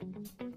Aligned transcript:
thank 0.00 0.16
you 0.40 0.47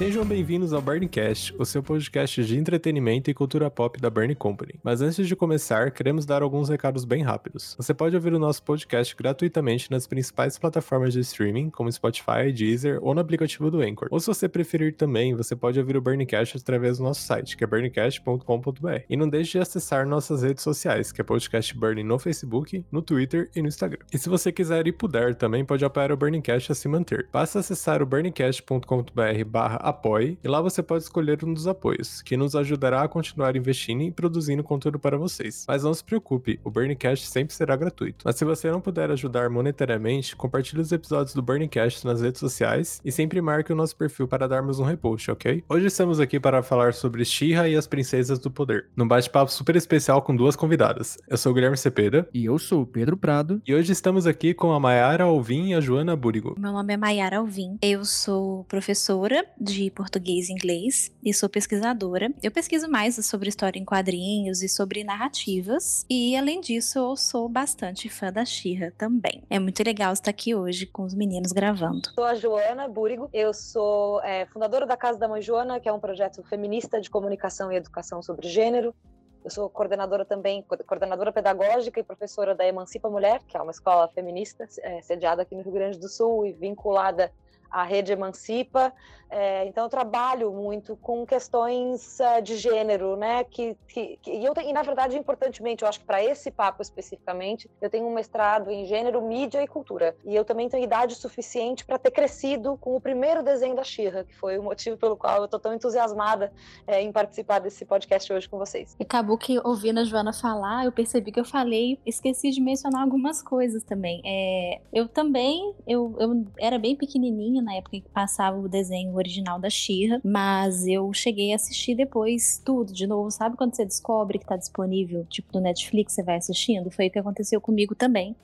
Sejam 0.00 0.24
bem-vindos 0.24 0.72
ao 0.72 0.80
Burncast, 0.80 1.54
o 1.58 1.64
seu 1.66 1.82
podcast 1.82 2.42
de 2.42 2.58
entretenimento 2.58 3.30
e 3.30 3.34
cultura 3.34 3.70
pop 3.70 4.00
da 4.00 4.08
Burn 4.08 4.34
Company. 4.34 4.80
Mas 4.82 5.02
antes 5.02 5.28
de 5.28 5.36
começar, 5.36 5.90
queremos 5.90 6.24
dar 6.24 6.40
alguns 6.40 6.70
recados 6.70 7.04
bem 7.04 7.22
rápidos. 7.22 7.76
Você 7.76 7.92
pode 7.92 8.16
ouvir 8.16 8.32
o 8.32 8.38
nosso 8.38 8.62
podcast 8.62 9.14
gratuitamente 9.14 9.90
nas 9.90 10.06
principais 10.06 10.56
plataformas 10.58 11.12
de 11.12 11.20
streaming, 11.20 11.68
como 11.68 11.92
Spotify, 11.92 12.50
Deezer 12.50 12.98
ou 13.02 13.14
no 13.14 13.20
aplicativo 13.20 13.70
do 13.70 13.82
Anchor. 13.82 14.08
Ou 14.10 14.18
se 14.18 14.28
você 14.28 14.48
preferir 14.48 14.96
também, 14.96 15.34
você 15.34 15.54
pode 15.54 15.78
ouvir 15.78 15.98
o 15.98 16.00
Burncast 16.00 16.56
através 16.56 16.96
do 16.96 17.04
nosso 17.04 17.20
site, 17.20 17.54
que 17.54 17.62
é 17.62 17.66
burncast.com.br. 17.66 19.02
E 19.06 19.18
não 19.18 19.28
deixe 19.28 19.58
de 19.58 19.58
acessar 19.58 20.06
nossas 20.06 20.42
redes 20.42 20.64
sociais, 20.64 21.12
que 21.12 21.20
é 21.20 21.24
Podcast 21.24 21.76
Burn 21.76 22.02
no 22.02 22.18
Facebook, 22.18 22.82
no 22.90 23.02
Twitter 23.02 23.50
e 23.54 23.60
no 23.60 23.68
Instagram. 23.68 24.00
E 24.10 24.16
se 24.16 24.30
você 24.30 24.50
quiser 24.50 24.86
e 24.86 24.92
puder, 24.92 25.34
também 25.34 25.62
pode 25.62 25.84
apoiar 25.84 26.10
o 26.10 26.16
Burncast 26.16 26.72
a 26.72 26.74
se 26.74 26.88
manter. 26.88 27.28
Basta 27.30 27.58
acessar 27.58 28.02
o 28.02 28.06
burncast.com.br 28.06 29.44
barra 29.46 29.89
apoie 29.90 30.38
e 30.42 30.48
lá 30.48 30.60
você 30.60 30.82
pode 30.82 31.04
escolher 31.04 31.44
um 31.44 31.52
dos 31.52 31.66
apoios, 31.66 32.22
que 32.22 32.36
nos 32.36 32.56
ajudará 32.56 33.02
a 33.02 33.08
continuar 33.08 33.56
investindo 33.56 34.02
e 34.02 34.10
produzindo 34.10 34.62
conteúdo 34.62 34.98
para 34.98 35.18
vocês. 35.18 35.64
Mas 35.68 35.84
não 35.84 35.92
se 35.92 36.02
preocupe, 36.02 36.58
o 36.64 36.70
Burncast 36.70 37.26
sempre 37.26 37.54
será 37.54 37.76
gratuito. 37.76 38.24
Mas 38.24 38.36
se 38.36 38.44
você 38.44 38.70
não 38.70 38.80
puder 38.80 39.10
ajudar 39.10 39.50
monetariamente, 39.50 40.34
compartilhe 40.34 40.80
os 40.80 40.92
episódios 40.92 41.34
do 41.34 41.42
Burncast 41.42 42.06
nas 42.06 42.22
redes 42.22 42.40
sociais 42.40 43.00
e 43.04 43.12
sempre 43.12 43.40
marque 43.40 43.72
o 43.72 43.76
nosso 43.76 43.96
perfil 43.96 44.26
para 44.26 44.48
darmos 44.48 44.78
um 44.78 44.84
repost, 44.84 45.30
ok? 45.30 45.62
Hoje 45.68 45.86
estamos 45.86 46.20
aqui 46.20 46.40
para 46.40 46.62
falar 46.62 46.94
sobre 46.94 47.24
Shira 47.24 47.68
e 47.68 47.76
as 47.76 47.86
Princesas 47.86 48.38
do 48.38 48.50
Poder, 48.50 48.86
num 48.96 49.06
bate-papo 49.06 49.52
super 49.52 49.76
especial 49.76 50.22
com 50.22 50.34
duas 50.34 50.56
convidadas. 50.56 51.18
Eu 51.28 51.36
sou 51.36 51.52
o 51.52 51.54
Guilherme 51.54 51.76
Cepeda. 51.76 52.28
E 52.32 52.44
eu 52.44 52.58
sou 52.58 52.82
o 52.82 52.86
Pedro 52.86 53.16
Prado. 53.16 53.60
E 53.66 53.74
hoje 53.74 53.92
estamos 53.92 54.26
aqui 54.26 54.54
com 54.54 54.72
a 54.72 54.80
Mayara 54.80 55.24
Alvim 55.24 55.68
e 55.68 55.74
a 55.74 55.80
Joana 55.80 56.14
Burigo. 56.14 56.54
Meu 56.58 56.72
nome 56.72 56.94
é 56.94 56.96
Mayara 56.96 57.38
Alvim. 57.38 57.78
Eu 57.82 58.04
sou 58.04 58.64
professora 58.64 59.44
de 59.60 59.79
de 59.84 59.90
português 59.90 60.48
e 60.48 60.52
inglês 60.52 61.10
e 61.24 61.32
sou 61.32 61.48
pesquisadora. 61.48 62.30
Eu 62.42 62.50
pesquiso 62.50 62.90
mais 62.90 63.14
sobre 63.24 63.48
história 63.48 63.78
em 63.78 63.84
quadrinhos 63.84 64.62
e 64.62 64.68
sobre 64.68 65.02
narrativas. 65.02 66.04
E 66.08 66.36
além 66.36 66.60
disso, 66.60 66.98
eu 66.98 67.16
sou 67.16 67.48
bastante 67.48 68.08
fã 68.08 68.30
da 68.30 68.44
Xirra 68.44 68.92
também. 68.98 69.42
É 69.48 69.58
muito 69.58 69.82
legal 69.82 70.12
estar 70.12 70.30
aqui 70.30 70.54
hoje 70.54 70.84
com 70.84 71.02
os 71.04 71.14
meninos 71.14 71.52
gravando. 71.52 72.10
Sou 72.14 72.24
a 72.24 72.34
Joana 72.34 72.86
Búrigo, 72.88 73.30
eu 73.32 73.54
sou 73.54 74.22
é, 74.22 74.44
fundadora 74.46 74.84
da 74.86 74.96
Casa 74.96 75.18
da 75.18 75.26
Mãe 75.26 75.40
Joana, 75.40 75.80
que 75.80 75.88
é 75.88 75.92
um 75.92 76.00
projeto 76.00 76.42
feminista 76.42 77.00
de 77.00 77.08
comunicação 77.08 77.72
e 77.72 77.76
educação 77.76 78.22
sobre 78.22 78.48
gênero. 78.48 78.94
Eu 79.42 79.50
sou 79.50 79.70
coordenadora 79.70 80.26
também, 80.26 80.62
coordenadora 80.86 81.32
pedagógica 81.32 81.98
e 81.98 82.02
professora 82.02 82.54
da 82.54 82.66
Emancipa 82.66 83.08
Mulher, 83.08 83.40
que 83.48 83.56
é 83.56 83.62
uma 83.62 83.72
escola 83.72 84.06
feminista 84.08 84.68
é, 84.82 85.00
sediada 85.00 85.40
aqui 85.40 85.54
no 85.54 85.62
Rio 85.62 85.72
Grande 85.72 85.98
do 85.98 86.08
Sul 86.08 86.44
e 86.44 86.52
vinculada 86.52 87.32
à 87.70 87.82
rede 87.82 88.12
Emancipa. 88.12 88.92
É, 89.30 89.64
então 89.66 89.84
eu 89.84 89.90
trabalho 89.90 90.52
muito 90.52 90.96
com 90.96 91.24
questões 91.24 92.18
uh, 92.18 92.42
de 92.42 92.56
gênero, 92.56 93.16
né? 93.16 93.44
Que, 93.44 93.76
que, 93.86 94.18
que 94.20 94.32
e, 94.32 94.44
eu 94.44 94.52
tenho, 94.52 94.70
e 94.70 94.72
na 94.72 94.82
verdade, 94.82 95.16
importantemente, 95.16 95.82
eu 95.82 95.88
acho 95.88 96.00
que 96.00 96.04
para 96.04 96.22
esse 96.22 96.50
papo 96.50 96.82
especificamente, 96.82 97.70
eu 97.80 97.88
tenho 97.88 98.06
um 98.06 98.12
mestrado 98.12 98.70
em 98.70 98.84
gênero, 98.86 99.22
mídia 99.22 99.62
e 99.62 99.68
cultura. 99.68 100.16
E 100.24 100.34
eu 100.34 100.44
também 100.44 100.68
tenho 100.68 100.82
idade 100.82 101.14
suficiente 101.14 101.84
para 101.84 101.96
ter 101.96 102.10
crescido 102.10 102.76
com 102.78 102.96
o 102.96 103.00
primeiro 103.00 103.42
desenho 103.42 103.76
da 103.76 103.84
Xirra, 103.84 104.24
que 104.24 104.34
foi 104.34 104.58
o 104.58 104.64
motivo 104.64 104.96
pelo 104.96 105.16
qual 105.16 105.38
eu 105.38 105.44
estou 105.44 105.60
tão 105.60 105.72
entusiasmada 105.72 106.52
é, 106.84 107.00
em 107.00 107.12
participar 107.12 107.60
desse 107.60 107.84
podcast 107.84 108.32
hoje 108.32 108.48
com 108.48 108.58
vocês. 108.58 108.96
E 108.98 109.04
acabou 109.04 109.38
que 109.38 109.60
ouvindo 109.64 110.00
a 110.00 110.04
Joana 110.04 110.32
falar, 110.32 110.84
eu 110.86 110.92
percebi 110.92 111.30
que 111.30 111.38
eu 111.38 111.44
falei, 111.44 112.00
esqueci 112.04 112.50
de 112.50 112.60
mencionar 112.60 113.02
algumas 113.02 113.40
coisas 113.40 113.84
também. 113.84 114.20
É, 114.26 114.80
eu 114.92 115.06
também, 115.06 115.72
eu, 115.86 116.16
eu 116.18 116.44
era 116.58 116.80
bem 116.80 116.96
pequenininha 116.96 117.59
na 117.60 117.74
época 117.74 118.00
que 118.00 118.08
passava 118.08 118.58
o 118.58 118.68
desenho 118.68 119.14
original 119.14 119.58
da 119.58 119.70
Xirra, 119.70 120.20
mas 120.24 120.86
eu 120.86 121.12
cheguei 121.12 121.52
a 121.52 121.56
assistir 121.56 121.94
depois 121.94 122.60
tudo 122.64 122.92
de 122.92 123.06
novo. 123.06 123.30
Sabe 123.30 123.56
quando 123.56 123.74
você 123.74 123.84
descobre 123.84 124.38
que 124.38 124.46
tá 124.46 124.56
disponível, 124.56 125.24
tipo 125.26 125.48
no 125.54 125.60
Netflix, 125.60 126.12
você 126.12 126.22
vai 126.22 126.36
assistindo? 126.36 126.90
Foi 126.90 127.08
o 127.08 127.10
que 127.10 127.18
aconteceu 127.18 127.60
comigo 127.60 127.94
também. 127.94 128.36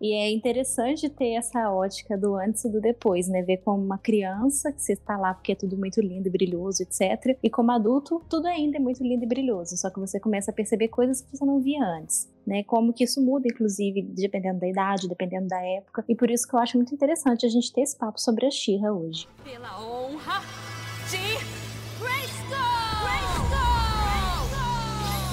E 0.00 0.14
é 0.14 0.30
interessante 0.30 1.08
ter 1.10 1.34
essa 1.34 1.70
ótica 1.70 2.16
do 2.16 2.34
antes 2.34 2.64
e 2.64 2.70
do 2.70 2.80
depois, 2.80 3.28
né? 3.28 3.42
Ver 3.42 3.58
como 3.58 3.84
uma 3.84 3.98
criança, 3.98 4.72
que 4.72 4.80
você 4.80 4.94
está 4.94 5.16
lá 5.16 5.34
porque 5.34 5.52
é 5.52 5.54
tudo 5.54 5.76
muito 5.76 6.00
lindo 6.00 6.28
e 6.28 6.30
brilhoso, 6.30 6.82
etc. 6.82 7.38
E 7.42 7.50
como 7.50 7.70
adulto, 7.70 8.22
tudo 8.28 8.46
ainda 8.46 8.78
é 8.78 8.80
muito 8.80 9.02
lindo 9.02 9.24
e 9.24 9.28
brilhoso, 9.28 9.76
só 9.76 9.90
que 9.90 10.00
você 10.00 10.18
começa 10.18 10.50
a 10.50 10.54
perceber 10.54 10.88
coisas 10.88 11.20
que 11.20 11.36
você 11.36 11.44
não 11.44 11.60
via 11.60 11.84
antes. 11.84 12.30
Né, 12.46 12.64
como 12.64 12.92
que 12.92 13.04
isso 13.04 13.22
muda, 13.22 13.46
inclusive, 13.46 14.00
dependendo 14.00 14.60
da 14.60 14.66
idade, 14.66 15.06
dependendo 15.06 15.46
da 15.46 15.62
época. 15.62 16.02
E 16.08 16.16
por 16.16 16.30
isso 16.30 16.48
que 16.48 16.54
eu 16.54 16.58
acho 16.58 16.76
muito 16.78 16.92
interessante 16.92 17.44
a 17.44 17.48
gente 17.48 17.70
ter 17.70 17.82
esse 17.82 17.96
papo 17.96 18.18
sobre 18.18 18.46
a 18.46 18.50
Xirra 18.50 18.90
hoje. 18.92 19.28
Pela 19.44 19.78
honra 19.78 20.40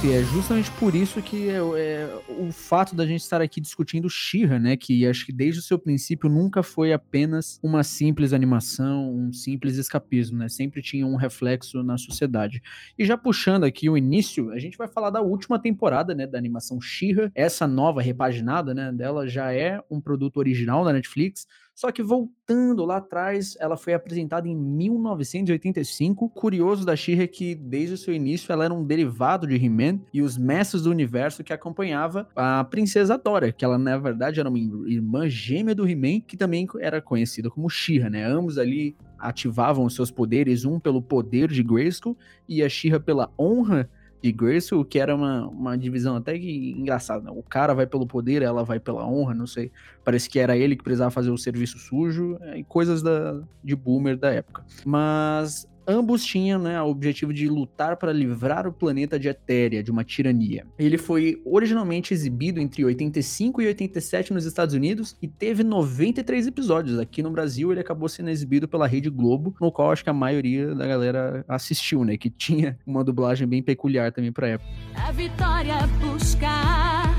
É 0.05 0.23
justamente 0.23 0.69
por 0.71 0.93
isso 0.95 1.21
que 1.21 1.49
é, 1.49 1.57
é, 1.57 2.21
o 2.29 2.51
fato 2.51 2.95
da 2.95 3.05
gente 3.05 3.21
estar 3.21 3.41
aqui 3.41 3.59
discutindo 3.59 4.07
Shira, 4.07 4.59
né? 4.59 4.77
Que 4.77 5.05
acho 5.07 5.25
que 5.25 5.33
desde 5.33 5.59
o 5.59 5.63
seu 5.63 5.77
princípio 5.77 6.29
nunca 6.29 6.61
foi 6.61 6.93
apenas 6.93 7.59
uma 7.63 7.83
simples 7.83 8.31
animação, 8.31 9.11
um 9.11 9.33
simples 9.33 9.75
escapismo, 9.75 10.37
né? 10.37 10.49
Sempre 10.49 10.83
tinha 10.83 11.05
um 11.05 11.15
reflexo 11.15 11.81
na 11.83 11.97
sociedade. 11.97 12.61
E 12.97 13.03
já 13.05 13.17
puxando 13.17 13.63
aqui 13.63 13.89
o 13.89 13.97
início, 13.97 14.51
a 14.51 14.59
gente 14.59 14.77
vai 14.77 14.87
falar 14.87 15.09
da 15.09 15.21
última 15.21 15.59
temporada, 15.59 16.13
né? 16.13 16.27
Da 16.27 16.37
animação 16.37 16.79
Shira. 16.79 17.31
Essa 17.33 17.67
nova 17.67 18.01
repaginada, 18.01 18.73
né? 18.73 18.91
Dela 18.93 19.27
já 19.27 19.51
é 19.51 19.81
um 19.89 19.99
produto 19.99 20.37
original 20.37 20.85
da 20.85 20.93
Netflix 20.93 21.47
só 21.77 21.91
que 21.91 22.01
voltando 22.01 22.83
lá 22.85 22.97
atrás, 22.97 23.55
ela 23.59 23.77
foi 23.77 23.93
apresentada 23.93 24.47
em 24.47 24.55
1985. 24.55 26.27
Curioso 26.27 26.83
da 26.83 26.95
She 26.95 27.21
é 27.21 27.27
que 27.27 27.53
desde 27.53 27.93
o 27.93 27.97
seu 27.99 28.15
início 28.15 28.51
ela 28.51 28.65
era 28.65 28.73
um 28.73 28.83
derivado 28.83 29.45
de 29.45 29.63
He-Man 29.63 29.99
e 30.11 30.23
os 30.23 30.39
mestres 30.39 30.81
do 30.81 30.89
universo 30.89 31.43
que 31.43 31.53
acompanhava 31.53 32.27
a 32.35 32.63
princesa 32.63 33.15
Dora, 33.15 33.51
que 33.51 33.63
ela 33.63 33.77
na 33.77 33.95
verdade 33.95 34.39
era 34.39 34.49
uma 34.49 34.57
irmã 34.57 35.29
gêmea 35.29 35.75
do 35.75 35.87
He-Man, 35.87 36.21
que 36.21 36.35
também 36.35 36.67
era 36.79 36.99
conhecida 36.99 37.47
como 37.47 37.69
She-Ra, 37.69 38.09
né? 38.09 38.25
Ambos 38.25 38.57
ali 38.57 38.95
ativavam 39.19 39.87
seus 39.87 40.09
poderes, 40.09 40.65
um 40.65 40.79
pelo 40.79 40.99
poder 40.99 41.47
de 41.47 41.61
Grayskull 41.61 42.17
e 42.49 42.63
a 42.63 42.69
She-Ra 42.69 42.99
pela 42.99 43.31
honra 43.37 43.87
de 44.21 44.31
Grayskull, 44.31 44.83
que 44.83 44.99
era 44.99 45.15
uma, 45.15 45.47
uma 45.47 45.77
divisão 45.77 46.15
até 46.15 46.37
que 46.37 46.71
engraçada. 46.71 47.23
Né? 47.23 47.31
O 47.35 47.43
cara 47.43 47.73
vai 47.73 47.85
pelo 47.85 48.07
poder, 48.07 48.41
ela 48.41 48.63
vai 48.63 48.79
pela 48.79 49.05
honra, 49.07 49.33
não 49.33 49.47
sei. 49.47 49.71
Parece 50.03 50.29
que 50.29 50.39
era 50.39 50.57
ele 50.57 50.75
que 50.75 50.83
precisava 50.83 51.11
fazer 51.11 51.29
o 51.29 51.37
serviço 51.37 51.77
sujo 51.77 52.37
é, 52.41 52.57
e 52.59 52.63
coisas 52.63 53.01
da, 53.01 53.41
de 53.63 53.75
boomer 53.75 54.17
da 54.17 54.31
época. 54.31 54.65
Mas 54.85 55.67
Ambos 55.89 56.25
tinham 56.25 56.61
né, 56.61 56.81
o 56.81 56.89
objetivo 56.89 57.31
de 57.31 57.47
lutar 57.47 57.95
para 57.95 58.11
livrar 58.11 58.67
o 58.67 58.73
planeta 58.73 59.17
de 59.17 59.29
Etéria 59.29 59.81
de 59.81 59.89
uma 59.89 60.03
tirania. 60.03 60.67
Ele 60.77 60.97
foi 60.97 61.41
originalmente 61.45 62.13
exibido 62.13 62.59
entre 62.59 62.83
85 62.83 63.61
e 63.61 63.67
87 63.67 64.33
nos 64.33 64.43
Estados 64.43 64.75
Unidos 64.75 65.15
e 65.21 65.29
teve 65.29 65.63
93 65.63 66.47
episódios. 66.47 66.99
Aqui 66.99 67.23
no 67.23 67.31
Brasil 67.31 67.71
ele 67.71 67.79
acabou 67.79 68.09
sendo 68.09 68.29
exibido 68.29 68.67
pela 68.67 68.85
Rede 68.85 69.09
Globo, 69.09 69.55
no 69.61 69.71
qual 69.71 69.93
acho 69.93 70.03
que 70.03 70.09
a 70.09 70.13
maioria 70.13 70.75
da 70.75 70.85
galera 70.85 71.45
assistiu, 71.47 72.03
né? 72.03 72.17
Que 72.17 72.29
tinha 72.29 72.77
uma 72.85 73.01
dublagem 73.01 73.47
bem 73.47 73.63
peculiar 73.63 74.11
também 74.11 74.33
pra 74.33 74.49
época. 74.49 74.69
A 74.95 75.11
vitória 75.13 75.75
buscar, 76.01 77.15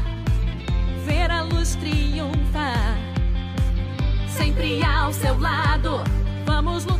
ver 1.06 1.30
a 1.30 1.42
luz 1.42 1.74
triunfar, 1.76 2.98
sempre 4.28 4.82
ao 4.84 5.10
seu 5.10 5.38
lado, 5.40 6.04
vamos 6.44 6.84
lutar. 6.84 6.97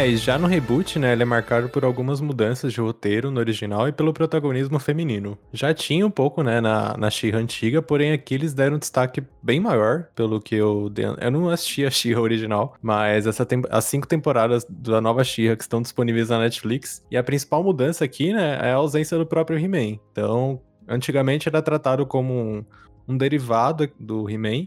É, 0.00 0.08
e 0.08 0.16
já 0.16 0.38
no 0.38 0.46
reboot, 0.46 0.98
né, 0.98 1.12
ele 1.12 1.24
é 1.24 1.26
marcado 1.26 1.68
por 1.68 1.84
algumas 1.84 2.22
mudanças 2.22 2.72
de 2.72 2.80
roteiro 2.80 3.30
no 3.30 3.38
original 3.38 3.86
e 3.86 3.92
pelo 3.92 4.14
protagonismo 4.14 4.78
feminino. 4.78 5.36
Já 5.52 5.74
tinha 5.74 6.06
um 6.06 6.10
pouco, 6.10 6.42
né, 6.42 6.58
na, 6.58 6.96
na 6.96 7.10
She-Ra 7.10 7.38
antiga, 7.38 7.82
porém 7.82 8.12
aqui 8.12 8.32
eles 8.32 8.54
deram 8.54 8.76
um 8.76 8.78
destaque 8.78 9.22
bem 9.42 9.60
maior, 9.60 10.06
pelo 10.16 10.40
que 10.40 10.54
eu... 10.54 10.90
Eu 11.20 11.30
não 11.30 11.50
assisti 11.50 11.84
a 11.84 11.90
She-Ra 11.90 12.18
original, 12.18 12.74
mas 12.80 13.26
essa 13.26 13.44
tem... 13.44 13.62
as 13.68 13.84
cinco 13.84 14.08
temporadas 14.08 14.66
da 14.70 15.02
nova 15.02 15.22
She-Ra 15.22 15.54
que 15.54 15.64
estão 15.64 15.82
disponíveis 15.82 16.30
na 16.30 16.38
Netflix, 16.38 17.04
e 17.10 17.16
a 17.18 17.22
principal 17.22 17.62
mudança 17.62 18.02
aqui, 18.02 18.32
né, 18.32 18.58
é 18.62 18.72
a 18.72 18.76
ausência 18.76 19.18
do 19.18 19.26
próprio 19.26 19.58
He-Man. 19.58 19.98
Então, 20.12 20.62
antigamente 20.88 21.46
era 21.46 21.60
tratado 21.60 22.06
como 22.06 22.32
um, 22.32 22.64
um 23.06 23.18
derivado 23.18 23.86
do 24.00 24.30
He-Man, 24.30 24.66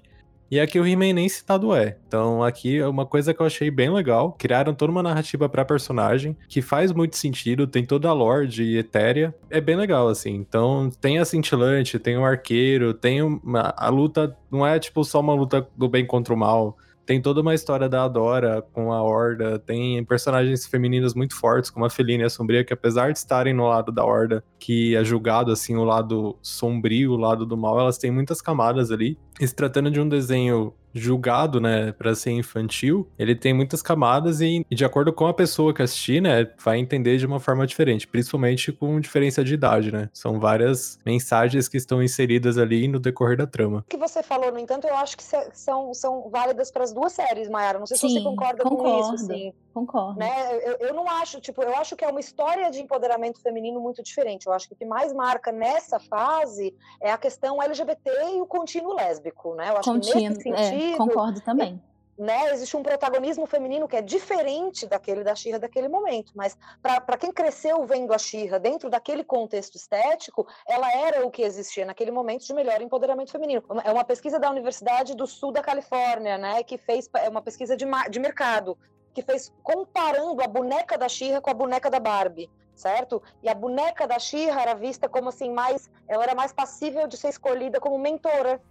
E 0.53 0.59
aqui 0.59 0.79
o 0.79 0.85
He-Man 0.85 1.13
nem 1.13 1.27
citado 1.27 1.73
é. 1.73 1.97
Então 2.07 2.43
aqui 2.43 2.77
é 2.77 2.87
uma 2.87 3.07
coisa 3.07 3.33
que 3.33 3.41
eu 3.41 3.45
achei 3.47 3.71
bem 3.71 3.89
legal. 3.91 4.33
Criaram 4.33 4.71
toda 4.71 4.91
uma 4.91 5.01
narrativa 5.01 5.49
pra 5.49 5.65
personagem, 5.65 6.37
que 6.47 6.61
faz 6.61 6.91
muito 6.91 7.17
sentido, 7.17 7.65
tem 7.65 7.83
toda 7.83 8.07
a 8.07 8.13
lore 8.13 8.45
de 8.45 8.77
Etéria. 8.77 9.33
É 9.49 9.59
bem 9.59 9.75
legal, 9.75 10.07
assim. 10.07 10.35
Então 10.35 10.91
tem 11.01 11.17
a 11.17 11.25
cintilante, 11.25 11.97
tem 11.97 12.19
o 12.19 12.23
arqueiro, 12.23 12.93
tem 12.93 13.23
uma, 13.23 13.73
a 13.75 13.89
luta, 13.89 14.37
não 14.51 14.63
é 14.63 14.77
tipo 14.77 15.03
só 15.03 15.21
uma 15.21 15.33
luta 15.33 15.67
do 15.75 15.89
bem 15.89 16.05
contra 16.05 16.31
o 16.31 16.37
mal 16.37 16.77
tem 17.05 17.21
toda 17.21 17.41
uma 17.41 17.53
história 17.53 17.89
da 17.89 18.03
Adora 18.03 18.61
com 18.73 18.93
a 18.93 19.01
Horda, 19.01 19.59
tem 19.59 20.03
personagens 20.05 20.65
femininas 20.65 21.13
muito 21.13 21.35
fortes, 21.35 21.69
como 21.69 21.85
a 21.85 21.89
Feline 21.89 22.23
e 22.23 22.25
a 22.25 22.29
Sombria, 22.29 22.63
que 22.63 22.73
apesar 22.73 23.11
de 23.11 23.17
estarem 23.17 23.53
no 23.53 23.67
lado 23.67 23.91
da 23.91 24.05
Horda, 24.05 24.43
que 24.57 24.95
é 24.95 25.03
julgado 25.03 25.51
assim 25.51 25.75
o 25.75 25.83
lado 25.83 26.37
sombrio, 26.41 27.11
o 27.11 27.17
lado 27.17 27.45
do 27.45 27.57
mal, 27.57 27.79
elas 27.79 27.97
têm 27.97 28.11
muitas 28.11 28.41
camadas 28.41 28.91
ali. 28.91 29.17
Se 29.47 29.53
tratando 29.53 29.91
de 29.91 29.99
um 29.99 30.07
desenho 30.07 30.73
julgado, 30.93 31.59
né, 31.59 31.91
para 31.91 32.13
ser 32.15 32.31
infantil, 32.31 33.07
ele 33.17 33.35
tem 33.35 33.53
muitas 33.53 33.81
camadas 33.81 34.41
e, 34.41 34.65
de 34.69 34.85
acordo 34.85 35.11
com 35.11 35.27
a 35.27 35.33
pessoa 35.33 35.73
que 35.73 35.81
assistir, 35.81 36.21
né, 36.21 36.49
vai 36.63 36.77
entender 36.77 37.17
de 37.17 37.25
uma 37.25 37.39
forma 37.39 37.65
diferente, 37.65 38.07
principalmente 38.07 38.71
com 38.71 38.99
diferença 38.99 39.43
de 39.43 39.53
idade, 39.53 39.91
né? 39.91 40.09
São 40.13 40.39
várias 40.39 40.99
mensagens 41.05 41.67
que 41.67 41.77
estão 41.77 42.01
inseridas 42.01 42.57
ali 42.57 42.87
no 42.87 42.99
decorrer 42.99 43.37
da 43.37 43.47
trama. 43.47 43.79
O 43.79 43.83
que 43.89 43.97
você 43.97 44.21
falou, 44.21 44.51
no 44.51 44.59
entanto, 44.59 44.87
eu 44.87 44.95
acho 44.95 45.17
que 45.17 45.23
são, 45.53 45.93
são 45.93 46.29
válidas 46.29 46.71
para 46.71 46.83
as 46.83 46.93
duas 46.93 47.11
séries, 47.13 47.49
Mayara. 47.49 47.79
Não 47.79 47.85
sei 47.85 47.97
Sim, 47.97 48.09
se 48.09 48.13
você 48.15 48.23
concorda 48.23 48.63
concordo, 48.63 49.07
com 49.07 49.15
isso, 49.15 49.25
sim. 49.25 49.53
Concordo. 49.73 50.19
Né? 50.19 50.59
Eu, 50.63 50.87
eu 50.87 50.93
não 50.93 51.09
acho, 51.09 51.41
tipo, 51.41 51.63
eu 51.63 51.75
acho 51.75 51.95
que 51.95 52.05
é 52.05 52.07
uma 52.07 52.19
história 52.19 52.69
de 52.69 52.79
empoderamento 52.79 53.41
feminino 53.41 53.79
muito 53.79 54.03
diferente. 54.03 54.45
Eu 54.45 54.53
acho 54.53 54.67
que 54.67 54.73
o 54.73 54.77
que 54.77 54.85
mais 54.85 55.11
marca 55.11 55.51
nessa 55.51 55.99
fase 55.99 56.75
é 57.01 57.11
a 57.11 57.17
questão 57.17 57.61
LGBT 57.61 58.11
e 58.35 58.41
o 58.41 58.45
contínuo 58.45 58.93
lésbico, 58.93 59.55
né? 59.55 59.69
Eu 59.69 59.77
acho 59.77 59.91
Contínuo, 59.91 60.21
que 60.21 60.29
nesse 60.29 60.49
é, 60.49 60.63
sentido, 60.69 60.82
é, 60.82 60.82
concordo 60.97 61.41
também. 61.41 61.81
Né, 62.15 62.51
existe 62.51 62.77
um 62.77 62.83
protagonismo 62.83 63.47
feminino 63.47 63.87
que 63.87 63.95
é 63.95 64.01
diferente 64.01 64.85
daquele 64.85 65.23
da 65.23 65.33
Xirra 65.33 65.57
daquele 65.57 65.87
momento, 65.87 66.31
mas 66.35 66.55
para 66.79 67.17
quem 67.17 67.31
cresceu 67.31 67.83
vendo 67.87 68.13
a 68.13 68.19
Xirra 68.19 68.59
dentro 68.59 68.87
daquele 68.87 69.23
contexto 69.23 69.75
estético, 69.75 70.47
ela 70.67 70.91
era 70.93 71.25
o 71.25 71.31
que 71.31 71.41
existia 71.41 71.85
naquele 71.85 72.11
momento 72.11 72.45
de 72.45 72.53
melhor 72.53 72.79
empoderamento 72.83 73.31
feminino. 73.31 73.63
É 73.83 73.91
uma 73.91 74.03
pesquisa 74.03 74.39
da 74.39 74.51
Universidade 74.51 75.15
do 75.15 75.25
Sul 75.25 75.51
da 75.51 75.63
Califórnia, 75.63 76.37
né, 76.37 76.61
que 76.61 76.77
fez 76.77 77.09
é 77.15 77.27
uma 77.27 77.41
pesquisa 77.41 77.75
de, 77.75 77.85
de 78.11 78.19
mercado, 78.19 78.77
que 79.11 79.23
fez 79.23 79.51
comparando 79.63 80.43
a 80.43 80.47
boneca 80.47 80.99
da 80.99 81.09
Xirra 81.09 81.41
com 81.41 81.49
a 81.49 81.53
boneca 81.55 81.89
da 81.89 81.99
Barbie 81.99 82.47
certo? 82.75 83.21
E 83.41 83.49
a 83.49 83.53
boneca 83.53 84.07
da 84.07 84.19
Xirra 84.19 84.61
era 84.61 84.73
vista 84.73 85.07
como 85.07 85.29
assim 85.29 85.51
mais, 85.51 85.89
ela 86.07 86.23
era 86.23 86.35
mais 86.35 86.51
passível 86.51 87.07
de 87.07 87.17
ser 87.17 87.29
escolhida 87.29 87.79
como 87.79 87.97
mentora 87.97 88.61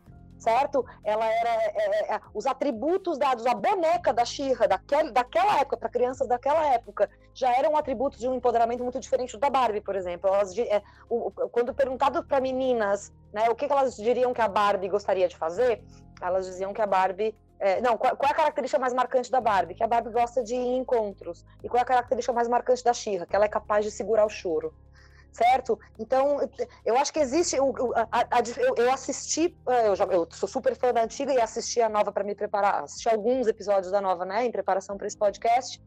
certo? 0.42 0.84
Ela 1.04 1.24
era 1.24 1.50
é, 1.50 2.14
é, 2.14 2.20
os 2.34 2.46
atributos 2.46 3.16
dados 3.16 3.46
à 3.46 3.54
boneca 3.54 4.12
da 4.12 4.24
Xirra 4.24 4.66
daquele, 4.66 5.12
daquela 5.12 5.60
época 5.60 5.76
para 5.76 5.88
crianças 5.88 6.26
daquela 6.26 6.66
época 6.66 7.08
já 7.32 7.56
eram 7.56 7.76
atributos 7.76 8.18
de 8.18 8.28
um 8.28 8.34
empoderamento 8.34 8.82
muito 8.82 8.98
diferente 8.98 9.32
do 9.32 9.38
da 9.38 9.48
Barbie, 9.48 9.80
por 9.80 9.94
exemplo. 9.96 10.28
Elas, 10.28 10.56
é, 10.58 10.82
o, 11.08 11.30
quando 11.30 11.72
perguntado 11.72 12.24
para 12.24 12.40
meninas, 12.40 13.12
né, 13.32 13.48
o 13.48 13.54
que, 13.54 13.66
que, 13.66 13.72
elas 13.72 13.96
diriam 13.96 14.34
que 14.34 14.40
a 14.40 14.48
Barbie 14.48 14.88
gostaria 14.88 15.28
de 15.28 15.36
fazer, 15.36 15.82
elas 16.20 16.46
diziam 16.46 16.72
que 16.72 16.82
a 16.82 16.86
Barbie 16.86 17.34
é, 17.58 17.80
não, 17.80 17.96
qual, 17.96 18.16
qual, 18.16 18.28
é 18.28 18.32
a 18.32 18.36
característica 18.36 18.80
mais 18.80 18.92
marcante 18.92 19.30
da 19.30 19.40
Barbie? 19.40 19.74
Que 19.76 19.84
a 19.84 19.86
Barbie 19.86 20.10
gosta 20.10 20.42
de 20.42 20.52
ir 20.52 20.58
em 20.58 20.78
encontros. 20.78 21.44
E 21.62 21.68
qual 21.68 21.78
é 21.78 21.82
a 21.82 21.86
característica 21.86 22.32
mais 22.32 22.48
marcante 22.48 22.82
da 22.82 22.92
Xirra? 22.92 23.24
Que 23.24 23.36
ela 23.36 23.44
é 23.44 23.48
capaz 23.48 23.84
de 23.84 23.90
segurar 23.92 24.26
o 24.26 24.28
choro 24.28 24.74
certo? 25.32 25.78
Então, 25.98 26.38
eu 26.84 26.96
acho 26.96 27.12
que 27.12 27.18
existe. 27.18 27.58
O, 27.58 27.92
a, 27.94 28.06
a, 28.12 28.42
eu, 28.58 28.74
eu, 28.76 28.92
assisti, 28.92 29.56
é, 29.66 29.88
eu, 29.88 29.96
já, 29.96 30.04
eu, 30.04 30.28
sou 30.30 30.48
super 30.48 30.76
fã 30.76 30.92
da 30.92 31.02
antiga 31.02 31.32
e 31.32 31.40
assisti 31.40 31.80
a 31.80 31.88
nova 31.88 32.12
para 32.12 32.22
me 32.22 32.34
preparar, 32.34 32.84
assisti 32.84 33.08
alguns 33.08 33.46
episódios 33.46 33.90
da 33.90 34.00
nova, 34.00 34.24
né, 34.24 34.44
em 34.44 34.52
preparação 34.52 34.96
para 34.96 35.06
esse 35.06 35.16
podcast. 35.16 35.82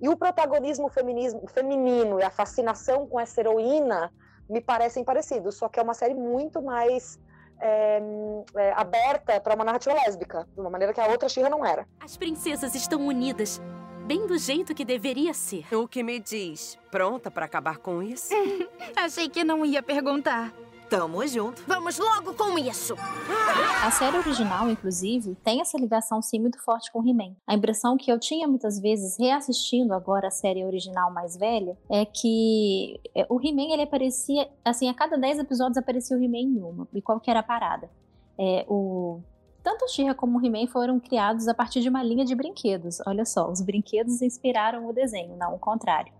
E 0.00 0.08
o 0.08 0.16
protagonismo 0.16 0.88
feminismo, 0.88 1.46
feminino 1.48 2.20
e 2.20 2.22
a 2.22 2.30
fascinação 2.30 3.06
com 3.06 3.18
essa 3.18 3.40
heroína 3.40 4.12
me 4.48 4.60
parecem 4.60 5.04
parecidos, 5.04 5.56
só 5.56 5.68
que 5.68 5.78
é 5.78 5.82
uma 5.82 5.94
série 5.94 6.14
muito 6.14 6.62
mais 6.62 7.18
é, 7.60 8.00
é, 8.56 8.72
aberta 8.72 9.40
para 9.40 9.54
uma 9.54 9.64
narrativa 9.64 9.94
lésbica, 9.94 10.48
de 10.54 10.60
uma 10.60 10.70
maneira 10.70 10.92
que 10.92 11.00
a 11.00 11.06
outra 11.06 11.28
Xirra 11.28 11.50
não 11.50 11.64
era. 11.64 11.86
As 12.00 12.16
princesas 12.16 12.74
estão 12.74 13.06
unidas 13.06 13.60
bem 14.10 14.26
do 14.26 14.36
jeito 14.36 14.74
que 14.74 14.84
deveria 14.84 15.32
ser. 15.32 15.64
O 15.72 15.86
que 15.86 16.02
me 16.02 16.18
diz? 16.18 16.76
Pronta 16.90 17.30
para 17.30 17.46
acabar 17.46 17.78
com 17.78 18.02
isso? 18.02 18.34
Achei 18.96 19.28
que 19.28 19.44
não 19.44 19.64
ia 19.64 19.80
perguntar. 19.84 20.52
Tamo 20.88 21.24
junto. 21.28 21.62
Vamos 21.64 21.96
logo 21.96 22.34
com 22.34 22.58
isso! 22.58 22.96
A 23.84 23.90
série 23.92 24.18
original, 24.18 24.68
inclusive, 24.68 25.36
tem 25.44 25.60
essa 25.60 25.78
ligação 25.78 26.20
sim 26.20 26.40
muito 26.40 26.58
forte 26.58 26.90
com 26.90 27.08
He-Man. 27.08 27.36
A 27.46 27.54
impressão 27.54 27.96
que 27.96 28.10
eu 28.10 28.18
tinha 28.18 28.48
muitas 28.48 28.80
vezes 28.80 29.16
reassistindo 29.16 29.94
agora 29.94 30.26
a 30.26 30.32
série 30.32 30.64
original 30.64 31.12
mais 31.12 31.36
velha 31.36 31.78
é 31.88 32.04
que 32.04 33.00
é, 33.14 33.24
o 33.28 33.40
He-Man 33.40 33.72
ele 33.72 33.82
aparecia, 33.82 34.50
assim, 34.64 34.88
a 34.88 34.94
cada 34.94 35.16
10 35.16 35.38
episódios 35.38 35.76
aparecia 35.76 36.16
o 36.16 36.20
He-Man 36.20 36.38
em 36.38 36.60
uma. 36.60 36.88
E 36.92 37.00
qual 37.00 37.20
que 37.20 37.30
era 37.30 37.38
a 37.38 37.44
parada? 37.44 37.88
É, 38.36 38.66
o 38.68 39.20
tanto 39.62 39.88
She-Ra 39.88 40.14
como 40.14 40.38
o 40.38 40.44
He-Man 40.44 40.66
foram 40.66 40.98
criados 40.98 41.48
a 41.48 41.54
partir 41.54 41.80
de 41.80 41.88
uma 41.88 42.02
linha 42.02 42.24
de 42.24 42.34
brinquedos. 42.34 42.98
Olha 43.06 43.24
só, 43.24 43.50
os 43.50 43.60
brinquedos 43.60 44.22
inspiraram 44.22 44.86
o 44.88 44.92
desenho, 44.92 45.36
não 45.36 45.54
o 45.54 45.58
contrário. 45.58 46.12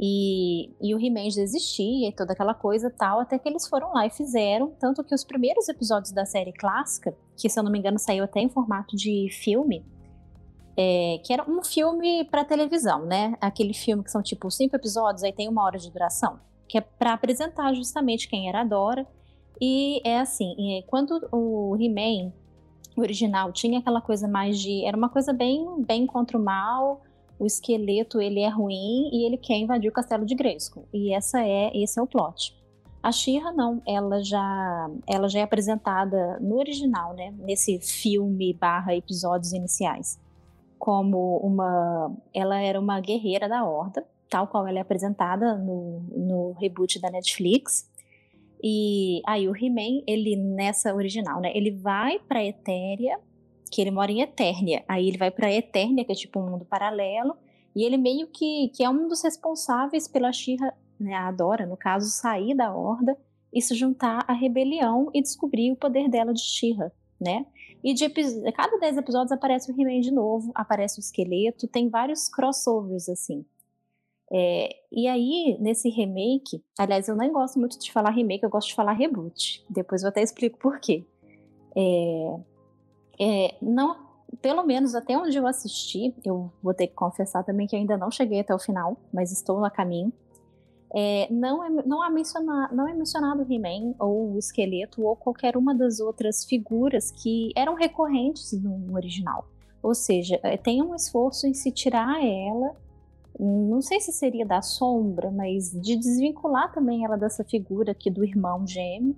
E, 0.00 0.70
e 0.80 0.94
o 0.94 1.00
He-Man 1.00 1.26
existia 1.26 2.08
e 2.08 2.12
toda 2.12 2.32
aquela 2.32 2.54
coisa 2.54 2.88
tal, 2.88 3.18
até 3.18 3.36
que 3.36 3.48
eles 3.48 3.66
foram 3.66 3.92
lá 3.92 4.06
e 4.06 4.10
fizeram. 4.10 4.70
Tanto 4.78 5.02
que 5.02 5.14
os 5.14 5.24
primeiros 5.24 5.68
episódios 5.68 6.12
da 6.12 6.24
série 6.24 6.52
clássica, 6.52 7.16
que 7.36 7.48
se 7.48 7.58
eu 7.58 7.64
não 7.64 7.72
me 7.72 7.78
engano 7.78 7.98
saiu 7.98 8.22
até 8.22 8.40
em 8.40 8.48
formato 8.48 8.96
de 8.96 9.28
filme, 9.30 9.84
é, 10.76 11.20
que 11.24 11.32
era 11.32 11.42
um 11.50 11.64
filme 11.64 12.24
para 12.26 12.44
televisão, 12.44 13.04
né? 13.04 13.34
Aquele 13.40 13.74
filme 13.74 14.04
que 14.04 14.10
são 14.12 14.22
tipo 14.22 14.48
cinco 14.50 14.76
episódios, 14.76 15.24
aí 15.24 15.32
tem 15.32 15.48
uma 15.48 15.64
hora 15.64 15.78
de 15.78 15.90
duração, 15.90 16.38
que 16.68 16.78
é 16.78 16.80
para 16.80 17.14
apresentar 17.14 17.74
justamente 17.74 18.28
quem 18.28 18.48
era 18.48 18.60
a 18.60 18.64
Dora. 18.64 19.04
E 19.60 20.00
é 20.08 20.20
assim, 20.20 20.54
quando 20.86 21.28
o 21.32 21.76
He-Man 21.76 22.32
original 23.00 23.52
tinha 23.52 23.78
aquela 23.78 24.00
coisa 24.00 24.26
mais 24.26 24.58
de. 24.58 24.84
Era 24.84 24.96
uma 24.96 25.08
coisa 25.08 25.32
bem, 25.32 25.82
bem 25.82 26.06
contra 26.06 26.38
o 26.38 26.42
mal. 26.42 27.02
O 27.38 27.46
esqueleto 27.46 28.20
ele 28.20 28.40
é 28.40 28.48
ruim 28.48 29.10
e 29.12 29.24
ele 29.24 29.36
quer 29.36 29.56
invadir 29.56 29.88
o 29.88 29.92
castelo 29.92 30.26
de 30.26 30.34
Grayskull. 30.34 30.88
E 30.92 31.14
essa 31.14 31.40
é, 31.40 31.70
esse 31.74 31.98
é 31.98 32.02
o 32.02 32.06
plot. 32.06 32.58
A 33.00 33.12
Shira 33.12 33.52
não, 33.52 33.80
ela 33.86 34.22
já, 34.22 34.90
ela 35.06 35.28
já 35.28 35.38
é 35.38 35.42
apresentada 35.42 36.38
no 36.40 36.58
original, 36.58 37.14
né? 37.14 37.32
Nesse 37.38 37.78
filme 37.78 38.52
barra 38.52 38.94
episódios 38.94 39.52
iniciais, 39.52 40.20
como 40.78 41.38
uma, 41.38 42.12
ela 42.34 42.60
era 42.60 42.78
uma 42.78 43.00
guerreira 43.00 43.48
da 43.48 43.64
Horda, 43.64 44.04
tal 44.28 44.48
qual 44.48 44.66
ela 44.66 44.78
é 44.78 44.82
apresentada 44.82 45.56
no, 45.56 46.00
no 46.10 46.52
reboot 46.58 47.00
da 47.00 47.08
Netflix. 47.08 47.88
E 48.62 49.20
aí 49.26 49.48
o 49.48 49.56
He-Man, 49.56 50.02
ele 50.06 50.36
nessa 50.36 50.94
original, 50.94 51.40
né? 51.40 51.52
Ele 51.54 51.70
vai 51.70 52.18
pra 52.18 52.44
Etéria, 52.44 53.18
que 53.70 53.80
ele 53.80 53.90
mora 53.90 54.10
em 54.10 54.20
Eternia. 54.20 54.84
Aí 54.88 55.08
ele 55.08 55.18
vai 55.18 55.30
pra 55.30 55.52
Eternia, 55.52 56.04
que 56.04 56.12
é 56.12 56.14
tipo 56.14 56.40
um 56.40 56.50
mundo 56.50 56.64
paralelo, 56.64 57.36
e 57.74 57.84
ele 57.84 57.96
meio 57.96 58.26
que, 58.26 58.68
que 58.74 58.82
é 58.82 58.90
um 58.90 59.06
dos 59.06 59.22
responsáveis 59.22 60.08
pela 60.08 60.32
Shira, 60.32 60.74
né, 60.98 61.14
a 61.14 61.28
Adora, 61.28 61.66
no 61.66 61.76
caso, 61.76 62.10
sair 62.10 62.54
da 62.56 62.74
Horda 62.74 63.16
e 63.52 63.62
se 63.62 63.74
juntar 63.74 64.24
à 64.26 64.32
rebelião 64.32 65.10
e 65.14 65.22
descobrir 65.22 65.70
o 65.70 65.76
poder 65.76 66.08
dela 66.08 66.34
de 66.34 66.42
Shira, 66.42 66.92
né? 67.20 67.46
E 67.82 67.94
de 67.94 68.08
cada 68.52 68.76
10 68.78 68.96
episódios 68.96 69.30
aparece 69.30 69.70
o 69.70 69.80
He-Man 69.80 70.00
de 70.00 70.10
novo, 70.10 70.50
aparece 70.54 70.98
o 70.98 71.00
esqueleto, 71.00 71.68
tem 71.68 71.88
vários 71.88 72.28
crossovers 72.28 73.08
assim. 73.08 73.44
É, 74.30 74.76
e 74.92 75.08
aí, 75.08 75.56
nesse 75.58 75.88
remake, 75.88 76.62
aliás, 76.78 77.08
eu 77.08 77.16
nem 77.16 77.32
gosto 77.32 77.58
muito 77.58 77.78
de 77.78 77.90
falar 77.90 78.10
remake, 78.10 78.44
eu 78.44 78.50
gosto 78.50 78.68
de 78.68 78.74
falar 78.74 78.92
reboot. 78.92 79.64
Depois 79.70 80.02
eu 80.02 80.08
até 80.08 80.22
explico 80.22 80.58
por 80.58 80.78
quê. 80.80 81.04
É, 81.76 82.40
é, 83.20 83.54
não, 83.60 83.96
pelo 84.42 84.62
menos 84.64 84.94
até 84.94 85.16
onde 85.16 85.36
eu 85.36 85.46
assisti, 85.46 86.14
eu 86.24 86.52
vou 86.62 86.74
ter 86.74 86.88
que 86.88 86.94
confessar 86.94 87.42
também 87.42 87.66
que 87.66 87.76
ainda 87.76 87.96
não 87.96 88.10
cheguei 88.10 88.40
até 88.40 88.54
o 88.54 88.58
final, 88.58 88.96
mas 89.12 89.32
estou 89.32 89.64
a 89.64 89.70
caminho. 89.70 90.12
É, 90.94 91.28
não, 91.30 91.62
é, 91.62 91.68
não, 91.84 92.04
é 92.04 92.08
mencionado, 92.08 92.74
não 92.74 92.88
é 92.88 92.94
mencionado 92.94 93.42
o 93.42 93.52
He-Man 93.52 93.94
ou 93.98 94.32
o 94.32 94.38
esqueleto 94.38 95.04
ou 95.04 95.14
qualquer 95.16 95.56
uma 95.56 95.74
das 95.74 96.00
outras 96.00 96.44
figuras 96.44 97.10
que 97.10 97.52
eram 97.54 97.74
recorrentes 97.74 98.52
no 98.52 98.94
original. 98.94 99.46
Ou 99.82 99.94
seja, 99.94 100.40
é, 100.42 100.56
tem 100.56 100.82
um 100.82 100.94
esforço 100.94 101.46
em 101.46 101.52
se 101.54 101.70
tirar 101.70 102.24
ela 102.24 102.74
não 103.38 103.80
sei 103.80 104.00
se 104.00 104.12
seria 104.12 104.44
da 104.44 104.60
sombra, 104.60 105.30
mas 105.30 105.70
de 105.70 105.96
desvincular 105.96 106.72
também 106.72 107.04
ela 107.04 107.16
dessa 107.16 107.44
figura 107.44 107.92
aqui 107.92 108.10
do 108.10 108.24
irmão 108.24 108.66
gêmeo 108.66 109.16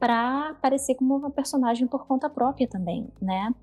para 0.00 0.50
aparecer 0.50 0.96
como 0.96 1.16
uma 1.16 1.30
personagem 1.30 1.86
por 1.86 2.06
conta 2.06 2.28
própria 2.28 2.66
também, 2.66 3.08
né? 3.20 3.54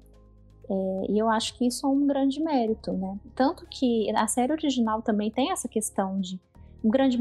É, 0.70 1.06
e 1.10 1.20
eu 1.20 1.30
acho 1.30 1.58
que 1.58 1.68
isso 1.68 1.86
é 1.86 1.90
um 1.90 2.08
grande 2.08 2.42
mérito, 2.42 2.94
né? 2.94 3.20
Tanto 3.36 3.66
que 3.70 4.10
a 4.16 4.28
série 4.28 4.54
original 4.54 5.02
também 5.02 5.30
tem 5.30 5.52
essa 5.52 5.68
questão 5.68 6.20
de 6.22 6.40
grande, 6.84 7.18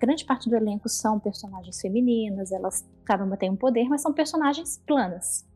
grande 0.00 0.24
parte 0.24 0.48
do 0.48 0.56
elenco 0.56 0.88
são 0.88 1.20
personagens 1.20 1.80
femininas, 1.80 2.50
elas 2.50 2.84
cada 3.04 3.24
uma 3.24 3.36
tem 3.36 3.50
um 3.50 3.56
poder, 3.56 3.88
mas 3.88 4.00
são 4.02 4.12
personagens 4.12 4.82
planas, 4.84 5.46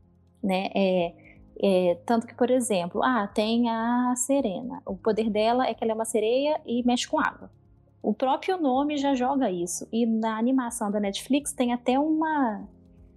né? 0.43 0.69
É, 0.75 1.30
É, 1.63 1.99
tanto 2.07 2.27
que, 2.27 2.35
por 2.35 2.51
exemplo, 2.51 3.03
ah, 3.03 3.27
tem 3.27 3.69
a 3.69 4.15
Serena. 4.17 4.81
O 4.87 4.97
poder 4.97 5.29
dela 5.29 5.67
é 5.67 5.75
que 5.75 5.85
ela 5.85 5.93
é 5.93 5.95
uma 5.95 6.07
sereia 6.07 6.59
e 6.65 6.83
mexe 6.87 7.07
com 7.07 7.21
água. 7.21 7.51
O 8.03 8.15
próprio 8.15 8.59
nome 8.59 8.97
já 8.97 9.15
joga 9.15 9.51
isso. 9.51 9.87
E 9.93 10.07
na 10.07 10.39
animação 10.39 10.91
da 10.91 10.99
Netflix 10.99 11.53
tem 11.53 11.73
até 11.73 11.99
uma. 11.99 12.67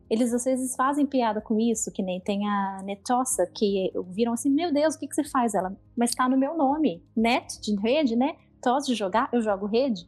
Eles 0.10 0.34
às 0.34 0.44
vezes 0.44 0.76
fazem 0.76 1.06
piada 1.06 1.40
com 1.40 1.58
isso, 1.58 1.92
que 1.92 2.04
nem 2.04 2.20
tem 2.20 2.46
a 2.48 2.82
Netossa, 2.84 3.48
que 3.48 3.92
viram 4.10 4.34
assim: 4.34 4.50
Meu 4.50 4.74
Deus, 4.74 4.96
o 4.96 5.00
que, 5.00 5.08
que 5.08 5.16
você 5.16 5.24
faz? 5.24 5.54
Ela, 5.54 5.74
mas 5.96 6.12
tá 6.12 6.28
no 6.28 6.38
meu 6.38 6.58
nome. 6.58 7.02
Net, 7.16 7.62
de 7.62 7.80
rede, 7.80 8.16
né? 8.16 8.36
Toss 8.62 8.86
de 8.86 8.94
jogar, 8.94 9.30
eu 9.32 9.42
jogo 9.42 9.66
rede. 9.66 10.06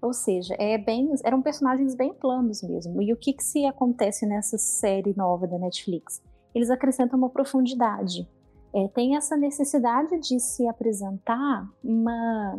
Ou 0.00 0.12
seja, 0.12 0.54
é 0.58 0.78
bem, 0.78 1.12
eram 1.24 1.42
personagens 1.42 1.94
bem 1.94 2.12
planos 2.12 2.62
mesmo. 2.62 3.00
E 3.02 3.12
o 3.12 3.16
que, 3.16 3.32
que 3.32 3.42
se 3.42 3.64
acontece 3.66 4.26
nessa 4.26 4.58
série 4.58 5.14
nova 5.16 5.46
da 5.46 5.58
Netflix? 5.58 6.20
Eles 6.54 6.70
acrescentam 6.70 7.18
uma 7.18 7.30
profundidade. 7.30 8.28
É, 8.74 8.88
tem 8.88 9.16
essa 9.16 9.36
necessidade 9.36 10.18
de 10.20 10.40
se 10.40 10.66
apresentar 10.66 11.68
uma 11.84 12.58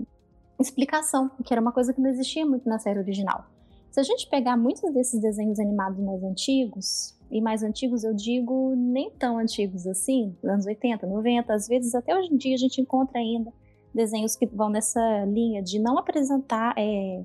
explicação, 0.60 1.32
que 1.44 1.54
era 1.54 1.62
uma 1.62 1.72
coisa 1.72 1.94
que 1.94 2.02
não 2.02 2.10
existia 2.10 2.46
muito 2.46 2.68
na 2.70 2.80
série 2.80 3.00
original. 3.00 3.46
Se 3.92 4.00
a 4.00 4.04
gente 4.04 4.28
pegar 4.30 4.58
muitos 4.58 4.92
desses 4.94 5.20
desenhos 5.22 5.60
animados 5.60 6.00
mais 6.00 6.24
antigos, 6.24 7.16
e 7.30 7.42
mais 7.42 7.64
antigos 7.64 8.04
eu 8.04 8.14
digo 8.14 8.76
nem 8.76 9.10
tão 9.12 9.38
antigos 9.38 9.88
assim, 9.88 10.36
anos 10.44 10.66
80, 10.66 11.08
90, 11.08 11.54
às 11.54 11.68
vezes 11.68 11.96
até 11.96 12.16
hoje 12.16 12.32
em 12.32 12.38
dia 12.38 12.54
a 12.54 12.60
gente 12.60 12.80
encontra 12.80 13.20
ainda 13.20 13.52
desenhos 13.94 14.36
que 14.36 14.46
vão 14.46 14.70
nessa 14.70 15.26
linha 15.26 15.62
de 15.62 15.80
não 15.80 15.98
apresentar 15.98 16.74
é, 16.78 17.24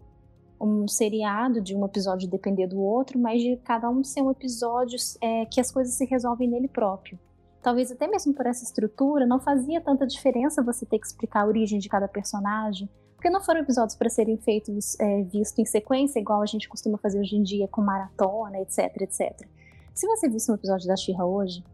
um 0.60 0.86
seriado 0.88 1.60
de 1.60 1.74
um 1.76 1.84
episódio 1.84 2.28
depender 2.28 2.66
do 2.66 2.80
outro, 2.80 3.18
mas 3.18 3.40
de 3.40 3.56
cada 3.58 3.88
um 3.88 4.02
ser 4.02 4.22
um 4.22 4.30
episódio 4.30 4.98
é, 5.20 5.46
que 5.46 5.60
as 5.60 5.70
coisas 5.70 5.94
se 5.94 6.04
resolvem 6.04 6.48
nele 6.48 6.68
próprio. 6.68 7.18
Talvez 7.62 7.90
até 7.90 8.06
mesmo 8.06 8.32
por 8.34 8.46
essa 8.46 8.64
estrutura 8.64 9.26
não 9.26 9.40
fazia 9.40 9.80
tanta 9.80 10.06
diferença 10.06 10.62
você 10.62 10.86
ter 10.86 10.98
que 10.98 11.06
explicar 11.06 11.42
a 11.42 11.46
origem 11.46 11.78
de 11.78 11.88
cada 11.88 12.08
personagem, 12.08 12.88
porque 13.14 13.30
não 13.30 13.40
foram 13.40 13.60
episódios 13.60 13.96
para 13.96 14.08
serem 14.08 14.36
feitos 14.36 14.98
é, 15.00 15.22
visto 15.24 15.58
em 15.58 15.64
sequência, 15.64 16.20
igual 16.20 16.40
a 16.40 16.46
gente 16.46 16.68
costuma 16.68 16.98
fazer 16.98 17.18
hoje 17.18 17.36
em 17.36 17.42
dia 17.42 17.66
com 17.66 17.80
maratona, 17.80 18.60
etc, 18.60 18.94
etc. 19.00 19.46
Se 19.92 20.06
você 20.06 20.28
visse 20.28 20.50
um 20.50 20.54
episódio 20.54 20.86
da 20.86 20.96
Xirra 20.96 21.26
hoje, 21.26 21.64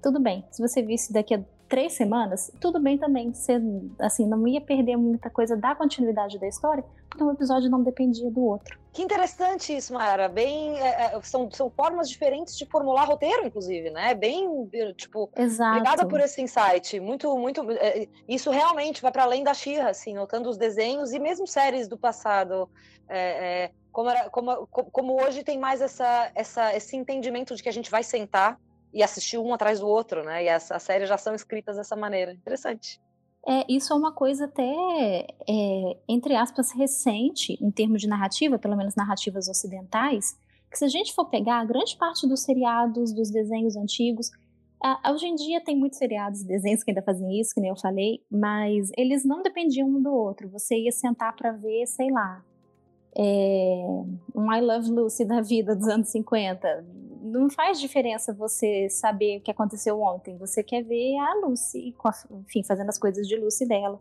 tudo 0.00 0.20
bem. 0.20 0.44
Se 0.52 0.62
você 0.62 0.82
visse 0.82 1.12
daqui 1.12 1.34
a 1.34 1.42
três 1.68 1.94
semanas, 1.94 2.52
tudo 2.60 2.78
bem 2.78 2.96
também. 2.96 3.32
Você, 3.32 3.60
assim, 3.98 4.28
não 4.28 4.46
ia 4.46 4.60
perder 4.60 4.96
muita 4.96 5.28
coisa 5.28 5.56
da 5.56 5.74
continuidade 5.74 6.38
da 6.38 6.46
história, 6.46 6.84
porque 7.14 7.24
um 7.24 7.32
episódio 7.32 7.70
não 7.70 7.82
dependia 7.82 8.28
do 8.30 8.44
outro. 8.44 8.76
Que 8.92 9.02
interessante 9.02 9.74
isso, 9.74 9.92
Mara. 9.92 10.28
Bem, 10.28 10.78
é, 10.80 11.14
é 11.14 11.20
são, 11.22 11.50
são 11.50 11.70
formas 11.70 12.08
diferentes 12.08 12.56
de 12.56 12.66
formular 12.66 13.04
roteiro, 13.04 13.46
inclusive, 13.46 13.90
né? 13.90 14.14
Bem, 14.14 14.68
tipo, 14.96 15.30
Exato. 15.36 15.78
obrigada 15.78 16.06
por 16.06 16.20
esse 16.20 16.42
insight. 16.42 16.98
Muito, 17.00 17.36
muito. 17.38 17.62
É, 17.72 18.08
isso 18.28 18.50
realmente 18.50 19.00
vai 19.00 19.12
para 19.12 19.22
além 19.22 19.44
da 19.44 19.54
Xirra, 19.54 19.90
assim, 19.90 20.14
notando 20.14 20.48
os 20.48 20.56
desenhos 20.56 21.12
e 21.12 21.18
mesmo 21.18 21.46
séries 21.46 21.88
do 21.88 21.96
passado. 21.96 22.68
É, 23.08 23.64
é, 23.64 23.70
como, 23.92 24.10
era, 24.10 24.28
como, 24.30 24.66
como 24.66 25.22
hoje 25.22 25.44
tem 25.44 25.58
mais 25.58 25.80
essa, 25.80 26.30
essa, 26.34 26.74
esse 26.74 26.96
entendimento 26.96 27.54
de 27.54 27.62
que 27.62 27.68
a 27.68 27.72
gente 27.72 27.90
vai 27.90 28.02
sentar 28.02 28.58
e 28.92 29.02
assistir 29.02 29.38
um 29.38 29.52
atrás 29.52 29.80
do 29.80 29.88
outro, 29.88 30.24
né? 30.24 30.44
E 30.44 30.48
as, 30.48 30.70
as 30.70 30.82
séries 30.82 31.08
já 31.08 31.18
são 31.18 31.34
escritas 31.34 31.76
dessa 31.76 31.96
maneira. 31.96 32.32
Interessante. 32.32 33.00
É, 33.46 33.64
isso 33.68 33.92
é 33.92 33.96
uma 33.96 34.12
coisa 34.12 34.46
até, 34.46 34.64
é, 35.48 35.96
entre 36.08 36.34
aspas, 36.34 36.72
recente, 36.72 37.58
em 37.60 37.70
termos 37.70 38.00
de 38.00 38.08
narrativa, 38.08 38.58
pelo 38.58 38.76
menos 38.76 38.94
narrativas 38.94 39.48
ocidentais, 39.48 40.38
que 40.70 40.78
se 40.78 40.84
a 40.84 40.88
gente 40.88 41.14
for 41.14 41.26
pegar 41.26 41.60
a 41.60 41.64
grande 41.64 41.96
parte 41.96 42.26
dos 42.26 42.42
seriados, 42.42 43.12
dos 43.12 43.30
desenhos 43.30 43.76
antigos, 43.76 44.30
a, 44.82 45.12
hoje 45.12 45.26
em 45.26 45.34
dia 45.34 45.62
tem 45.62 45.76
muitos 45.76 45.98
seriados 45.98 46.40
e 46.40 46.46
desenhos 46.46 46.82
que 46.82 46.90
ainda 46.90 47.02
fazem 47.02 47.38
isso, 47.38 47.54
que 47.54 47.60
nem 47.60 47.70
eu 47.70 47.76
falei, 47.76 48.22
mas 48.30 48.90
eles 48.96 49.24
não 49.24 49.42
dependiam 49.42 49.88
um 49.88 50.02
do 50.02 50.12
outro. 50.12 50.48
Você 50.48 50.76
ia 50.76 50.92
sentar 50.92 51.36
para 51.36 51.52
ver, 51.52 51.86
sei 51.86 52.10
lá, 52.10 52.42
é, 53.16 53.86
um 54.34 54.52
I 54.52 54.60
Love 54.60 54.90
Lucy 54.90 55.24
da 55.24 55.40
vida 55.40 55.76
dos 55.76 55.86
anos 55.86 56.08
50 56.08 56.84
não 57.24 57.48
faz 57.48 57.80
diferença 57.80 58.34
você 58.34 58.88
saber 58.90 59.38
o 59.38 59.40
que 59.40 59.50
aconteceu 59.50 60.00
ontem. 60.00 60.36
Você 60.36 60.62
quer 60.62 60.82
ver 60.82 61.16
a 61.18 61.34
Lucy, 61.46 61.94
enfim, 62.30 62.62
fazendo 62.62 62.90
as 62.90 62.98
coisas 62.98 63.26
de 63.26 63.36
Lucy 63.36 63.66
dela. 63.66 63.98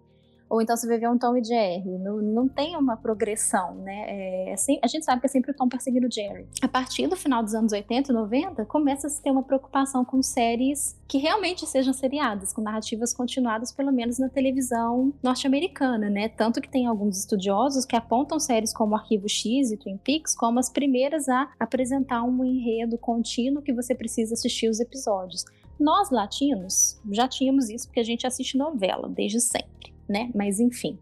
Ou 0.50 0.62
então 0.62 0.78
você 0.78 0.88
vai 0.88 0.98
ver 0.98 1.10
um 1.10 1.18
Tom 1.18 1.36
e 1.36 1.44
Jerry. 1.44 1.98
Não, 1.98 2.18
não 2.22 2.48
tem 2.48 2.76
uma 2.76 2.96
progressão, 2.96 3.76
né? 3.76 4.06
É, 4.08 4.54
assim, 4.54 4.80
a 4.84 4.88
gente 4.88 5.04
sabe 5.04 5.20
que 5.22 5.28
é 5.28 5.30
sempre 5.30 5.52
o 5.52 5.54
Tom 5.54 5.68
perseguindo 5.68 6.08
o 6.08 6.12
Jerry. 6.12 6.48
A 6.62 6.68
partir 6.68 7.08
do 7.08 7.16
final 7.16 7.42
dos 7.44 7.56
anos 7.56 7.72
80 7.72 8.12
e 8.12 8.16
90, 8.16 8.66
começa 8.66 9.08
a 9.08 9.10
se 9.10 9.22
ter 9.22 9.32
uma 9.32 9.44
preocupação 9.44 10.06
com 10.06 10.22
séries 10.22 10.96
que 11.08 11.18
realmente 11.18 11.66
sejam 11.66 11.94
seriadas, 11.94 12.54
com 12.54 12.62
narrativas 12.62 13.14
continuadas, 13.14 13.72
pelo 13.72 13.92
menos 13.92 14.20
na 14.20 14.30
televisão 14.30 15.14
norte-americana, 15.22 16.10
né? 16.10 16.30
Tanto 16.30 16.62
que 16.62 16.70
tem 16.70 16.88
alguns 16.88 17.18
estudiosos 17.18 17.86
que 17.86 17.96
apontam 17.96 18.40
séries 18.40 18.74
como 18.74 18.96
Arquivo 18.96 19.28
X 19.28 19.72
e 19.72 19.78
Twin 19.78 19.98
Peaks 19.98 20.36
como 20.36 20.60
as 20.60 20.70
primeiras 20.70 21.30
a 21.30 21.52
apresentar 21.60 22.24
um 22.24 22.44
enredo 22.44 22.98
contínuo 22.98 23.62
que 23.62 23.74
você 23.74 23.96
precisa 23.96 24.34
assistir 24.34 24.70
os 24.70 24.80
episódios. 24.80 25.46
Nós, 25.80 26.12
latinos, 26.12 27.00
já 27.12 27.28
tínhamos 27.28 27.70
isso 27.70 27.88
porque 27.88 28.00
a 28.00 28.06
gente 28.06 28.28
assiste 28.28 28.58
novela 28.58 29.10
desde 29.10 29.40
sempre 29.40 29.93
né? 30.08 30.32
Mas 30.34 30.60
enfim. 30.60 30.98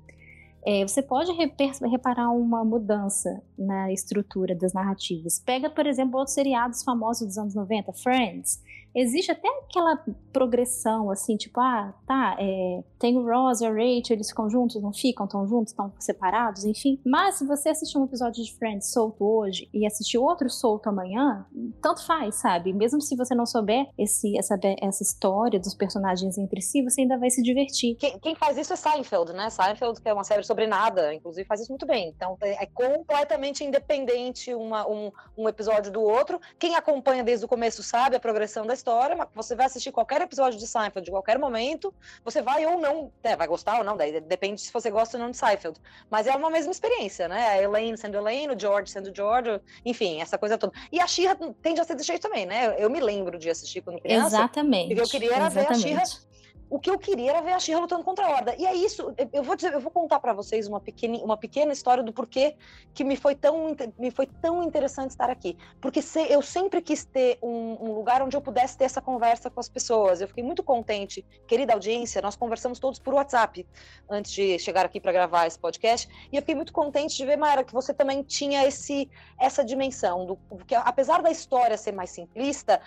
É, 0.63 0.87
você 0.87 1.01
pode 1.01 1.31
reparar 1.31 2.29
uma 2.29 2.63
mudança 2.63 3.41
na 3.57 3.91
estrutura 3.91 4.53
das 4.53 4.73
narrativas. 4.73 5.39
Pega, 5.39 5.71
por 5.71 5.87
exemplo, 5.87 6.19
outros 6.19 6.35
seriados 6.35 6.83
famosos 6.83 7.25
dos 7.27 7.37
anos 7.37 7.55
90, 7.55 7.91
Friends 7.93 8.61
existe 8.95 9.31
até 9.31 9.47
aquela 9.47 10.03
progressão, 10.31 11.09
assim, 11.09 11.37
tipo, 11.37 11.59
ah, 11.59 11.93
tá, 12.05 12.35
é, 12.39 12.83
tem 12.99 13.17
o 13.17 13.25
Ross 13.25 13.61
e 13.61 13.65
a 13.65 13.69
Rachel, 13.69 14.15
eles 14.15 14.29
ficam 14.29 14.49
juntos, 14.49 14.81
não 14.81 14.93
ficam, 14.93 15.25
estão 15.25 15.47
juntos, 15.47 15.71
estão 15.71 15.91
separados, 15.99 16.65
enfim. 16.65 16.99
Mas 17.05 17.35
se 17.35 17.45
você 17.45 17.69
assistir 17.69 17.97
um 17.97 18.05
episódio 18.05 18.43
de 18.43 18.53
Friends 18.53 18.91
solto 18.91 19.23
hoje 19.23 19.69
e 19.73 19.85
assistir 19.85 20.17
outro 20.17 20.49
solto 20.49 20.87
amanhã, 20.87 21.45
tanto 21.81 22.05
faz, 22.05 22.35
sabe? 22.35 22.73
Mesmo 22.73 23.01
se 23.01 23.15
você 23.15 23.33
não 23.33 23.45
souber 23.45 23.87
esse, 23.97 24.37
essa, 24.37 24.57
essa 24.81 25.03
história 25.03 25.59
dos 25.59 25.73
personagens 25.73 26.37
entre 26.37 26.61
si, 26.61 26.83
você 26.83 27.01
ainda 27.01 27.17
vai 27.17 27.29
se 27.29 27.41
divertir. 27.41 27.95
Quem, 27.95 28.19
quem 28.19 28.35
faz 28.35 28.57
isso 28.57 28.73
é 28.73 28.75
Seinfeld, 28.75 29.33
né? 29.33 29.49
Seinfeld, 29.49 30.01
que 30.01 30.09
é 30.09 30.13
uma 30.13 30.23
série 30.23 30.43
sobre 30.43 30.67
nada, 30.67 31.13
inclusive 31.13 31.47
faz 31.47 31.61
isso 31.61 31.71
muito 31.71 31.85
bem. 31.85 32.09
Então 32.09 32.37
é, 32.41 32.63
é 32.63 32.65
completamente 32.65 33.63
independente 33.63 34.53
uma, 34.53 34.87
um, 34.87 35.11
um 35.37 35.47
episódio 35.47 35.91
do 35.91 36.01
outro. 36.01 36.39
Quem 36.59 36.75
acompanha 36.75 37.23
desde 37.23 37.45
o 37.45 37.49
começo 37.49 37.83
sabe 37.83 38.15
a 38.15 38.19
progressão 38.19 38.65
da 38.65 38.73
história, 38.81 39.15
mas 39.15 39.27
você 39.33 39.55
vai 39.55 39.67
assistir 39.67 39.91
qualquer 39.91 40.21
episódio 40.21 40.59
de 40.59 40.67
Seinfeld 40.67 41.05
de 41.05 41.11
qualquer 41.11 41.37
momento, 41.37 41.93
você 42.23 42.41
vai 42.41 42.65
ou 42.65 42.79
não, 42.79 43.11
é, 43.23 43.35
vai 43.35 43.47
gostar 43.47 43.77
ou 43.77 43.83
não, 43.83 43.95
daí 43.95 44.19
depende 44.19 44.59
se 44.59 44.73
você 44.73 44.89
gosta 44.89 45.17
ou 45.17 45.23
não 45.23 45.31
de 45.31 45.37
Seinfeld. 45.37 45.79
Mas 46.09 46.27
é 46.27 46.35
uma 46.35 46.49
mesma 46.49 46.71
experiência, 46.71 47.27
né? 47.27 47.47
A 47.49 47.61
Elaine 47.61 47.97
sendo 47.97 48.17
Elaine, 48.17 48.53
o 48.53 48.59
George 48.59 48.91
sendo 48.91 49.15
George, 49.15 49.61
enfim, 49.85 50.21
essa 50.21 50.37
coisa 50.37 50.57
toda. 50.57 50.73
E 50.91 50.99
a 50.99 51.07
Xirra 51.07 51.37
tende 51.61 51.79
a 51.79 51.83
ser 51.83 51.95
desse 51.95 52.07
jeito 52.07 52.23
também, 52.23 52.45
né? 52.45 52.75
Eu 52.77 52.89
me 52.89 52.99
lembro 52.99 53.37
de 53.37 53.49
assistir 53.49 53.81
quando 53.81 53.99
criança. 54.01 54.35
Exatamente. 54.35 54.97
Eu 54.97 55.07
queria 55.07 55.35
era 55.35 55.47
exatamente. 55.47 55.83
ver 55.83 56.01
a 56.01 56.05
Xirra 56.05 56.30
o 56.71 56.79
que 56.79 56.89
eu 56.89 56.97
queria 56.97 57.31
era 57.31 57.41
ver 57.41 57.51
a 57.51 57.59
Xirra 57.59 57.81
lutando 57.81 58.01
contra 58.01 58.25
a 58.25 58.29
Horda. 58.29 58.55
E 58.57 58.65
é 58.65 58.73
isso, 58.73 59.13
eu 59.33 59.43
vou 59.43 59.57
dizer, 59.57 59.73
eu 59.73 59.81
vou 59.81 59.91
contar 59.91 60.21
para 60.21 60.31
vocês 60.31 60.69
uma 60.69 60.79
pequena, 60.79 61.17
uma 61.17 61.35
pequena 61.35 61.73
história 61.73 62.01
do 62.01 62.13
porquê 62.13 62.55
que 62.93 63.03
me 63.03 63.17
foi 63.17 63.35
tão, 63.35 63.75
me 63.99 64.09
foi 64.09 64.25
tão 64.25 64.63
interessante 64.63 65.09
estar 65.09 65.29
aqui. 65.29 65.57
Porque 65.81 66.01
se, 66.01 66.21
eu 66.31 66.41
sempre 66.41 66.81
quis 66.81 67.03
ter 67.03 67.37
um, 67.43 67.77
um, 67.81 67.93
lugar 67.93 68.21
onde 68.21 68.37
eu 68.37 68.41
pudesse 68.41 68.77
ter 68.77 68.85
essa 68.85 69.01
conversa 69.01 69.49
com 69.49 69.59
as 69.59 69.67
pessoas. 69.67 70.21
Eu 70.21 70.29
fiquei 70.29 70.45
muito 70.45 70.63
contente, 70.63 71.25
querida 71.45 71.73
audiência, 71.73 72.21
nós 72.21 72.37
conversamos 72.37 72.79
todos 72.79 72.99
por 72.99 73.13
WhatsApp 73.15 73.67
antes 74.09 74.31
de 74.31 74.57
chegar 74.57 74.85
aqui 74.85 75.01
para 75.01 75.11
gravar 75.11 75.47
esse 75.47 75.59
podcast. 75.59 76.07
E 76.31 76.37
eu 76.37 76.41
fiquei 76.41 76.55
muito 76.55 76.71
contente 76.71 77.17
de 77.17 77.25
ver, 77.25 77.35
Mayara, 77.35 77.65
que 77.65 77.73
você 77.73 77.93
também 77.93 78.23
tinha 78.23 78.65
esse, 78.65 79.09
essa 79.37 79.61
dimensão, 79.61 80.25
do, 80.25 80.39
que 80.65 80.73
apesar 80.73 81.21
da 81.21 81.29
história 81.29 81.75
ser 81.75 81.91
mais 81.91 82.11
simplista, 82.11 82.79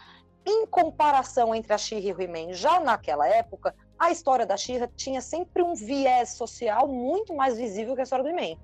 em 0.47 0.67
comparação 0.67 1.55
entre 1.55 1.73
a 1.73 1.79
She-Ra 1.79 2.09
e 2.09 2.13
o 2.13 2.21
He-Man, 2.21 2.53
já 2.53 2.81
naquela 2.81 3.27
época, 3.27 3.75
a 3.99 4.11
história 4.11 4.47
da 4.47 4.57
She-Ra 4.57 4.89
tinha 4.95 5.21
sempre 5.21 5.63
um 5.63 5.75
viés 5.75 6.31
social 6.31 6.87
muito 6.87 7.35
mais 7.35 7.57
visível 7.57 7.95
que 7.95 8.01
a 8.01 8.05
história 8.05 8.25
do 8.25 8.31
He-Man. 8.31 8.59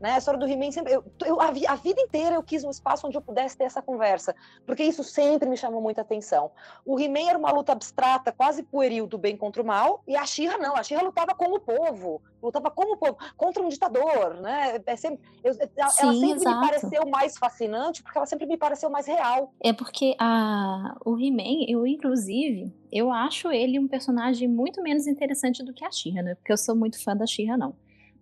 Né? 0.00 0.12
A 0.12 0.18
história 0.18 0.38
do 0.38 0.46
He-Man 0.46 0.70
sempre. 0.70 0.92
Eu, 0.92 1.04
eu, 1.24 1.40
a, 1.40 1.48
a, 1.48 1.74
vida 1.76 2.00
inteira 2.00 2.36
eu 2.36 2.42
quis 2.42 2.64
um 2.64 2.70
espaço 2.70 3.06
onde 3.06 3.16
eu 3.16 3.22
pudesse 3.22 3.56
ter 3.56 3.64
essa 3.64 3.80
conversa, 3.80 4.34
porque 4.66 4.82
isso 4.82 5.02
sempre 5.02 5.48
me 5.48 5.56
chamou 5.56 5.80
muita 5.80 6.02
atenção. 6.02 6.50
O 6.84 7.00
He-Man 7.00 7.28
era 7.30 7.38
uma 7.38 7.50
luta 7.50 7.72
abstrata, 7.72 8.30
quase 8.30 8.62
pueril 8.62 9.06
do 9.06 9.16
bem 9.16 9.36
contra 9.36 9.62
o 9.62 9.66
mal, 9.66 10.02
e 10.06 10.14
a 10.14 10.26
She-Ra 10.26 10.58
não. 10.58 10.76
A 10.76 10.82
She-Ra 10.82 11.02
lutava 11.02 11.34
com 11.34 11.46
o 11.46 11.60
povo, 11.60 12.20
lutava 12.42 12.70
como 12.70 12.94
o 12.94 12.96
povo, 12.98 13.16
contra 13.36 13.62
um 13.62 13.68
ditador. 13.68 14.34
Né? 14.34 14.82
É 14.84 14.96
sempre, 14.96 15.26
eu, 15.42 15.54
Sim, 15.54 15.60
ela 15.76 15.90
sempre 15.90 16.30
exato. 16.32 16.60
me 16.60 16.66
pareceu 16.66 17.06
mais 17.08 17.38
fascinante, 17.38 18.02
porque 18.02 18.18
ela 18.18 18.26
sempre 18.26 18.46
me 18.46 18.58
pareceu 18.58 18.90
mais 18.90 19.06
real. 19.06 19.54
É 19.62 19.72
porque 19.72 20.14
a, 20.18 20.94
o 21.06 21.18
He-Man, 21.18 21.64
eu 21.68 21.86
inclusive, 21.86 22.70
eu 22.92 23.10
acho 23.10 23.50
ele 23.50 23.78
um 23.78 23.88
personagem 23.88 24.46
muito 24.46 24.82
menos 24.82 25.06
interessante 25.06 25.64
do 25.64 25.72
que 25.72 25.84
a 25.84 25.90
She-Ra, 25.90 26.22
né? 26.22 26.34
Porque 26.34 26.52
eu 26.52 26.58
sou 26.58 26.76
muito 26.76 27.02
fã 27.02 27.16
da 27.16 27.26
She-Ra, 27.26 27.56
não. 27.56 27.74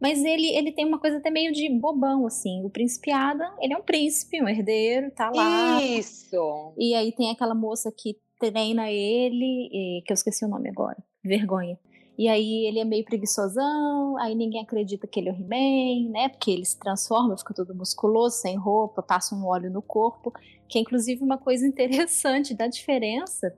Mas 0.04 0.22
ele, 0.22 0.54
ele 0.54 0.70
tem 0.70 0.84
uma 0.84 0.98
coisa 0.98 1.16
até 1.16 1.30
meio 1.30 1.50
de 1.50 1.66
bobão, 1.66 2.26
assim. 2.26 2.62
O 2.62 2.68
príncipe 2.68 3.10
Adam, 3.10 3.50
ele 3.58 3.72
é 3.72 3.78
um 3.78 3.82
príncipe, 3.82 4.42
um 4.42 4.46
herdeiro, 4.46 5.10
tá 5.10 5.30
lá. 5.30 5.82
Isso! 5.82 6.74
E 6.76 6.94
aí 6.94 7.10
tem 7.10 7.30
aquela 7.30 7.54
moça 7.54 7.90
que 7.90 8.18
treina 8.38 8.90
ele, 8.90 10.02
que 10.04 10.12
eu 10.12 10.14
esqueci 10.14 10.44
o 10.44 10.48
nome 10.48 10.68
agora, 10.68 11.02
vergonha. 11.24 11.78
E 12.18 12.28
aí 12.28 12.66
ele 12.66 12.80
é 12.80 12.84
meio 12.84 13.02
preguiçosão, 13.02 14.18
aí 14.18 14.34
ninguém 14.34 14.60
acredita 14.60 15.06
que 15.06 15.18
ele 15.18 15.30
é 15.30 15.32
o 15.32 15.36
He-Man, 15.36 16.10
né? 16.10 16.28
Porque 16.28 16.50
ele 16.50 16.66
se 16.66 16.78
transforma, 16.78 17.38
fica 17.38 17.54
todo 17.54 17.74
musculoso, 17.74 18.36
sem 18.36 18.58
roupa, 18.58 19.02
passa 19.02 19.34
um 19.34 19.46
óleo 19.46 19.70
no 19.70 19.80
corpo, 19.80 20.30
que 20.68 20.76
é 20.76 20.82
inclusive 20.82 21.24
uma 21.24 21.38
coisa 21.38 21.64
interessante 21.66 22.52
da 22.52 22.66
diferença 22.66 23.56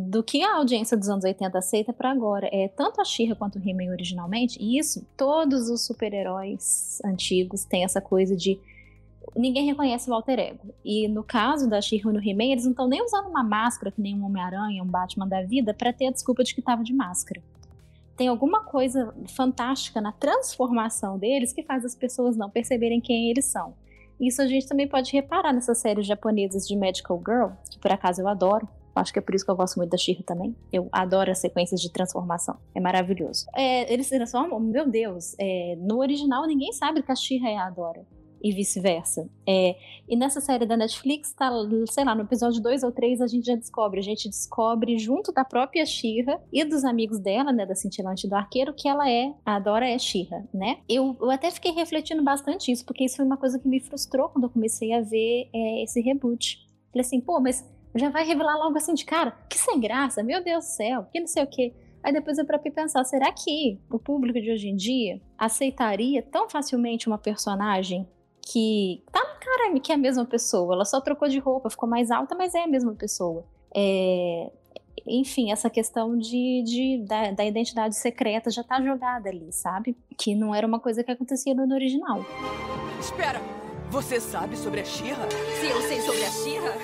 do 0.00 0.22
que 0.22 0.44
a 0.44 0.54
audiência 0.54 0.96
dos 0.96 1.08
anos 1.08 1.24
80 1.24 1.58
aceita 1.58 1.92
para 1.92 2.12
agora. 2.12 2.48
É 2.52 2.68
tanto 2.68 3.00
a 3.00 3.04
She-Ra 3.04 3.34
quanto 3.34 3.58
o 3.58 3.68
He-Man 3.68 3.90
originalmente, 3.90 4.56
e 4.62 4.78
isso, 4.78 5.04
todos 5.16 5.68
os 5.68 5.84
super-heróis 5.84 7.02
antigos 7.04 7.64
têm 7.64 7.82
essa 7.82 8.00
coisa 8.00 8.36
de 8.36 8.60
ninguém 9.34 9.66
reconhece 9.66 10.08
o 10.08 10.14
alter 10.14 10.38
ego. 10.38 10.72
E 10.84 11.08
no 11.08 11.24
caso 11.24 11.68
da 11.68 11.80
She-Ra 11.80 12.12
no 12.12 12.20
He-Man, 12.20 12.52
eles 12.52 12.62
não 12.62 12.70
estão 12.70 12.86
nem 12.86 13.02
usando 13.02 13.26
uma 13.26 13.42
máscara 13.42 13.90
que 13.90 14.00
nem 14.00 14.14
um 14.14 14.24
Homem-Aranha, 14.24 14.84
um 14.84 14.86
Batman 14.86 15.26
da 15.26 15.42
vida, 15.42 15.74
para 15.74 15.92
ter 15.92 16.06
a 16.06 16.12
desculpa 16.12 16.44
de 16.44 16.54
que 16.54 16.62
tava 16.62 16.84
de 16.84 16.92
máscara. 16.92 17.42
Tem 18.16 18.28
alguma 18.28 18.62
coisa 18.62 19.12
fantástica 19.26 20.00
na 20.00 20.12
transformação 20.12 21.18
deles 21.18 21.52
que 21.52 21.64
faz 21.64 21.84
as 21.84 21.96
pessoas 21.96 22.36
não 22.36 22.48
perceberem 22.48 23.00
quem 23.00 23.30
eles 23.30 23.46
são. 23.46 23.74
Isso 24.20 24.40
a 24.42 24.46
gente 24.46 24.68
também 24.68 24.86
pode 24.86 25.10
reparar 25.10 25.52
nessas 25.52 25.78
séries 25.78 26.06
japonesas 26.06 26.68
de 26.68 26.76
Magical 26.76 27.20
Girl, 27.26 27.48
que 27.68 27.78
por 27.80 27.90
acaso 27.90 28.20
eu 28.20 28.28
adoro. 28.28 28.68
Acho 28.98 29.12
que 29.12 29.18
é 29.18 29.22
por 29.22 29.34
isso 29.34 29.44
que 29.44 29.50
eu 29.50 29.56
gosto 29.56 29.76
muito 29.76 29.90
da 29.90 29.96
Shira 29.96 30.22
também. 30.24 30.54
Eu 30.72 30.88
adoro 30.92 31.30
as 31.30 31.38
sequências 31.38 31.80
de 31.80 31.90
transformação. 31.90 32.56
É 32.74 32.80
maravilhoso. 32.80 33.46
É, 33.54 33.92
eles 33.92 34.06
se 34.06 34.16
transformam, 34.16 34.60
meu 34.60 34.88
Deus, 34.88 35.34
é, 35.38 35.76
no 35.78 35.98
original 35.98 36.46
ninguém 36.46 36.72
sabe 36.72 37.02
que 37.02 37.12
a 37.12 37.16
Shira 37.16 37.48
é 37.48 37.56
a 37.56 37.66
Adora 37.66 38.04
e 38.42 38.52
vice-versa. 38.52 39.28
É, 39.46 39.76
e 40.08 40.16
nessa 40.16 40.40
série 40.40 40.66
da 40.66 40.76
Netflix, 40.76 41.32
tá, 41.32 41.50
sei 41.88 42.04
lá, 42.04 42.14
no 42.14 42.22
episódio 42.22 42.62
2 42.62 42.82
ou 42.82 42.92
3 42.92 43.20
a 43.20 43.26
gente 43.26 43.46
já 43.46 43.54
descobre, 43.54 44.00
a 44.00 44.02
gente 44.02 44.28
descobre 44.28 44.98
junto 44.98 45.32
da 45.32 45.44
própria 45.44 45.84
Shira 45.84 46.40
e 46.52 46.64
dos 46.64 46.84
amigos 46.84 47.18
dela, 47.18 47.52
né, 47.52 47.66
da 47.66 47.74
cintilante 47.74 48.28
do 48.28 48.34
arqueiro, 48.34 48.74
que 48.74 48.88
ela 48.88 49.10
é, 49.10 49.32
a 49.44 49.58
Dora 49.58 49.88
é 49.88 49.98
Shira, 49.98 50.46
né? 50.52 50.78
Eu, 50.88 51.16
eu 51.20 51.30
até 51.30 51.50
fiquei 51.50 51.72
refletindo 51.72 52.22
bastante 52.22 52.70
isso, 52.70 52.84
porque 52.84 53.04
isso 53.04 53.16
foi 53.16 53.24
uma 53.24 53.36
coisa 53.36 53.58
que 53.58 53.68
me 53.68 53.80
frustrou 53.80 54.28
quando 54.28 54.44
eu 54.44 54.50
comecei 54.50 54.92
a 54.92 55.00
ver 55.00 55.48
é, 55.52 55.82
esse 55.82 56.00
reboot. 56.00 56.66
Falei 56.92 57.06
assim, 57.06 57.20
pô, 57.20 57.40
mas 57.40 57.64
já 57.94 58.08
vai 58.10 58.24
revelar 58.24 58.56
logo 58.56 58.76
assim 58.76 58.94
de 58.94 59.04
cara, 59.04 59.36
que 59.48 59.58
sem 59.58 59.80
graça, 59.80 60.22
meu 60.22 60.42
Deus 60.42 60.64
do 60.64 60.68
céu, 60.68 61.06
que 61.12 61.20
não 61.20 61.26
sei 61.26 61.42
o 61.42 61.46
que. 61.46 61.74
Aí 62.02 62.12
depois 62.12 62.38
eu 62.38 62.44
para 62.44 62.58
pensar, 62.58 63.04
será 63.04 63.32
que 63.32 63.78
o 63.90 63.98
público 63.98 64.40
de 64.40 64.50
hoje 64.50 64.68
em 64.68 64.76
dia 64.76 65.20
aceitaria 65.36 66.22
tão 66.22 66.48
facilmente 66.48 67.08
uma 67.08 67.18
personagem 67.18 68.08
que 68.50 69.02
tá 69.12 69.20
na 69.20 69.34
cara 69.34 69.80
que 69.80 69.92
é 69.92 69.94
a 69.94 69.98
mesma 69.98 70.24
pessoa. 70.24 70.74
Ela 70.74 70.84
só 70.84 71.00
trocou 71.00 71.28
de 71.28 71.38
roupa, 71.38 71.68
ficou 71.68 71.88
mais 71.88 72.10
alta, 72.10 72.34
mas 72.34 72.54
é 72.54 72.64
a 72.64 72.66
mesma 72.66 72.94
pessoa. 72.94 73.44
É... 73.74 74.50
Enfim, 75.06 75.52
essa 75.52 75.70
questão 75.70 76.18
de, 76.18 76.62
de 76.64 77.04
da, 77.06 77.30
da, 77.30 77.44
identidade 77.44 77.96
secreta 77.96 78.50
já 78.50 78.62
tá 78.62 78.80
jogada 78.82 79.28
ali, 79.28 79.52
sabe? 79.52 79.96
Que 80.16 80.34
não 80.34 80.54
era 80.54 80.66
uma 80.66 80.80
coisa 80.80 81.02
que 81.04 81.10
acontecia 81.10 81.54
no 81.54 81.72
original. 81.74 82.24
Espera! 82.98 83.67
Você 83.90 84.20
sabe 84.20 84.56
sobre 84.56 84.80
a 84.80 84.84
Xirra? 84.84 85.26
Se 85.60 85.66
eu 85.66 85.80
sei 85.82 86.00
sobre 86.02 86.22
a 86.22 86.30
Xirra? 86.30 86.74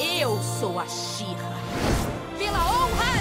eu 0.20 0.38
sou 0.38 0.78
a 0.78 0.86
Xirra. 0.86 1.52
Pela 2.38 2.58
honra 2.58 3.14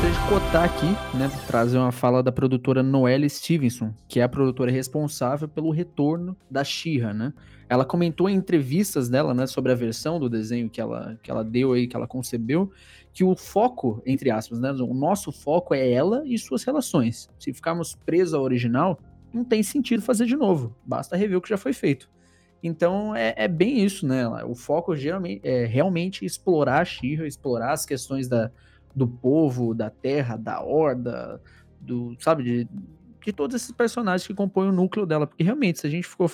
se 0.00 0.06
a 0.06 0.10
gente 0.10 0.28
cotar 0.30 0.64
aqui, 0.64 0.86
né, 1.16 1.30
trazer 1.46 1.76
uma 1.76 1.92
fala 1.92 2.22
da 2.22 2.32
produtora 2.32 2.82
Noelle 2.82 3.28
Stevenson, 3.28 3.92
que 4.08 4.18
é 4.18 4.22
a 4.22 4.28
produtora 4.28 4.70
responsável 4.70 5.46
pelo 5.46 5.70
retorno 5.70 6.34
da 6.50 6.64
Shira, 6.64 7.12
né? 7.12 7.34
Ela 7.68 7.84
comentou 7.84 8.28
em 8.28 8.34
entrevistas 8.34 9.10
dela, 9.10 9.34
né, 9.34 9.46
sobre 9.46 9.72
a 9.72 9.74
versão 9.74 10.18
do 10.18 10.28
desenho 10.28 10.70
que 10.70 10.80
ela, 10.80 11.18
que 11.22 11.30
ela 11.30 11.44
deu 11.44 11.74
aí, 11.74 11.86
que 11.86 11.94
ela 11.94 12.06
concebeu, 12.06 12.72
que 13.12 13.22
o 13.22 13.36
foco, 13.36 14.02
entre 14.06 14.30
aspas, 14.30 14.58
né, 14.58 14.72
o 14.72 14.94
nosso 14.94 15.30
foco 15.30 15.74
é 15.74 15.92
ela 15.92 16.22
e 16.24 16.38
suas 16.38 16.64
relações. 16.64 17.28
Se 17.38 17.52
ficarmos 17.52 17.94
presos 17.94 18.32
ao 18.32 18.42
original, 18.42 18.98
não 19.32 19.44
tem 19.44 19.62
sentido 19.62 20.02
fazer 20.02 20.26
de 20.26 20.36
novo, 20.36 20.74
basta 20.84 21.16
rever 21.16 21.38
o 21.38 21.40
que 21.40 21.48
já 21.48 21.56
foi 21.56 21.72
feito. 21.72 22.08
Então 22.62 23.14
é, 23.14 23.34
é 23.36 23.48
bem 23.48 23.84
isso, 23.84 24.06
né? 24.06 24.26
O 24.44 24.54
foco 24.54 24.94
geralmente 24.94 25.40
é 25.42 25.64
realmente 25.64 26.24
explorar 26.24 26.80
a 26.80 26.84
Shira, 26.84 27.26
explorar 27.26 27.72
as 27.72 27.86
questões 27.86 28.28
da, 28.28 28.50
do 28.94 29.08
povo, 29.08 29.74
da 29.74 29.90
terra, 29.90 30.36
da 30.36 30.62
horda, 30.62 31.40
do, 31.80 32.14
sabe, 32.18 32.42
de, 32.42 32.68
de 33.24 33.32
todos 33.32 33.56
esses 33.56 33.72
personagens 33.72 34.26
que 34.26 34.34
compõem 34.34 34.68
o 34.68 34.72
núcleo 34.72 35.06
dela. 35.06 35.26
Porque 35.26 35.42
realmente, 35.42 35.80
se 35.80 35.86
a 35.86 35.90
gente 35.90 36.06
ficou 36.06 36.28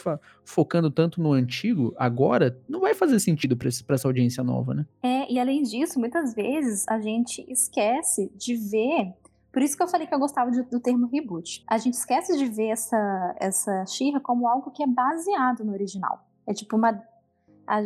focando 0.44 0.90
tanto 0.90 1.20
no 1.20 1.32
antigo, 1.32 1.94
agora 1.96 2.59
não 2.68 2.80
vai 2.80 2.94
fazer 2.94 3.20
sentido 3.20 3.56
para 3.56 3.68
essa 3.68 4.09
audiência 4.09 4.42
nova, 4.42 4.74
né? 4.74 4.87
É, 5.02 5.32
e 5.32 5.38
além 5.38 5.62
disso, 5.62 5.98
muitas 5.98 6.35
vezes 6.35 6.87
a 6.88 7.00
gente 7.00 7.44
esquece 7.48 8.30
de 8.37 8.54
ver. 8.54 9.12
Por 9.57 9.62
isso 9.62 9.75
que 9.75 9.83
eu 9.83 9.88
falei 9.88 10.07
que 10.07 10.14
eu 10.14 10.19
gostava 10.19 10.51
de, 10.51 10.61
do 10.64 10.79
termo 10.79 11.07
reboot. 11.07 11.64
A 11.66 11.79
gente 11.79 11.95
esquece 11.95 12.37
de 12.37 12.45
ver 12.45 12.69
essa, 12.69 13.35
essa 13.40 13.87
Shira 13.87 14.21
como 14.21 14.47
algo 14.47 14.71
que 14.71 14.83
é 14.83 14.87
baseado 14.87 15.64
no 15.64 15.73
original. 15.73 16.27
É 16.47 16.53
tipo 16.53 16.77
uma 16.77 17.03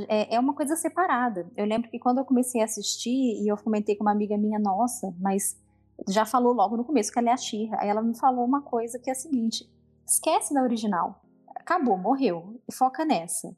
é, 0.09 0.35
é 0.35 0.41
uma 0.41 0.53
coisa 0.53 0.75
separada. 0.75 1.49
Eu 1.57 1.65
lembro 1.65 1.89
que 1.89 2.01
quando 2.01 2.19
eu 2.19 2.25
comecei 2.25 2.61
a 2.61 2.65
assistir, 2.65 3.41
e 3.41 3.47
eu 3.47 3.57
comentei 3.57 3.95
com 3.95 4.03
uma 4.03 4.11
amiga 4.11 4.37
minha, 4.37 4.59
nossa, 4.59 5.15
mas 5.21 5.57
já 6.09 6.27
falou 6.27 6.53
logo 6.53 6.77
no 6.77 6.85
começo 6.85 7.13
que 7.13 7.21
ela 7.21 7.31
é 7.31 7.35
a 7.35 7.37
Xirra. 7.37 7.77
Aí 7.79 7.89
ela 7.89 8.03
me 8.03 8.19
falou 8.19 8.45
uma 8.45 8.63
coisa 8.63 8.99
que 8.99 9.09
é 9.09 9.13
a 9.13 9.15
seguinte: 9.15 9.73
esquece 10.05 10.53
da 10.53 10.65
original. 10.65 11.23
Acabou, 11.55 11.97
morreu. 11.97 12.61
Foca 12.73 13.05
nessa. 13.05 13.57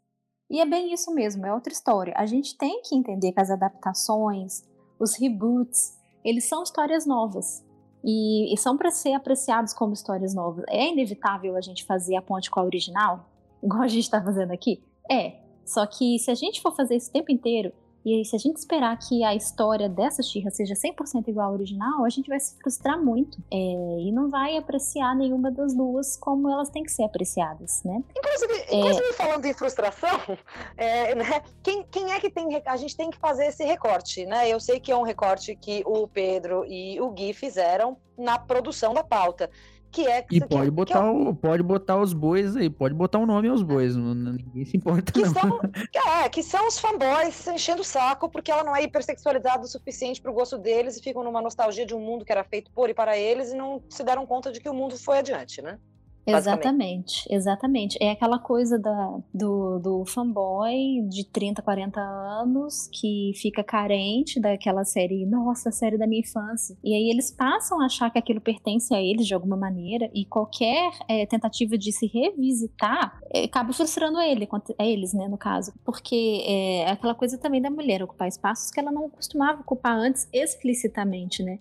E 0.51 0.61
é 0.61 0.67
bem 0.67 0.93
isso 0.93 1.15
mesmo, 1.15 1.47
é 1.47 1.55
outra 1.55 1.73
história. 1.73 2.13
A 2.15 2.27
gente 2.27 2.59
tem 2.59 2.83
que 2.83 2.95
entender 2.95 3.33
que 3.33 3.41
as 3.41 3.51
adaptações, 3.51 4.69
os 5.01 5.19
reboots, 5.19 5.99
eles 6.23 6.47
são 6.47 6.63
histórias 6.63 7.07
novas. 7.07 7.65
E, 8.05 8.53
e 8.53 8.57
são 8.57 8.77
para 8.77 8.91
ser 8.91 9.13
apreciados 9.13 9.73
como 9.73 9.93
histórias 9.93 10.35
novas. 10.35 10.65
É 10.69 10.89
inevitável 10.89 11.57
a 11.57 11.61
gente 11.61 11.85
fazer 11.85 12.17
a 12.17 12.23
ponte 12.23 12.51
com 12.51 12.61
a 12.61 12.65
original, 12.65 13.29
igual 13.63 13.83
a 13.83 13.89
gente 13.89 14.05
está 14.05 14.23
fazendo 14.23 14.53
aqui? 14.53 14.83
É. 15.11 15.41
Só 15.65 15.87
que 15.87 16.19
se 16.19 16.31
a 16.31 16.35
gente 16.35 16.61
for 16.61 16.75
fazer 16.75 16.97
isso 16.97 17.11
o 17.11 17.13
tempo 17.13 17.31
inteiro, 17.31 17.73
e 18.05 18.25
se 18.25 18.35
a 18.35 18.39
gente 18.39 18.57
esperar 18.57 18.97
que 18.99 19.23
a 19.23 19.35
história 19.35 19.89
dessa 19.89 20.23
Xirra 20.23 20.51
seja 20.51 20.75
100% 20.75 21.29
igual 21.29 21.49
ao 21.49 21.53
original, 21.55 22.05
a 22.05 22.09
gente 22.09 22.29
vai 22.29 22.41
se 22.41 22.57
frustrar 22.57 22.99
muito. 22.99 23.39
É, 23.51 23.57
e 23.57 24.11
não 24.11 24.29
vai 24.29 24.57
apreciar 24.57 25.15
nenhuma 25.15 25.51
das 25.51 25.75
duas 25.75 26.17
como 26.17 26.49
elas 26.49 26.69
têm 26.69 26.83
que 26.83 26.91
ser 26.91 27.05
apreciadas, 27.05 27.83
né? 27.85 28.03
Inclusive, 28.17 28.53
é... 28.69 28.77
inclusive 28.77 29.13
falando 29.13 29.45
em 29.45 29.55
frustração, 29.55 30.21
é, 30.77 31.15
né, 31.15 31.43
quem, 31.63 31.85
quem 31.91 32.13
é 32.13 32.19
que 32.19 32.29
tem... 32.29 32.61
A 32.67 32.77
gente 32.77 32.97
tem 32.97 33.11
que 33.11 33.19
fazer 33.19 33.47
esse 33.47 33.65
recorte, 33.65 34.27
né? 34.27 34.49
Eu 34.49 34.59
sei 34.59 34.81
que 34.81 34.91
é 34.91 34.97
um 34.97 35.03
recorte 35.03 35.55
que 35.55 35.83
o 35.87 36.09
Pedro 36.09 36.65
e 36.67 37.01
o 37.01 37.11
Gui 37.11 37.33
fizeram 37.33 37.97
na 38.17 38.39
produção 38.39 38.93
da 38.93 39.05
pauta 39.05 39.49
que 39.93 40.09
é 40.09 40.25
e 40.31 40.41
pode 40.41 40.65
que, 40.65 40.71
botar 40.71 40.93
que 40.93 40.99
é 40.99 41.11
o, 41.11 41.35
pode 41.35 41.63
botar 41.63 42.01
os 42.01 42.15
bois 42.15 42.57
aí, 42.57 42.71
pode 42.71 42.95
botar 42.95 43.19
o 43.19 43.23
um 43.23 43.27
nome 43.27 43.49
aos 43.49 43.63
bois, 43.63 43.95
não, 43.95 44.15
ninguém 44.15 44.65
se 44.65 44.77
importa 44.79 45.13
que 45.13 45.21
não. 45.21 45.35
São, 45.35 45.61
é, 46.23 46.29
que 46.31 46.43
são 46.43 46.67
os 46.67 46.79
fanboys 46.79 47.47
enchendo 47.47 47.83
o 47.83 47.85
saco 47.85 48.29
porque 48.31 48.51
ela 48.51 48.65
não 48.65 48.75
é 48.75 48.83
hipersexualizada 48.83 49.63
o 49.63 49.69
suficiente 49.69 50.21
pro 50.21 50.33
gosto 50.33 50.57
deles 50.57 50.97
e 50.97 51.03
ficam 51.03 51.23
numa 51.23 51.43
nostalgia 51.43 51.85
de 51.85 51.95
um 51.95 52.01
mundo 52.01 52.25
que 52.25 52.33
era 52.33 52.43
feito 52.43 52.71
por 52.73 52.89
e 52.89 52.95
para 52.95 53.17
eles 53.19 53.53
e 53.53 53.57
não 53.57 53.83
se 53.91 54.03
deram 54.03 54.27
conta 54.27 54.51
de 54.51 54.61
que 54.61 54.69
o 54.69 54.75
mundo 54.75 54.97
foi 54.99 55.19
adiante, 55.19 55.61
né? 55.61 55.79
Exatamente, 56.27 57.27
exatamente. 57.29 57.99
É 58.01 58.13
aquela 58.13 58.39
coisa 58.39 58.79
da, 58.79 59.19
do, 59.35 59.79
do 59.81 60.05
fanboy 60.07 61.03
de 61.09 61.25
30, 61.25 61.61
40 61.63 62.01
anos 62.01 62.89
que 62.93 63.33
fica 63.35 63.65
carente 63.65 64.41
daquela 64.41 64.85
série, 64.85 65.27
nossa, 65.27 65.73
série 65.73 65.99
da 65.99 66.07
minha 66.07 66.21
infância. 66.21 66.77
E 66.83 66.95
aí 66.95 67.11
eles 67.11 67.31
passam 67.31 67.81
a 67.81 67.87
achar 67.87 68.11
que 68.11 68.19
aquilo 68.19 68.41
pertence 68.41 68.95
a 68.95 69.03
eles 69.03 69.27
de 69.27 69.35
alguma 69.35 69.57
maneira 69.57 70.11
e 70.15 70.25
qualquer 70.25 70.93
é, 71.09 71.27
tentativa 71.27 71.77
de 71.77 71.93
se 71.93 72.07
revisitar 72.07 73.19
é, 73.33 73.45
acaba 73.45 73.73
frustrando 73.73 74.21
ele, 74.21 74.49
a 74.79 74.85
eles, 74.85 75.13
né, 75.13 75.27
no 75.27 75.37
caso. 75.37 75.73
Porque 75.85 76.45
é 76.47 76.91
aquela 76.91 77.15
coisa 77.15 77.37
também 77.37 77.61
da 77.61 77.71
mulher 77.71 78.03
ocupar 78.03 78.29
espaços 78.29 78.71
que 78.71 78.79
ela 78.79 78.93
não 78.93 79.11
costumava 79.11 79.61
ocupar 79.61 79.97
antes 79.97 80.29
explicitamente, 80.33 81.43
né? 81.43 81.59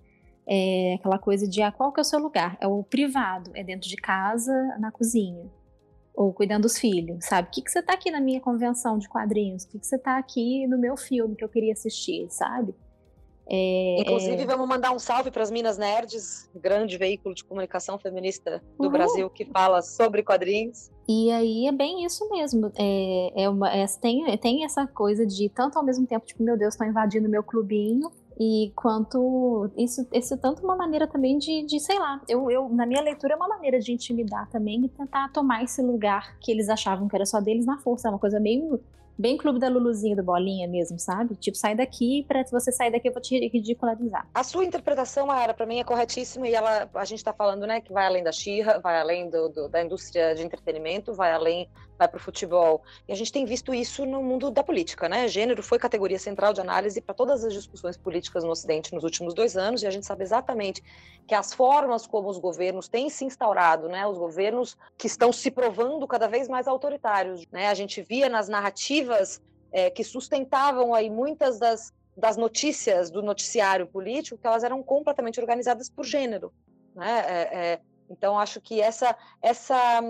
É 0.53 0.95
aquela 0.95 1.17
coisa 1.17 1.47
de 1.47 1.61
ah, 1.61 1.71
qual 1.71 1.93
que 1.93 2.01
é 2.01 2.03
o 2.03 2.03
seu 2.03 2.19
lugar? 2.19 2.57
É 2.59 2.67
o 2.67 2.83
privado, 2.83 3.51
é 3.53 3.63
dentro 3.63 3.87
de 3.87 3.95
casa, 3.95 4.51
na 4.77 4.91
cozinha. 4.91 5.49
Ou 6.13 6.33
cuidando 6.33 6.63
dos 6.63 6.77
filhos, 6.77 7.23
sabe? 7.23 7.47
O 7.47 7.51
que, 7.51 7.61
que 7.61 7.71
você 7.71 7.81
tá 7.81 7.93
aqui 7.93 8.11
na 8.11 8.19
minha 8.19 8.41
convenção 8.41 8.97
de 8.97 9.07
quadrinhos? 9.07 9.63
O 9.63 9.69
que, 9.69 9.79
que 9.79 9.87
você 9.87 9.97
tá 9.97 10.17
aqui 10.17 10.67
no 10.67 10.77
meu 10.77 10.97
filme 10.97 11.37
que 11.37 11.43
eu 11.45 11.47
queria 11.47 11.71
assistir, 11.71 12.27
sabe? 12.29 12.75
É, 13.49 14.01
Inclusive, 14.01 14.41
é... 14.41 14.45
vamos 14.45 14.67
mandar 14.67 14.91
um 14.91 14.99
salve 14.99 15.31
para 15.31 15.41
as 15.41 15.49
Minas 15.49 15.77
Nerds, 15.77 16.49
grande 16.53 16.97
veículo 16.97 17.33
de 17.33 17.45
comunicação 17.45 17.97
feminista 17.97 18.61
do 18.77 18.85
uhum. 18.85 18.91
Brasil 18.91 19.29
que 19.29 19.45
fala 19.45 19.81
sobre 19.81 20.21
quadrinhos. 20.21 20.91
E 21.07 21.31
aí 21.31 21.65
é 21.65 21.71
bem 21.71 22.03
isso 22.03 22.29
mesmo. 22.29 22.73
É, 22.77 23.43
é 23.43 23.49
uma, 23.49 23.73
é, 23.73 23.85
tem, 24.01 24.37
tem 24.37 24.65
essa 24.65 24.85
coisa 24.85 25.25
de 25.25 25.47
tanto 25.47 25.79
ao 25.79 25.85
mesmo 25.85 26.05
tempo, 26.05 26.25
tipo, 26.25 26.43
meu 26.43 26.57
Deus, 26.57 26.73
estão 26.73 26.85
invadindo 26.85 27.29
meu 27.29 27.41
clubinho, 27.41 28.11
e 28.43 28.71
quanto 28.75 29.69
isso, 29.77 30.07
isso 30.11 30.33
é 30.33 30.37
tanto 30.37 30.63
uma 30.63 30.75
maneira 30.75 31.05
também 31.05 31.37
de, 31.37 31.63
de 31.63 31.79
sei 31.79 31.99
lá, 31.99 32.19
eu, 32.27 32.49
eu, 32.49 32.67
na 32.69 32.87
minha 32.87 32.99
leitura 32.99 33.33
é 33.33 33.35
uma 33.35 33.47
maneira 33.47 33.79
de 33.79 33.93
intimidar 33.93 34.49
também 34.49 34.83
e 34.83 34.89
tentar 34.89 35.31
tomar 35.31 35.63
esse 35.63 35.79
lugar 35.79 36.35
que 36.39 36.51
eles 36.51 36.67
achavam 36.67 37.07
que 37.07 37.15
era 37.15 37.23
só 37.23 37.39
deles 37.39 37.67
na 37.67 37.77
força. 37.77 38.07
É 38.07 38.11
uma 38.11 38.17
coisa 38.17 38.39
meio 38.39 38.81
bem 39.15 39.37
clube 39.37 39.59
da 39.59 39.69
Luluzinha 39.69 40.15
do 40.15 40.23
Bolinha 40.23 40.67
mesmo, 40.67 40.97
sabe? 40.97 41.35
Tipo, 41.35 41.55
sai 41.55 41.75
daqui, 41.75 42.25
para 42.27 42.43
se 42.43 42.51
você 42.51 42.71
sair 42.71 42.91
daqui 42.91 43.09
eu 43.09 43.13
vou 43.13 43.21
te 43.21 43.37
ridicularizar. 43.47 44.27
A 44.33 44.43
sua 44.43 44.65
interpretação, 44.65 45.27
Mayara, 45.27 45.53
para 45.53 45.67
mim 45.67 45.77
é 45.77 45.83
corretíssima 45.83 46.47
e 46.47 46.55
ela, 46.55 46.89
a 46.95 47.05
gente 47.05 47.23
tá 47.23 47.31
falando, 47.31 47.67
né, 47.67 47.79
que 47.79 47.93
vai 47.93 48.07
além 48.07 48.23
da 48.23 48.31
Xirra, 48.31 48.79
vai 48.79 48.99
além 48.99 49.29
do, 49.29 49.49
do, 49.49 49.69
da 49.69 49.83
indústria 49.83 50.33
de 50.33 50.41
entretenimento, 50.41 51.13
vai 51.13 51.31
além, 51.31 51.69
vai 52.01 52.07
pro 52.07 52.19
futebol. 52.19 52.81
E 53.07 53.11
a 53.11 53.15
gente 53.15 53.31
tem 53.31 53.45
visto 53.45 53.73
isso 53.73 54.05
no 54.07 54.23
mundo 54.23 54.49
da 54.49 54.63
política, 54.63 55.07
né? 55.07 55.27
Gênero 55.27 55.61
foi 55.61 55.77
categoria 55.77 56.17
central 56.17 56.51
de 56.51 56.59
análise 56.59 56.99
para 56.99 57.13
todas 57.13 57.45
as 57.45 57.53
discussões 57.53 57.95
políticas 57.95 58.43
no 58.43 58.49
Ocidente 58.49 58.93
nos 58.93 59.03
últimos 59.03 59.35
dois 59.35 59.55
anos 59.55 59.83
e 59.83 59.87
a 59.87 59.91
gente 59.91 60.07
sabe 60.07 60.23
exatamente 60.23 60.83
que 61.27 61.35
as 61.35 61.53
formas 61.53 62.07
como 62.07 62.27
os 62.27 62.39
governos 62.39 62.87
têm 62.87 63.07
se 63.07 63.23
instaurado, 63.23 63.87
né? 63.87 64.07
Os 64.07 64.17
governos 64.17 64.75
que 64.97 65.05
estão 65.05 65.31
se 65.31 65.51
provando 65.51 66.07
cada 66.07 66.27
vez 66.27 66.47
mais 66.47 66.67
autoritários, 66.67 67.45
né? 67.51 67.67
A 67.67 67.75
gente 67.75 68.01
via 68.01 68.27
nas 68.27 68.49
narrativas 68.49 69.39
é, 69.71 69.91
que 69.91 70.03
sustentavam 70.03 70.95
aí 70.95 71.07
muitas 71.07 71.59
das, 71.59 71.93
das 72.17 72.35
notícias 72.35 73.11
do 73.11 73.21
noticiário 73.21 73.85
político 73.85 74.39
que 74.39 74.47
elas 74.47 74.63
eram 74.63 74.81
completamente 74.81 75.39
organizadas 75.39 75.87
por 75.87 76.03
gênero, 76.03 76.51
né? 76.95 77.25
É, 77.27 77.57
é, 77.57 77.81
então 78.09 78.39
acho 78.39 78.59
que 78.59 78.81
essa 78.81 79.15
essa 79.39 80.01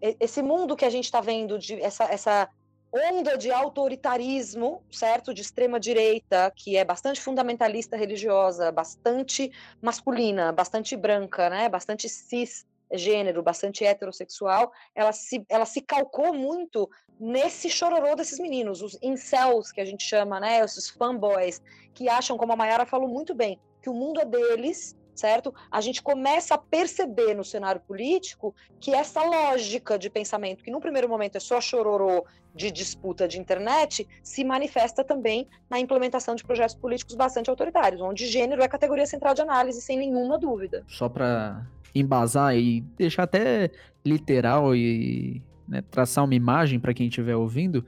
esse 0.00 0.42
mundo 0.42 0.76
que 0.76 0.84
a 0.84 0.90
gente 0.90 1.04
está 1.04 1.20
vendo 1.20 1.58
de 1.58 1.80
essa, 1.80 2.04
essa 2.04 2.48
onda 2.92 3.36
de 3.36 3.50
autoritarismo, 3.50 4.82
certo? 4.90 5.34
De 5.34 5.42
extrema 5.42 5.80
direita, 5.80 6.52
que 6.54 6.76
é 6.76 6.84
bastante 6.84 7.20
fundamentalista 7.20 7.96
religiosa, 7.96 8.70
bastante 8.70 9.50
masculina, 9.82 10.52
bastante 10.52 10.96
branca, 10.96 11.50
né? 11.50 11.68
Bastante 11.68 12.08
cis 12.08 12.64
gênero, 12.92 13.42
bastante 13.42 13.84
heterossexual, 13.84 14.72
ela 14.94 15.12
se, 15.12 15.44
ela 15.48 15.66
se 15.66 15.80
calcou 15.80 16.32
muito 16.32 16.88
nesse 17.18 17.70
chororô 17.70 18.14
desses 18.14 18.38
meninos, 18.38 18.82
os 18.82 18.98
incels 19.02 19.72
que 19.72 19.80
a 19.80 19.84
gente 19.84 20.04
chama, 20.04 20.40
né? 20.40 20.60
Esses 20.60 20.90
fanboys, 20.90 21.62
que 21.92 22.08
acham, 22.08 22.36
como 22.36 22.52
a 22.52 22.56
Mayara 22.56 22.86
falou 22.86 23.08
muito 23.08 23.34
bem, 23.34 23.58
que 23.82 23.90
o 23.90 23.94
mundo 23.94 24.20
é 24.20 24.24
deles, 24.24 24.96
certo? 25.14 25.54
A 25.70 25.80
gente 25.80 26.02
começa 26.02 26.54
a 26.54 26.58
perceber 26.58 27.34
no 27.34 27.44
cenário 27.44 27.80
político 27.80 28.54
que 28.80 28.92
essa 28.92 29.22
lógica 29.22 29.98
de 29.98 30.10
pensamento, 30.10 30.64
que 30.64 30.70
no 30.70 30.80
primeiro 30.80 31.08
momento 31.08 31.36
é 31.36 31.40
só 31.40 31.60
chororô 31.60 32.24
de 32.54 32.70
disputa 32.70 33.26
de 33.26 33.38
internet, 33.38 34.06
se 34.22 34.44
manifesta 34.44 35.02
também 35.02 35.48
na 35.68 35.78
implementação 35.78 36.34
de 36.34 36.44
projetos 36.44 36.74
políticos 36.74 37.14
bastante 37.14 37.50
autoritários, 37.50 38.00
onde 38.00 38.26
gênero 38.26 38.62
é 38.62 38.68
categoria 38.68 39.06
central 39.06 39.34
de 39.34 39.42
análise, 39.42 39.80
sem 39.80 39.98
nenhuma 39.98 40.38
dúvida. 40.38 40.84
Só 40.86 41.08
para 41.08 41.66
embasar 41.94 42.56
e 42.56 42.80
deixar 42.96 43.24
até 43.24 43.70
literal 44.04 44.74
e 44.74 45.42
né, 45.66 45.82
traçar 45.90 46.24
uma 46.24 46.34
imagem 46.34 46.78
para 46.78 46.94
quem 46.94 47.08
estiver 47.08 47.36
ouvindo, 47.36 47.84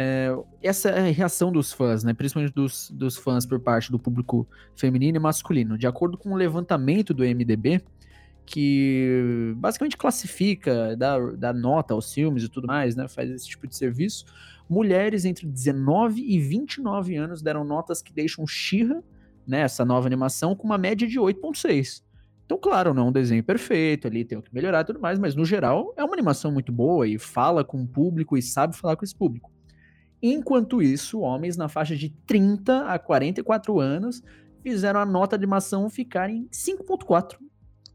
é, 0.00 0.32
essa 0.62 0.90
é 0.90 1.08
a 1.08 1.12
reação 1.12 1.50
dos 1.50 1.72
fãs, 1.72 2.04
né, 2.04 2.14
principalmente 2.14 2.54
dos, 2.54 2.88
dos 2.90 3.16
fãs 3.16 3.44
por 3.44 3.58
parte 3.58 3.90
do 3.90 3.98
público 3.98 4.46
feminino 4.76 5.16
e 5.16 5.20
masculino. 5.20 5.76
De 5.76 5.88
acordo 5.88 6.16
com 6.16 6.30
o 6.30 6.36
levantamento 6.36 7.12
do 7.12 7.24
MDB, 7.24 7.82
que 8.46 9.52
basicamente 9.56 9.96
classifica, 9.96 10.96
dá, 10.96 11.18
dá 11.18 11.52
nota 11.52 11.94
aos 11.94 12.14
filmes 12.14 12.44
e 12.44 12.48
tudo 12.48 12.68
mais, 12.68 12.94
né, 12.94 13.08
faz 13.08 13.28
esse 13.28 13.48
tipo 13.48 13.66
de 13.66 13.74
serviço, 13.74 14.24
mulheres 14.70 15.24
entre 15.24 15.48
19 15.48 16.22
e 16.22 16.38
29 16.38 17.16
anos 17.16 17.42
deram 17.42 17.64
notas 17.64 18.00
que 18.00 18.12
deixam 18.12 18.46
Shira, 18.46 19.02
né, 19.44 19.66
nova 19.84 20.06
animação, 20.06 20.54
com 20.54 20.64
uma 20.64 20.78
média 20.78 21.08
de 21.08 21.18
8.6. 21.18 22.04
Então, 22.46 22.56
claro, 22.56 22.94
não 22.94 23.06
é 23.06 23.08
um 23.08 23.12
desenho 23.12 23.42
perfeito 23.42 24.06
ali, 24.06 24.24
tem 24.24 24.38
o 24.38 24.42
que 24.42 24.54
melhorar 24.54 24.82
e 24.82 24.84
tudo 24.84 25.00
mais, 25.00 25.18
mas 25.18 25.34
no 25.34 25.44
geral 25.44 25.92
é 25.96 26.04
uma 26.04 26.14
animação 26.14 26.52
muito 26.52 26.70
boa 26.70 27.06
e 27.06 27.18
fala 27.18 27.64
com 27.64 27.82
o 27.82 27.86
público 27.86 28.36
e 28.36 28.42
sabe 28.42 28.76
falar 28.76 28.94
com 28.94 29.04
esse 29.04 29.14
público. 29.14 29.57
Enquanto 30.22 30.82
isso, 30.82 31.20
homens 31.20 31.56
na 31.56 31.68
faixa 31.68 31.96
de 31.96 32.10
30 32.26 32.86
a 32.86 32.98
44 32.98 33.78
anos 33.78 34.22
fizeram 34.62 35.00
a 35.00 35.06
nota 35.06 35.38
de 35.38 35.44
animação 35.44 35.88
ficar 35.88 36.28
em 36.28 36.48
5.4. 36.48 37.36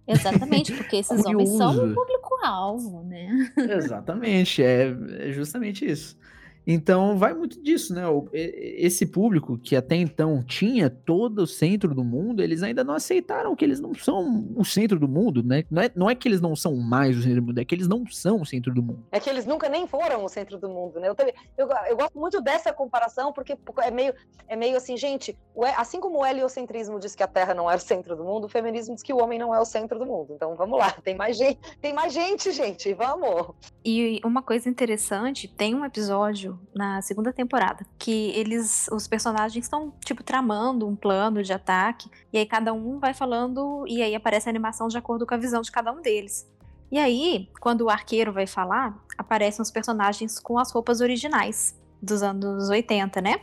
Exatamente, 0.07 0.71
porque 0.75 0.97
esses 0.97 1.25
homens 1.25 1.49
são 1.49 1.91
o 1.91 1.93
público-alvo, 1.93 3.03
né? 3.03 3.51
Exatamente, 3.57 4.61
é, 4.61 4.95
é 5.19 5.31
justamente 5.31 5.89
isso. 5.89 6.17
Então 6.65 7.17
vai 7.17 7.33
muito 7.33 7.61
disso, 7.61 7.93
né? 7.93 8.03
Esse 8.31 9.05
público 9.05 9.57
que 9.57 9.75
até 9.75 9.95
então 9.95 10.43
tinha 10.43 10.89
todo 10.89 11.39
o 11.39 11.47
centro 11.47 11.93
do 11.93 12.03
mundo, 12.03 12.41
eles 12.41 12.63
ainda 12.63 12.83
não 12.83 12.93
aceitaram 12.93 13.55
que 13.55 13.65
eles 13.65 13.79
não 13.79 13.93
são 13.93 14.47
o 14.55 14.63
centro 14.63 14.99
do 14.99 15.07
mundo, 15.07 15.43
né? 15.43 15.63
Não 15.69 15.81
é, 15.81 15.91
não 15.95 16.09
é 16.09 16.15
que 16.15 16.27
eles 16.27 16.41
não 16.41 16.55
são 16.55 16.75
mais 16.75 17.17
o 17.17 17.21
centro 17.21 17.41
do 17.41 17.47
mundo, 17.47 17.59
é 17.59 17.65
que 17.65 17.75
eles 17.75 17.87
não 17.87 18.05
são 18.07 18.41
o 18.41 18.45
centro 18.45 18.73
do 18.73 18.81
mundo. 18.81 19.03
É 19.11 19.19
que 19.19 19.29
eles 19.29 19.45
nunca 19.45 19.67
nem 19.67 19.87
foram 19.87 20.23
o 20.23 20.29
centro 20.29 20.57
do 20.57 20.69
mundo, 20.69 20.99
né? 20.99 21.09
Eu, 21.09 21.15
eu, 21.57 21.69
eu 21.89 21.97
gosto 21.97 22.17
muito 22.17 22.41
dessa 22.41 22.71
comparação, 22.71 23.33
porque 23.33 23.57
é 23.81 23.91
meio, 23.91 24.13
é 24.47 24.55
meio 24.55 24.77
assim, 24.77 24.95
gente, 24.95 25.37
assim 25.77 25.99
como 25.99 26.19
o 26.19 26.25
heliocentrismo 26.25 26.99
diz 26.99 27.15
que 27.15 27.23
a 27.23 27.27
Terra 27.27 27.53
não 27.53 27.69
é 27.69 27.75
o 27.75 27.79
centro 27.79 28.15
do 28.15 28.23
mundo, 28.23 28.45
o 28.45 28.49
feminismo 28.49 28.95
diz 28.95 29.03
que 29.03 29.13
o 29.13 29.21
homem 29.21 29.37
não 29.37 29.53
é 29.53 29.59
o 29.59 29.65
centro 29.65 29.99
do 29.99 30.05
mundo. 30.05 30.33
Então 30.33 30.55
vamos 30.55 30.79
lá, 30.79 30.91
tem 31.03 31.15
mais 31.15 31.37
gente, 31.37 31.59
tem 31.81 31.93
mais 31.93 32.13
gente, 32.13 32.51
gente, 32.51 32.93
vamos. 32.93 33.53
E 33.83 34.21
uma 34.23 34.41
coisa 34.41 34.69
interessante, 34.69 35.47
tem 35.47 35.75
um 35.75 35.83
episódio 35.83 36.52
na 36.75 37.01
segunda 37.01 37.31
temporada, 37.31 37.85
que 37.97 38.31
eles, 38.31 38.87
os 38.91 39.07
personagens 39.07 39.65
estão 39.65 39.93
tipo 40.05 40.23
tramando 40.23 40.87
um 40.87 40.95
plano 40.95 41.43
de 41.43 41.53
ataque 41.53 42.09
e 42.31 42.37
aí 42.37 42.45
cada 42.45 42.73
um 42.73 42.99
vai 42.99 43.13
falando 43.13 43.85
e 43.87 44.01
aí 44.01 44.15
aparece 44.15 44.49
a 44.49 44.51
animação 44.51 44.87
de 44.87 44.97
acordo 44.97 45.25
com 45.25 45.33
a 45.33 45.37
visão 45.37 45.61
de 45.61 45.71
cada 45.71 45.91
um 45.91 46.01
deles. 46.01 46.49
E 46.91 46.99
aí, 46.99 47.49
quando 47.59 47.81
o 47.81 47.89
arqueiro 47.89 48.31
vai 48.31 48.45
falar, 48.45 49.03
aparecem 49.17 49.61
os 49.61 49.71
personagens 49.71 50.39
com 50.39 50.59
as 50.59 50.71
roupas 50.71 51.01
originais 51.01 51.75
dos 52.01 52.21
anos 52.21 52.69
80, 52.69 53.21
né? 53.21 53.39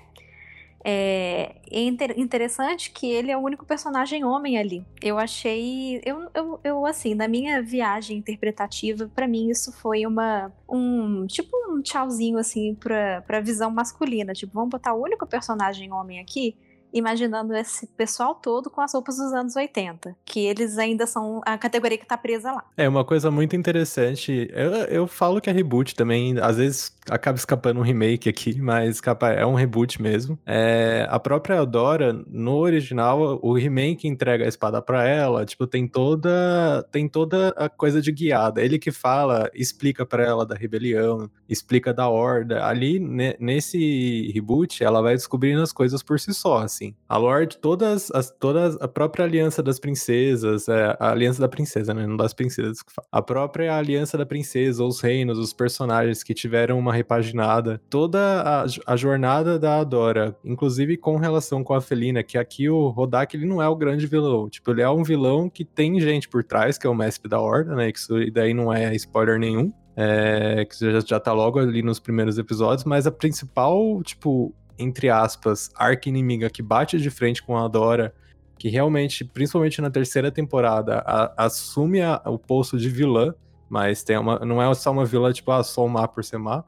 É, 0.82 1.56
é 1.70 1.80
interessante 2.16 2.90
que 2.90 3.06
ele 3.06 3.30
é 3.30 3.36
o 3.36 3.40
único 3.40 3.66
personagem 3.66 4.24
homem 4.24 4.58
ali. 4.58 4.84
Eu 5.02 5.18
achei, 5.18 6.00
eu, 6.04 6.30
eu, 6.34 6.60
eu 6.64 6.86
assim, 6.86 7.14
na 7.14 7.28
minha 7.28 7.62
viagem 7.62 8.16
interpretativa, 8.16 9.10
para 9.14 9.28
mim 9.28 9.50
isso 9.50 9.72
foi 9.72 10.06
uma 10.06 10.50
um 10.68 11.26
tipo 11.26 11.50
um 11.68 11.82
tchauzinho 11.82 12.38
assim 12.38 12.74
para 12.74 13.22
para 13.22 13.40
visão 13.40 13.70
masculina, 13.70 14.32
tipo, 14.32 14.52
vamos 14.54 14.70
botar 14.70 14.94
o 14.94 15.02
único 15.02 15.26
personagem 15.26 15.92
homem 15.92 16.18
aqui 16.18 16.56
imaginando 16.92 17.54
esse 17.54 17.86
pessoal 17.86 18.34
todo 18.34 18.70
com 18.70 18.80
as 18.80 18.92
roupas 18.92 19.16
dos 19.16 19.32
anos 19.32 19.56
80, 19.56 20.16
que 20.24 20.40
eles 20.40 20.78
ainda 20.78 21.06
são 21.06 21.40
a 21.44 21.56
categoria 21.56 21.98
que 21.98 22.06
tá 22.06 22.16
presa 22.16 22.52
lá. 22.52 22.64
É 22.76 22.88
uma 22.88 23.04
coisa 23.04 23.30
muito 23.30 23.56
interessante. 23.56 24.50
Eu, 24.52 24.72
eu 24.84 25.06
falo 25.06 25.40
que 25.40 25.48
é 25.48 25.52
reboot 25.52 25.94
também, 25.94 26.38
às 26.40 26.56
vezes 26.56 26.94
acaba 27.08 27.36
escapando 27.36 27.80
um 27.80 27.82
remake 27.82 28.28
aqui, 28.28 28.60
mas 28.60 29.00
é 29.36 29.44
um 29.46 29.54
reboot 29.54 30.00
mesmo. 30.00 30.38
É, 30.46 31.06
a 31.10 31.18
própria 31.18 31.56
Eudora, 31.56 32.12
no 32.28 32.56
original, 32.56 33.38
o 33.42 33.52
remake 33.54 34.06
entrega 34.06 34.44
a 34.44 34.48
espada 34.48 34.80
para 34.80 35.06
ela, 35.06 35.44
tipo, 35.44 35.66
tem 35.66 35.86
toda 35.86 36.86
tem 36.90 37.08
toda 37.08 37.48
a 37.50 37.68
coisa 37.68 38.00
de 38.00 38.12
guiada. 38.12 38.62
Ele 38.62 38.78
que 38.78 38.90
fala, 38.90 39.50
explica 39.54 40.06
para 40.06 40.24
ela 40.24 40.46
da 40.46 40.54
rebelião, 40.54 41.30
explica 41.48 41.92
da 41.92 42.08
horda. 42.08 42.64
Ali, 42.64 42.98
nesse 43.38 44.30
reboot, 44.32 44.82
ela 44.82 45.02
vai 45.02 45.14
descobrindo 45.14 45.62
as 45.62 45.72
coisas 45.72 46.02
por 46.02 46.18
si 46.18 46.32
só, 46.32 46.58
assim 46.58 46.79
assim. 46.80 46.94
A 47.08 47.16
Lorde, 47.16 47.58
todas, 47.58 48.10
as, 48.10 48.30
todas 48.30 48.80
a 48.80 48.88
própria 48.88 49.24
Aliança 49.24 49.62
das 49.62 49.78
Princesas, 49.78 50.68
é, 50.68 50.96
a 50.98 51.10
Aliança 51.10 51.40
da 51.40 51.48
Princesa, 51.48 51.92
né? 51.92 52.06
Não 52.06 52.16
das 52.16 52.32
princesas. 52.32 52.78
A 53.12 53.20
própria 53.20 53.76
Aliança 53.76 54.16
da 54.16 54.24
Princesa, 54.24 54.82
os 54.82 55.00
reinos, 55.00 55.38
os 55.38 55.52
personagens 55.52 56.22
que 56.22 56.32
tiveram 56.32 56.78
uma 56.78 56.92
repaginada, 56.92 57.80
toda 57.90 58.42
a, 58.42 58.64
a 58.86 58.96
jornada 58.96 59.58
da 59.58 59.80
Adora, 59.80 60.36
inclusive 60.44 60.96
com 60.96 61.16
relação 61.16 61.62
com 61.62 61.74
a 61.74 61.80
Felina, 61.80 62.22
que 62.22 62.38
aqui 62.38 62.68
o 62.68 62.88
Rodak 62.88 63.36
ele 63.36 63.46
não 63.46 63.62
é 63.62 63.68
o 63.68 63.76
grande 63.76 64.06
vilão. 64.06 64.48
Tipo, 64.48 64.70
ele 64.70 64.82
é 64.82 64.88
um 64.88 65.02
vilão 65.02 65.50
que 65.50 65.64
tem 65.64 66.00
gente 66.00 66.28
por 66.28 66.42
trás, 66.42 66.78
que 66.78 66.86
é 66.86 66.90
o 66.90 66.94
mestre 66.94 67.28
da 67.28 67.40
Horda, 67.40 67.74
né? 67.74 67.92
Que 67.92 67.98
isso 67.98 68.14
daí 68.32 68.54
não 68.54 68.72
é 68.72 68.94
spoiler 68.94 69.38
nenhum. 69.38 69.72
É, 69.96 70.64
que 70.64 70.78
já, 70.78 71.00
já 71.00 71.20
tá 71.20 71.32
logo 71.32 71.58
ali 71.58 71.82
nos 71.82 71.98
primeiros 71.98 72.38
episódios, 72.38 72.84
mas 72.84 73.06
a 73.06 73.10
principal, 73.10 74.02
tipo, 74.02 74.54
entre 74.80 75.08
aspas, 75.08 75.70
arca 75.76 76.08
inimiga 76.08 76.48
que 76.50 76.62
bate 76.62 76.98
de 76.98 77.10
frente 77.10 77.42
com 77.42 77.56
a 77.56 77.68
Dora, 77.68 78.14
que 78.58 78.68
realmente, 78.68 79.24
principalmente 79.24 79.80
na 79.80 79.90
terceira 79.90 80.30
temporada, 80.30 81.02
a, 81.06 81.44
assume 81.44 82.00
a, 82.00 82.20
o 82.26 82.38
posto 82.38 82.78
de 82.78 82.88
vilã, 82.88 83.34
mas 83.68 84.02
tem 84.02 84.18
uma, 84.18 84.38
não 84.40 84.60
é 84.60 84.74
só 84.74 84.90
uma 84.90 85.04
vilã, 85.04 85.32
tipo, 85.32 85.50
ah, 85.50 85.62
só 85.62 85.84
um 85.84 85.88
má 85.88 86.08
por 86.08 86.24
ser 86.24 86.38
má, 86.38 86.64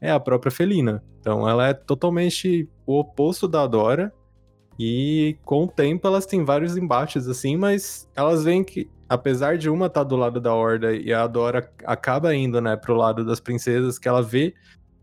é 0.00 0.10
a 0.10 0.20
própria 0.20 0.50
Felina. 0.50 1.02
Então 1.20 1.48
ela 1.48 1.68
é 1.68 1.74
totalmente 1.74 2.68
o 2.86 2.98
oposto 2.98 3.48
da 3.48 3.66
Dora, 3.66 4.12
e 4.78 5.36
com 5.44 5.64
o 5.64 5.68
tempo 5.68 6.06
elas 6.06 6.26
têm 6.26 6.44
vários 6.44 6.76
embates, 6.76 7.28
assim, 7.28 7.56
mas 7.56 8.08
elas 8.14 8.44
veem 8.44 8.64
que, 8.64 8.90
apesar 9.08 9.56
de 9.56 9.70
uma 9.70 9.86
estar 9.86 10.00
tá 10.00 10.04
do 10.04 10.16
lado 10.16 10.40
da 10.40 10.52
Horda 10.52 10.94
e 10.94 11.12
a 11.12 11.26
Dora 11.26 11.70
acaba 11.84 12.34
indo, 12.34 12.60
né, 12.60 12.76
pro 12.76 12.94
lado 12.94 13.24
das 13.24 13.40
princesas, 13.40 13.98
que 13.98 14.08
ela 14.08 14.22
vê 14.22 14.54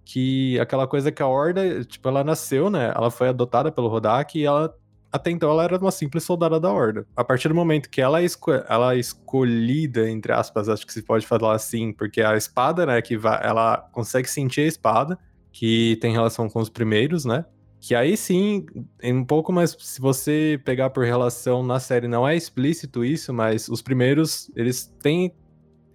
que 0.04 0.60
aquela 0.60 0.88
coisa 0.88 1.12
que 1.12 1.22
a 1.22 1.28
Horda, 1.28 1.84
tipo, 1.84 2.08
ela 2.08 2.24
nasceu, 2.24 2.70
né? 2.70 2.92
Ela 2.96 3.12
foi 3.12 3.30
adotada 3.30 3.72
pelo 3.72 3.88
Rodak 3.88 4.38
e 4.38 4.46
ela 4.46 4.76
até 5.12 5.30
então 5.30 5.50
ela 5.50 5.64
era 5.64 5.78
uma 5.78 5.92
simples 5.92 6.24
soldada 6.24 6.60
da 6.60 6.72
Horda. 6.72 7.06
A 7.16 7.24
partir 7.24 7.50
do 7.50 7.56
momento 7.56 7.90
que 7.90 8.00
ela 8.00 8.22
é, 8.22 8.24
esco 8.24 8.52
ela 8.52 8.96
é 8.96 8.98
escolhida, 8.98 10.10
entre 10.10 10.32
aspas, 10.32 10.70
acho 10.70 10.88
que 10.88 10.94
se 10.94 11.02
pode 11.02 11.28
falar 11.28 11.54
assim, 11.54 11.92
porque 11.92 12.22
a 12.22 12.38
espada, 12.38 12.86
né, 12.86 13.02
que 13.02 13.20
ela 13.42 13.78
consegue 13.92 14.30
sentir 14.30 14.62
a 14.62 14.68
espada, 14.68 15.20
que 15.52 15.98
tem 16.00 16.14
relação 16.14 16.50
com 16.50 16.60
os 16.60 16.70
primeiros, 16.70 17.26
né? 17.26 17.44
Que 17.82 17.94
aí 17.96 18.16
sim, 18.16 18.66
um 19.04 19.26
pouco 19.26 19.52
mais. 19.52 19.76
Se 19.80 20.00
você 20.00 20.62
pegar 20.64 20.92
por 20.92 21.04
relação 21.04 21.64
na 21.64 21.80
série, 21.80 22.08
não 22.08 22.28
é 22.28 22.36
explícito 22.36 23.04
isso, 23.04 23.34
mas 23.34 23.68
os 23.68 23.82
primeiros, 23.82 24.52
eles 24.56 24.86
têm, 25.02 25.34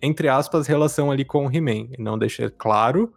entre 0.02 0.28
aspas, 0.28 0.66
relação 0.66 1.10
ali 1.12 1.24
com 1.24 1.46
o 1.46 1.50
He-Man. 1.50 1.90
Não 1.98 2.18
deixa 2.18 2.50
claro. 2.50 3.14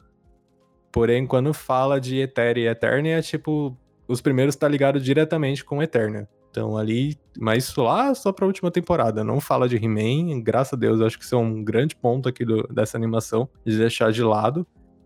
Porém, 0.92 1.26
quando 1.26 1.54
fala 1.54 2.00
de 2.00 2.18
Eterna 2.18 2.60
e 2.60 2.68
Eterna, 2.68 3.10
é 3.10 3.22
tipo. 3.22 3.78
Os 4.08 4.22
primeiros 4.22 4.56
tá 4.56 4.68
ligado 4.68 5.00
diretamente 5.00 5.64
com 5.64 5.84
Eterna. 5.84 6.28
Então 6.50 6.76
ali, 6.76 7.16
mas 7.38 7.76
lá 7.76 8.14
só 8.16 8.32
pra 8.32 8.46
última 8.46 8.72
temporada, 8.72 9.24
não 9.24 9.40
fala 9.40 9.70
de 9.70 9.76
He-Man, 9.76 10.42
graças 10.42 10.74
a 10.74 10.78
Deus, 10.78 11.00
acho 11.00 11.18
que 11.18 11.24
isso 11.24 11.36
é 11.36 11.38
um 11.38 11.64
grande 11.64 11.96
ponto 11.96 12.28
aqui 12.28 12.44
do, 12.44 12.64
dessa 12.74 12.98
animação, 12.98 13.48
de 13.64 13.78
deixar 13.78 14.12
de 14.12 14.24
lado. 14.24 14.66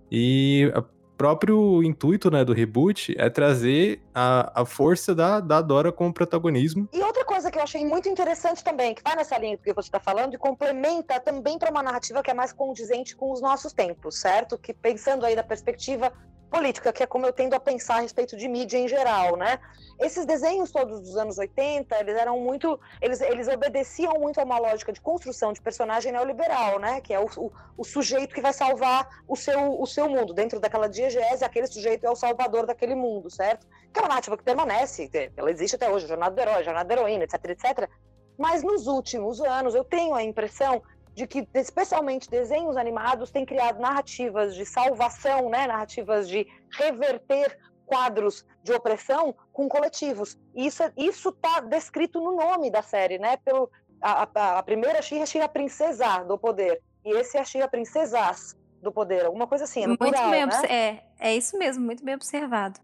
E 0.10 0.72
próprio 1.18 1.82
intuito 1.84 2.30
né, 2.30 2.44
do 2.44 2.52
reboot 2.52 3.16
é 3.18 3.30
trazer 3.30 4.02
a, 4.14 4.62
a 4.62 4.66
força 4.66 5.16
da, 5.16 5.40
da 5.40 5.62
Dora 5.62 5.92
como 5.92 6.14
protagonismo. 6.14 6.90
E 6.92 7.02
outra 7.02 7.23
coisa 7.44 7.52
que 7.52 7.60
eu 7.60 7.64
achei 7.64 7.86
muito 7.86 8.08
interessante 8.08 8.64
também, 8.64 8.96
que 8.96 9.04
vai 9.04 9.16
nessa 9.18 9.38
linha 9.38 9.58
do 9.58 9.64
que 9.64 9.74
você 9.74 9.88
está 9.88 10.00
falando, 10.00 10.34
e 10.34 10.38
complementa 10.38 11.20
também 11.20 11.60
para 11.60 11.70
uma 11.70 11.84
narrativa 11.84 12.24
que 12.24 12.32
é 12.32 12.34
mais 12.34 12.54
condizente 12.54 13.16
com 13.18 13.32
os 13.32 13.42
nossos 13.42 13.74
tempos, 13.74 14.20
certo? 14.20 14.58
Que 14.58 14.74
pensando 14.74 15.26
aí 15.26 15.36
da 15.36 15.44
perspectiva 15.44 16.14
política, 16.54 16.94
que 16.94 17.02
é 17.02 17.08
como 17.08 17.26
eu 17.26 17.34
tendo 17.34 17.56
a 17.56 17.60
pensar 17.60 17.96
a 17.96 18.02
respeito 18.02 18.38
de 18.38 18.48
mídia 18.48 18.78
em 18.78 18.88
geral, 18.88 19.36
né? 19.36 19.60
Esses 20.00 20.24
desenhos 20.24 20.72
todos 20.72 21.02
dos 21.02 21.18
anos 21.18 21.40
80, 21.40 22.00
eles 22.00 22.16
eram 22.16 22.40
muito, 22.40 22.80
eles, 23.02 23.20
eles 23.22 23.48
obedeciam 23.48 24.14
muito 24.20 24.40
a 24.40 24.44
uma 24.44 24.60
lógica 24.60 24.94
de 24.94 25.02
construção 25.02 25.52
de 25.52 25.60
personagem 25.60 26.12
neoliberal, 26.12 26.78
né? 26.78 27.02
Que 27.02 27.12
é 27.12 27.20
o, 27.20 27.26
o, 27.38 27.52
o 27.76 27.84
sujeito 27.84 28.36
que 28.36 28.42
vai 28.42 28.54
salvar 28.54 29.24
o 29.28 29.36
seu, 29.36 29.82
o 29.82 29.88
seu 29.88 30.08
mundo. 30.08 30.32
Dentro 30.32 30.60
daquela 30.60 30.88
diegese, 30.88 31.44
aquele 31.44 31.66
sujeito 31.66 32.06
é 32.06 32.10
o 32.12 32.16
salvador 32.16 32.68
daquele 32.68 32.94
mundo, 32.94 33.32
certo? 33.32 33.66
Que 33.92 34.00
é 34.00 34.04
uma 34.04 34.10
narrativa 34.10 34.38
que 34.38 34.44
permanece, 34.44 35.10
ela 35.36 35.50
existe 35.50 35.76
até 35.76 35.90
hoje, 35.90 36.06
jornada 36.06 36.36
do 36.36 36.40
herói, 36.40 36.64
jornada 36.64 36.88
da 36.88 36.94
heroína, 36.94 37.24
etc, 37.24 37.46
etc. 37.50 37.90
Mas 38.38 38.62
nos 38.62 38.86
últimos 38.86 39.42
anos, 39.42 39.74
eu 39.74 39.84
tenho 39.84 40.14
a 40.14 40.24
impressão 40.24 40.84
de 41.14 41.28
que 41.28 41.48
especialmente 41.54 42.30
desenhos 42.30 42.76
animados 42.76 43.32
têm 43.32 43.46
criado 43.46 43.80
narrativas 43.80 44.56
de 44.56 44.66
salvação, 44.66 45.50
né, 45.50 45.68
narrativas 45.68 46.28
de 46.28 46.48
reverter 46.72 47.58
quadros 47.86 48.46
de 48.64 48.74
opressão 48.74 49.36
com 49.52 49.68
coletivos. 49.68 50.38
E 50.56 50.66
isso 50.66 50.84
isso 50.98 51.30
está 51.30 51.60
descrito 51.60 52.20
no 52.20 52.36
nome 52.36 52.72
da 52.72 52.82
série, 52.82 53.20
né? 53.20 53.38
Pelo 53.38 53.70
a, 54.02 54.28
a, 54.34 54.60
a 54.60 54.64
primeira 54.64 55.02
Xirra 55.02 55.24
é 55.24 55.26
Xirra 55.26 55.48
Princesa 55.48 56.24
do 56.24 56.38
Poder 56.38 56.82
e 57.06 57.16
esse 57.18 57.38
é 57.38 57.42
a 57.42 57.46
Xirra 57.46 57.68
Princesas 57.68 58.58
do 58.82 58.92
Poder, 58.92 59.26
alguma 59.26 59.48
coisa 59.48 59.64
assim, 59.64 59.84
é 59.84 59.88
muito 59.88 60.00
plural, 60.00 60.30
bem, 60.30 60.46
né? 60.46 60.62
é, 60.68 61.04
é 61.20 61.36
isso 61.36 61.58
mesmo, 61.58 61.86
muito 61.86 62.04
bem 62.04 62.16
observado. 62.16 62.80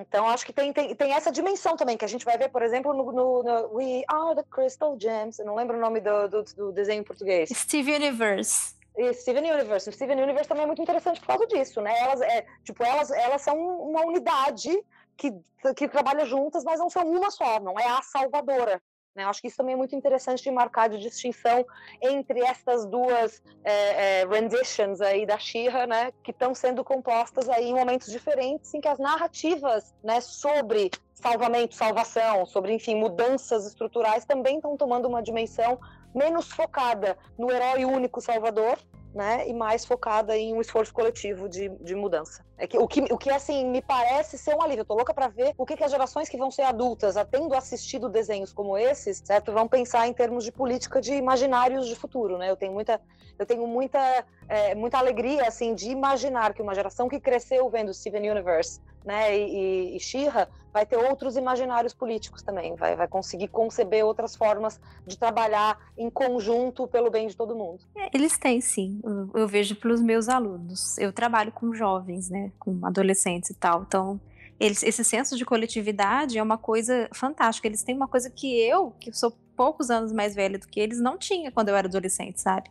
Então, 0.00 0.28
acho 0.28 0.46
que 0.46 0.52
tem, 0.52 0.72
tem, 0.72 0.94
tem 0.94 1.12
essa 1.12 1.30
dimensão 1.30 1.76
também, 1.76 1.96
que 1.96 2.04
a 2.04 2.08
gente 2.08 2.24
vai 2.24 2.38
ver, 2.38 2.48
por 2.48 2.62
exemplo, 2.62 2.92
no, 2.94 3.12
no, 3.12 3.42
no 3.42 3.74
We 3.74 4.02
Are 4.08 4.34
the 4.34 4.44
Crystal 4.50 4.96
Gems. 4.98 5.38
Eu 5.38 5.46
não 5.46 5.54
lembro 5.54 5.76
o 5.76 5.80
nome 5.80 6.00
do, 6.00 6.28
do, 6.28 6.42
do 6.42 6.72
desenho 6.72 7.00
em 7.00 7.04
português. 7.04 7.50
Steve 7.50 7.94
Universe. 7.94 8.74
E 8.96 9.14
Steven 9.14 9.50
Universe. 9.50 9.88
O 9.88 9.92
Steven 9.92 10.20
Universe 10.20 10.48
também 10.48 10.64
é 10.64 10.66
muito 10.66 10.82
interessante 10.82 11.20
por 11.20 11.28
causa 11.28 11.46
disso, 11.46 11.80
né? 11.80 11.96
Elas, 11.98 12.20
é, 12.20 12.44
tipo, 12.64 12.82
elas, 12.84 13.10
elas 13.10 13.40
são 13.42 13.56
uma 13.56 14.04
unidade 14.04 14.76
que, 15.16 15.32
que 15.76 15.88
trabalha 15.88 16.24
juntas, 16.24 16.64
mas 16.64 16.80
não 16.80 16.90
são 16.90 17.06
uma 17.06 17.30
só, 17.30 17.60
não 17.60 17.78
é 17.78 17.86
a 17.86 18.02
salvadora. 18.02 18.82
Né? 19.14 19.24
Acho 19.24 19.40
que 19.40 19.48
isso 19.48 19.56
também 19.56 19.74
é 19.74 19.76
muito 19.76 19.94
interessante 19.94 20.42
de 20.42 20.50
marcar 20.50 20.88
de 20.88 20.98
distinção 20.98 21.66
entre 22.00 22.40
essas 22.40 22.86
duas 22.86 23.42
é, 23.64 24.20
é, 24.20 24.26
renditions 24.26 25.00
aí 25.00 25.26
da 25.26 25.38
Shira, 25.38 25.86
né, 25.86 26.12
que 26.22 26.30
estão 26.30 26.54
sendo 26.54 26.84
compostas 26.84 27.48
aí 27.48 27.68
em 27.68 27.74
momentos 27.74 28.10
diferentes, 28.10 28.72
em 28.72 28.80
que 28.80 28.88
as 28.88 28.98
narrativas, 28.98 29.94
né, 30.02 30.20
sobre 30.20 30.90
salvamento, 31.14 31.74
salvação, 31.74 32.46
sobre 32.46 32.72
enfim 32.72 32.94
mudanças 32.94 33.66
estruturais 33.66 34.24
também 34.24 34.56
estão 34.56 34.76
tomando 34.76 35.06
uma 35.06 35.22
dimensão 35.22 35.78
menos 36.14 36.48
focada 36.48 37.16
no 37.38 37.50
herói 37.50 37.84
único 37.84 38.20
salvador 38.20 38.78
né, 39.14 39.48
e 39.48 39.52
mais 39.52 39.84
focada 39.84 40.36
em 40.36 40.54
um 40.54 40.60
esforço 40.60 40.92
coletivo 40.92 41.48
de, 41.48 41.68
de 41.68 41.94
mudança. 41.94 42.44
É 42.56 42.66
que, 42.66 42.78
o, 42.78 42.86
que, 42.86 43.00
o 43.00 43.18
que, 43.18 43.30
assim, 43.30 43.66
me 43.66 43.80
parece 43.80 44.36
ser 44.36 44.54
um 44.54 44.62
alívio. 44.62 44.82
Eu 44.82 44.84
tô 44.84 44.94
louca 44.94 45.14
para 45.14 45.28
ver 45.28 45.54
o 45.56 45.64
que, 45.64 45.76
que 45.76 45.82
as 45.82 45.90
gerações 45.90 46.28
que 46.28 46.36
vão 46.36 46.50
ser 46.50 46.62
adultas, 46.62 47.14
tendo 47.30 47.54
assistido 47.54 48.08
desenhos 48.08 48.52
como 48.52 48.76
esses, 48.76 49.22
certo, 49.24 49.50
vão 49.50 49.66
pensar 49.66 50.06
em 50.06 50.12
termos 50.12 50.44
de 50.44 50.52
política 50.52 51.00
de 51.00 51.14
imaginários 51.14 51.88
de 51.88 51.96
futuro, 51.96 52.36
né? 52.36 52.50
Eu 52.50 52.56
tenho 52.56 52.72
muita, 52.72 53.00
eu 53.38 53.46
tenho 53.46 53.66
muita, 53.66 54.24
é, 54.48 54.74
muita 54.74 54.98
alegria, 54.98 55.48
assim, 55.48 55.74
de 55.74 55.90
imaginar 55.90 56.52
que 56.52 56.60
uma 56.60 56.74
geração 56.74 57.08
que 57.08 57.18
cresceu 57.18 57.68
vendo 57.70 57.94
Steven 57.94 58.30
Universe, 58.30 58.80
né, 59.04 59.36
e, 59.36 59.96
e, 59.96 60.00
She-Ra, 60.00 60.48
vai 60.72 60.86
ter 60.86 60.96
outros 60.96 61.36
imaginários 61.36 61.92
políticos 61.92 62.42
também, 62.42 62.74
vai, 62.76 62.94
vai 62.94 63.08
conseguir 63.08 63.48
conceber 63.48 64.04
outras 64.04 64.36
formas 64.36 64.80
de 65.06 65.18
trabalhar 65.18 65.78
em 65.96 66.10
conjunto 66.10 66.86
pelo 66.86 67.10
bem 67.10 67.26
de 67.26 67.36
todo 67.36 67.56
mundo. 67.56 67.80
É, 67.96 68.10
eles 68.14 68.38
têm, 68.38 68.60
sim. 68.60 69.00
Eu, 69.02 69.30
eu 69.34 69.48
vejo 69.48 69.74
pelos 69.76 70.00
meus 70.00 70.28
alunos. 70.28 70.96
Eu 70.98 71.12
trabalho 71.12 71.50
com 71.50 71.72
jovens, 71.74 72.28
né, 72.28 72.52
com 72.58 72.78
adolescentes 72.84 73.50
e 73.50 73.54
tal, 73.54 73.82
então 73.82 74.20
eles, 74.60 74.82
esse 74.82 75.02
senso 75.02 75.36
de 75.36 75.44
coletividade 75.44 76.38
é 76.38 76.42
uma 76.42 76.58
coisa 76.58 77.08
fantástica. 77.14 77.66
Eles 77.66 77.82
têm 77.82 77.96
uma 77.96 78.06
coisa 78.06 78.28
que 78.28 78.60
eu, 78.60 78.90
que 79.00 79.10
sou 79.12 79.32
poucos 79.56 79.90
anos 79.90 80.12
mais 80.12 80.34
velha 80.34 80.58
do 80.58 80.68
que 80.68 80.78
eles, 80.78 81.00
não 81.00 81.16
tinha 81.16 81.50
quando 81.50 81.70
eu 81.70 81.76
era 81.76 81.88
adolescente, 81.88 82.40
sabe? 82.40 82.70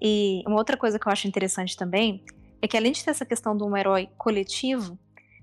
E 0.00 0.42
uma 0.44 0.56
outra 0.56 0.76
coisa 0.76 0.98
que 0.98 1.06
eu 1.06 1.12
acho 1.12 1.28
interessante 1.28 1.76
também 1.76 2.24
é 2.60 2.66
que 2.66 2.76
além 2.76 2.90
de 2.90 3.04
ter 3.04 3.10
essa 3.10 3.24
questão 3.24 3.56
de 3.56 3.62
um 3.62 3.76
herói 3.76 4.08
coletivo, 4.18 4.98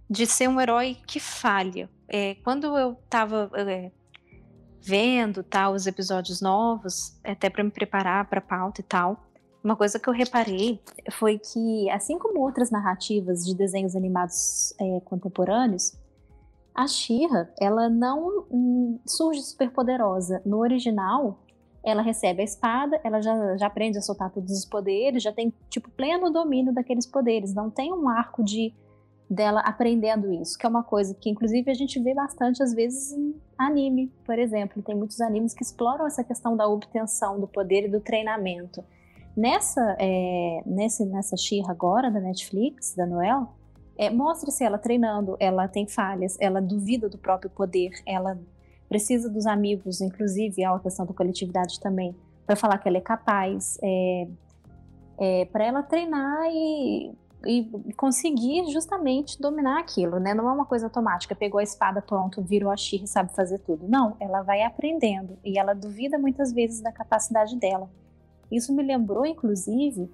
de 0.09 0.25
ser 0.25 0.47
um 0.47 0.59
herói 0.59 0.97
que 1.05 1.19
falha. 1.19 1.89
É, 2.07 2.35
quando 2.43 2.77
eu 2.77 2.93
estava 3.03 3.51
é, 3.53 3.91
vendo 4.81 5.43
tal 5.43 5.73
os 5.73 5.85
episódios 5.85 6.41
novos, 6.41 7.19
até 7.23 7.49
para 7.49 7.63
me 7.63 7.69
preparar 7.69 8.27
para 8.27 8.39
a 8.39 8.41
pauta 8.41 8.81
e 8.81 8.83
tal, 8.83 9.23
uma 9.63 9.75
coisa 9.75 9.99
que 9.99 10.09
eu 10.09 10.13
reparei 10.13 10.81
foi 11.11 11.37
que, 11.37 11.89
assim 11.91 12.17
como 12.17 12.39
outras 12.39 12.71
narrativas 12.71 13.45
de 13.45 13.53
desenhos 13.53 13.95
animados 13.95 14.73
é, 14.79 15.01
contemporâneos, 15.01 15.97
a 16.73 16.87
Shira 16.87 17.53
ela 17.59 17.89
não 17.89 18.45
hum, 18.49 18.99
surge 19.05 19.41
super 19.41 19.69
poderosa. 19.71 20.41
No 20.45 20.59
original, 20.59 21.39
ela 21.83 22.01
recebe 22.01 22.41
a 22.41 22.45
espada, 22.45 22.99
ela 23.03 23.21
já, 23.21 23.57
já 23.57 23.67
aprende 23.67 23.97
a 23.97 24.01
soltar 24.01 24.31
todos 24.31 24.51
os 24.51 24.65
poderes, 24.65 25.21
já 25.21 25.33
tem 25.33 25.53
tipo 25.69 25.89
pleno 25.91 26.31
domínio 26.31 26.73
daqueles 26.73 27.05
poderes. 27.05 27.53
Não 27.53 27.69
tem 27.69 27.91
um 27.91 28.07
arco 28.07 28.43
de 28.43 28.73
dela 29.29 29.61
aprendendo 29.61 30.33
isso, 30.33 30.57
que 30.57 30.65
é 30.65 30.69
uma 30.69 30.83
coisa 30.83 31.13
que 31.13 31.29
inclusive 31.29 31.69
a 31.69 31.73
gente 31.73 31.99
vê 31.99 32.13
bastante 32.13 32.63
às 32.63 32.73
vezes 32.73 33.11
em 33.11 33.35
anime, 33.57 34.11
por 34.25 34.39
exemplo. 34.39 34.81
Tem 34.81 34.95
muitos 34.95 35.21
animes 35.21 35.53
que 35.53 35.61
exploram 35.61 36.07
essa 36.07 36.23
questão 36.23 36.57
da 36.57 36.67
obtenção 36.67 37.39
do 37.39 37.47
poder 37.47 37.85
e 37.85 37.87
do 37.87 37.99
treinamento. 37.99 38.83
Nessa, 39.37 39.95
é, 39.99 40.61
nesse, 40.65 41.05
nessa 41.05 41.37
Shira 41.37 41.69
agora 41.69 42.09
da 42.09 42.19
Netflix, 42.19 42.95
da 42.95 43.05
Noel, 43.05 43.53
é, 43.97 44.09
mostra-se 44.09 44.63
ela 44.63 44.77
treinando, 44.77 45.37
ela 45.39 45.67
tem 45.67 45.87
falhas, 45.87 46.37
ela 46.39 46.61
duvida 46.61 47.07
do 47.07 47.17
próprio 47.17 47.49
poder, 47.49 47.91
ela 48.05 48.39
precisa 48.87 49.29
dos 49.29 49.45
amigos, 49.45 50.01
inclusive 50.01 50.63
a 50.63 50.79
questão 50.79 51.05
da 51.05 51.13
coletividade 51.13 51.79
também, 51.79 52.15
para 52.45 52.55
falar 52.55 52.79
que 52.79 52.87
ela 52.87 52.97
é 52.97 53.01
capaz, 53.01 53.77
é, 53.83 54.27
é, 55.19 55.45
para 55.45 55.65
ela 55.65 55.83
treinar 55.83 56.47
e 56.49 57.13
e 57.45 57.93
conseguir 57.95 58.69
justamente 58.69 59.39
dominar 59.41 59.79
aquilo, 59.79 60.19
né? 60.19 60.33
Não 60.33 60.49
é 60.49 60.51
uma 60.51 60.65
coisa 60.65 60.87
automática, 60.87 61.33
pegou 61.33 61.59
a 61.59 61.63
espada, 61.63 62.01
pronto, 62.01 62.41
virou 62.41 62.71
a 62.71 62.75
Shira 62.75 63.05
e 63.05 63.07
sabe 63.07 63.33
fazer 63.33 63.59
tudo. 63.59 63.87
Não, 63.87 64.15
ela 64.19 64.41
vai 64.41 64.61
aprendendo 64.61 65.37
e 65.43 65.57
ela 65.57 65.73
duvida 65.73 66.17
muitas 66.17 66.51
vezes 66.51 66.81
da 66.81 66.91
capacidade 66.91 67.55
dela. 67.55 67.89
Isso 68.51 68.73
me 68.73 68.83
lembrou, 68.83 69.25
inclusive, 69.25 70.11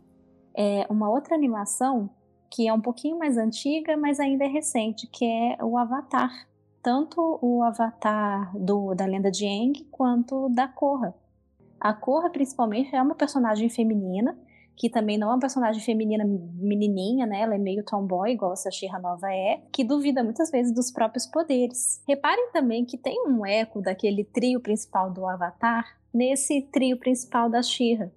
é, 0.54 0.86
uma 0.90 1.10
outra 1.10 1.36
animação 1.36 2.10
que 2.50 2.68
é 2.68 2.74
um 2.74 2.80
pouquinho 2.80 3.18
mais 3.18 3.38
antiga, 3.38 3.98
mas 3.98 4.20
ainda 4.20 4.46
é 4.46 4.48
recente, 4.48 5.08
que 5.08 5.26
é 5.26 5.58
o 5.64 5.78
Avatar. 5.78 6.32
Tanto 6.82 7.40
o 7.42 7.64
Avatar 7.64 8.56
do, 8.56 8.94
da 8.94 9.06
lenda 9.06 9.32
de 9.32 9.46
Aang 9.46 9.84
quanto 9.92 10.48
da 10.50 10.68
Korra. 10.68 11.16
A 11.80 11.92
Korra, 11.94 12.30
principalmente, 12.30 12.96
é 12.96 13.02
uma 13.02 13.16
personagem 13.16 13.68
feminina 13.70 14.38
que 14.76 14.90
também 14.90 15.18
não 15.18 15.30
é 15.30 15.34
uma 15.34 15.40
personagem 15.40 15.82
feminina 15.82 16.26
menininha, 16.26 17.26
né? 17.26 17.42
Ela 17.42 17.56
é 17.56 17.58
meio 17.58 17.84
tomboy, 17.84 18.32
igual 18.32 18.52
a 18.52 18.72
Shira 18.72 19.00
Nova 19.00 19.32
é, 19.34 19.62
que 19.72 19.84
duvida 19.84 20.24
muitas 20.24 20.52
vezes 20.52 20.74
dos 20.74 20.92
próprios 20.92 21.26
poderes. 21.26 22.02
Reparem 22.08 22.52
também 22.52 22.86
que 22.86 22.98
tem 22.98 23.18
um 23.28 23.46
eco 23.46 23.82
daquele 23.82 24.24
trio 24.24 24.60
principal 24.60 25.12
do 25.12 25.26
Avatar 25.26 25.86
nesse 26.14 26.62
trio 26.62 26.98
principal 26.98 27.50
da 27.50 27.62
Shira, 27.62 28.12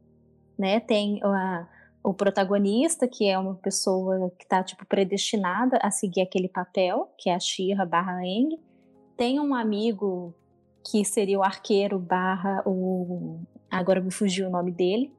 né? 0.58 0.80
Tem 0.80 1.20
a, 1.22 1.68
o 2.02 2.12
protagonista, 2.12 3.06
que 3.06 3.28
é 3.28 3.38
uma 3.38 3.54
pessoa 3.54 4.30
que 4.36 4.44
está 4.44 4.62
tipo 4.62 4.84
predestinada 4.84 5.78
a 5.80 5.90
seguir 5.90 6.22
aquele 6.22 6.48
papel, 6.48 7.12
que 7.16 7.30
é 7.30 7.34
a 7.34 7.40
Shira 7.40 7.86
barra 7.86 8.24
Eng. 8.24 8.58
Tem 9.16 9.38
um 9.38 9.54
amigo 9.54 10.34
que 10.90 11.04
seria 11.04 11.38
o 11.38 11.42
arqueiro 11.42 11.98
barra 11.98 12.62
o 12.66 13.40
agora 13.70 14.00
me 14.00 14.10
fugiu 14.10 14.48
o 14.48 14.50
nome 14.50 14.72
dele, 14.72 15.12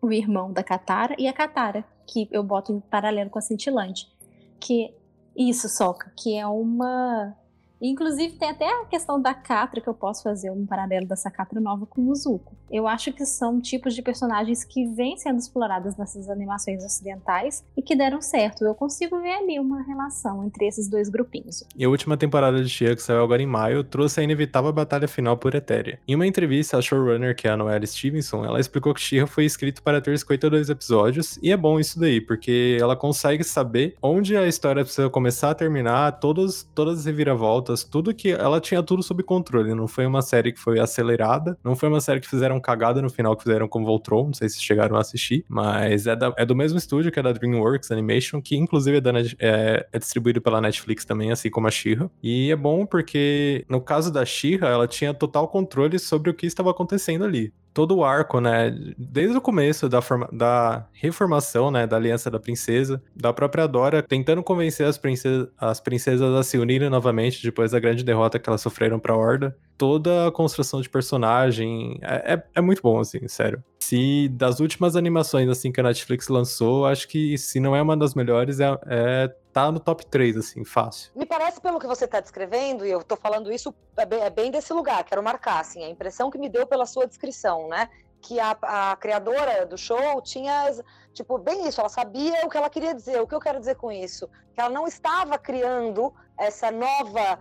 o 0.00 0.12
irmão 0.12 0.52
da 0.52 0.62
Katara, 0.62 1.14
e 1.18 1.28
a 1.28 1.32
Katara, 1.32 1.84
que 2.06 2.28
eu 2.30 2.42
boto 2.42 2.72
em 2.72 2.80
paralelo 2.80 3.30
com 3.30 3.38
a 3.38 3.42
Cintilante. 3.42 4.10
Que 4.58 4.94
isso, 5.36 5.68
Soca, 5.68 6.12
que 6.16 6.36
é 6.36 6.46
uma 6.46 7.36
Inclusive, 7.80 8.34
tem 8.34 8.50
até 8.50 8.68
a 8.68 8.84
questão 8.84 9.20
da 9.20 9.32
Catra, 9.32 9.80
que 9.80 9.88
eu 9.88 9.94
posso 9.94 10.22
fazer 10.22 10.50
um 10.50 10.66
paralelo 10.66 11.06
dessa 11.06 11.30
Catra 11.30 11.60
nova 11.60 11.86
com 11.86 12.08
o 12.08 12.14
Zuko. 12.14 12.54
Eu 12.70 12.86
acho 12.86 13.12
que 13.12 13.24
são 13.24 13.60
tipos 13.60 13.94
de 13.94 14.02
personagens 14.02 14.62
que 14.64 14.86
vêm 14.86 15.16
sendo 15.16 15.38
explorados 15.38 15.96
nessas 15.96 16.28
animações 16.28 16.84
ocidentais 16.84 17.64
e 17.76 17.82
que 17.82 17.96
deram 17.96 18.20
certo. 18.20 18.64
Eu 18.64 18.74
consigo 18.74 19.18
ver 19.20 19.32
ali 19.32 19.58
uma 19.58 19.82
relação 19.82 20.44
entre 20.44 20.66
esses 20.66 20.88
dois 20.88 21.08
grupinhos. 21.08 21.64
E 21.74 21.84
a 21.84 21.88
última 21.88 22.16
temporada 22.16 22.62
de 22.62 22.68
Shia, 22.68 22.94
que 22.94 23.02
saiu 23.02 23.22
agora 23.22 23.42
em 23.42 23.46
maio, 23.46 23.82
trouxe 23.82 24.20
a 24.20 24.22
inevitável 24.22 24.72
batalha 24.72 25.08
final 25.08 25.36
por 25.38 25.54
Etéria. 25.54 25.98
Em 26.06 26.14
uma 26.14 26.26
entrevista, 26.26 26.76
a 26.76 26.82
showrunner, 26.82 27.34
que 27.34 27.48
é 27.48 27.50
a 27.50 27.56
Noelle 27.56 27.86
Stevenson, 27.86 28.44
ela 28.44 28.60
explicou 28.60 28.92
que 28.92 29.00
Shia 29.00 29.26
foi 29.26 29.46
escrito 29.46 29.82
para 29.82 30.00
ter 30.00 30.18
52 30.18 30.68
episódios, 30.68 31.38
e 31.42 31.50
é 31.50 31.56
bom 31.56 31.80
isso 31.80 31.98
daí, 31.98 32.20
porque 32.20 32.76
ela 32.78 32.94
consegue 32.94 33.42
saber 33.42 33.96
onde 34.02 34.36
a 34.36 34.46
história 34.46 34.84
precisa 34.84 35.08
começar 35.08 35.50
a 35.50 35.54
terminar, 35.54 36.20
todas, 36.20 36.68
todas 36.74 37.00
as 37.00 37.04
reviravoltas 37.06 37.69
tudo 37.76 38.14
que. 38.14 38.30
Ela 38.30 38.60
tinha 38.60 38.82
tudo 38.82 39.02
sob 39.02 39.22
controle. 39.22 39.74
Não 39.74 39.88
foi 39.88 40.06
uma 40.06 40.22
série 40.22 40.52
que 40.52 40.60
foi 40.60 40.78
acelerada. 40.78 41.58
Não 41.64 41.74
foi 41.76 41.88
uma 41.88 42.00
série 42.00 42.20
que 42.20 42.28
fizeram 42.28 42.60
cagada 42.60 43.00
no 43.02 43.10
final 43.10 43.36
que 43.36 43.42
fizeram 43.42 43.68
com 43.68 43.84
Voltron. 43.84 44.26
Não 44.26 44.34
sei 44.34 44.48
se 44.48 44.62
chegaram 44.62 44.96
a 44.96 45.00
assistir. 45.00 45.44
Mas 45.48 46.06
é, 46.06 46.16
da, 46.16 46.32
é 46.36 46.44
do 46.44 46.54
mesmo 46.54 46.78
estúdio 46.78 47.10
que 47.10 47.18
é 47.18 47.22
da 47.22 47.32
Dreamworks 47.32 47.90
Animation, 47.90 48.40
que 48.40 48.56
inclusive 48.56 48.98
é, 48.98 49.00
da, 49.00 49.12
é, 49.38 49.86
é 49.92 49.98
distribuído 49.98 50.40
pela 50.40 50.60
Netflix 50.60 51.04
também, 51.04 51.30
assim 51.32 51.50
como 51.50 51.66
a 51.66 51.70
She-Ra. 51.70 52.10
E 52.22 52.50
é 52.50 52.56
bom 52.56 52.86
porque, 52.86 53.64
no 53.68 53.80
caso 53.80 54.12
da 54.12 54.24
She-Ra, 54.24 54.68
ela 54.68 54.88
tinha 54.88 55.14
total 55.14 55.48
controle 55.48 55.98
sobre 55.98 56.30
o 56.30 56.34
que 56.34 56.46
estava 56.46 56.70
acontecendo 56.70 57.24
ali 57.24 57.52
todo 57.72 57.96
o 57.96 58.04
arco, 58.04 58.40
né? 58.40 58.74
Desde 58.96 59.36
o 59.36 59.40
começo 59.40 59.88
da, 59.88 60.02
forma, 60.02 60.28
da 60.32 60.86
reformação, 60.92 61.70
né? 61.70 61.86
Da 61.86 61.96
Aliança 61.96 62.30
da 62.30 62.38
Princesa, 62.38 63.02
da 63.14 63.32
própria 63.32 63.66
Dora 63.66 64.02
tentando 64.02 64.42
convencer 64.42 64.86
as, 64.86 64.98
princesas, 64.98 65.48
as 65.58 65.80
princesas 65.80 66.34
a 66.34 66.42
se 66.42 66.58
unirem 66.58 66.90
novamente 66.90 67.42
depois 67.42 67.72
da 67.72 67.80
grande 67.80 68.04
derrota 68.04 68.38
que 68.38 68.48
elas 68.48 68.60
sofreram 68.60 68.98
pra 68.98 69.16
Horda. 69.16 69.56
Toda 69.80 70.28
a 70.28 70.30
construção 70.30 70.82
de 70.82 70.90
personagem 70.90 71.98
é, 72.02 72.34
é, 72.34 72.42
é 72.56 72.60
muito 72.60 72.82
bom, 72.82 73.00
assim, 73.00 73.26
sério. 73.28 73.64
Se 73.78 74.28
das 74.28 74.60
últimas 74.60 74.94
animações, 74.94 75.48
assim, 75.48 75.72
que 75.72 75.80
a 75.80 75.82
Netflix 75.82 76.28
lançou, 76.28 76.84
acho 76.84 77.08
que 77.08 77.38
se 77.38 77.58
não 77.58 77.74
é 77.74 77.80
uma 77.80 77.96
das 77.96 78.14
melhores, 78.14 78.60
é, 78.60 78.78
é 78.86 79.34
tá 79.54 79.72
no 79.72 79.80
top 79.80 80.04
3, 80.04 80.36
assim, 80.36 80.66
fácil. 80.66 81.10
Me 81.16 81.24
parece, 81.24 81.62
pelo 81.62 81.78
que 81.80 81.86
você 81.86 82.04
está 82.04 82.20
descrevendo, 82.20 82.84
e 82.84 82.90
eu 82.90 83.00
estou 83.00 83.16
falando 83.16 83.50
isso, 83.50 83.74
é 83.96 84.04
bem, 84.04 84.20
é 84.20 84.28
bem, 84.28 84.50
desse 84.50 84.70
lugar, 84.74 85.02
quero 85.02 85.22
marcar, 85.22 85.60
assim, 85.60 85.82
a 85.82 85.88
impressão 85.88 86.30
que 86.30 86.36
me 86.36 86.50
deu 86.50 86.66
pela 86.66 86.84
sua 86.84 87.06
descrição, 87.06 87.66
né? 87.66 87.88
Que 88.20 88.38
a, 88.38 88.50
a 88.60 88.96
criadora 88.96 89.64
do 89.64 89.78
show 89.78 90.20
tinha, 90.20 90.74
tipo, 91.14 91.38
bem 91.38 91.66
isso, 91.66 91.80
ela 91.80 91.88
sabia 91.88 92.44
o 92.44 92.50
que 92.50 92.56
ela 92.58 92.68
queria 92.68 92.94
dizer. 92.94 93.18
O 93.18 93.26
que 93.26 93.34
eu 93.34 93.40
quero 93.40 93.58
dizer 93.58 93.76
com 93.76 93.90
isso? 93.90 94.28
Que 94.54 94.60
ela 94.60 94.68
não 94.68 94.86
estava 94.86 95.38
criando 95.38 96.12
essa 96.38 96.70
nova 96.70 97.38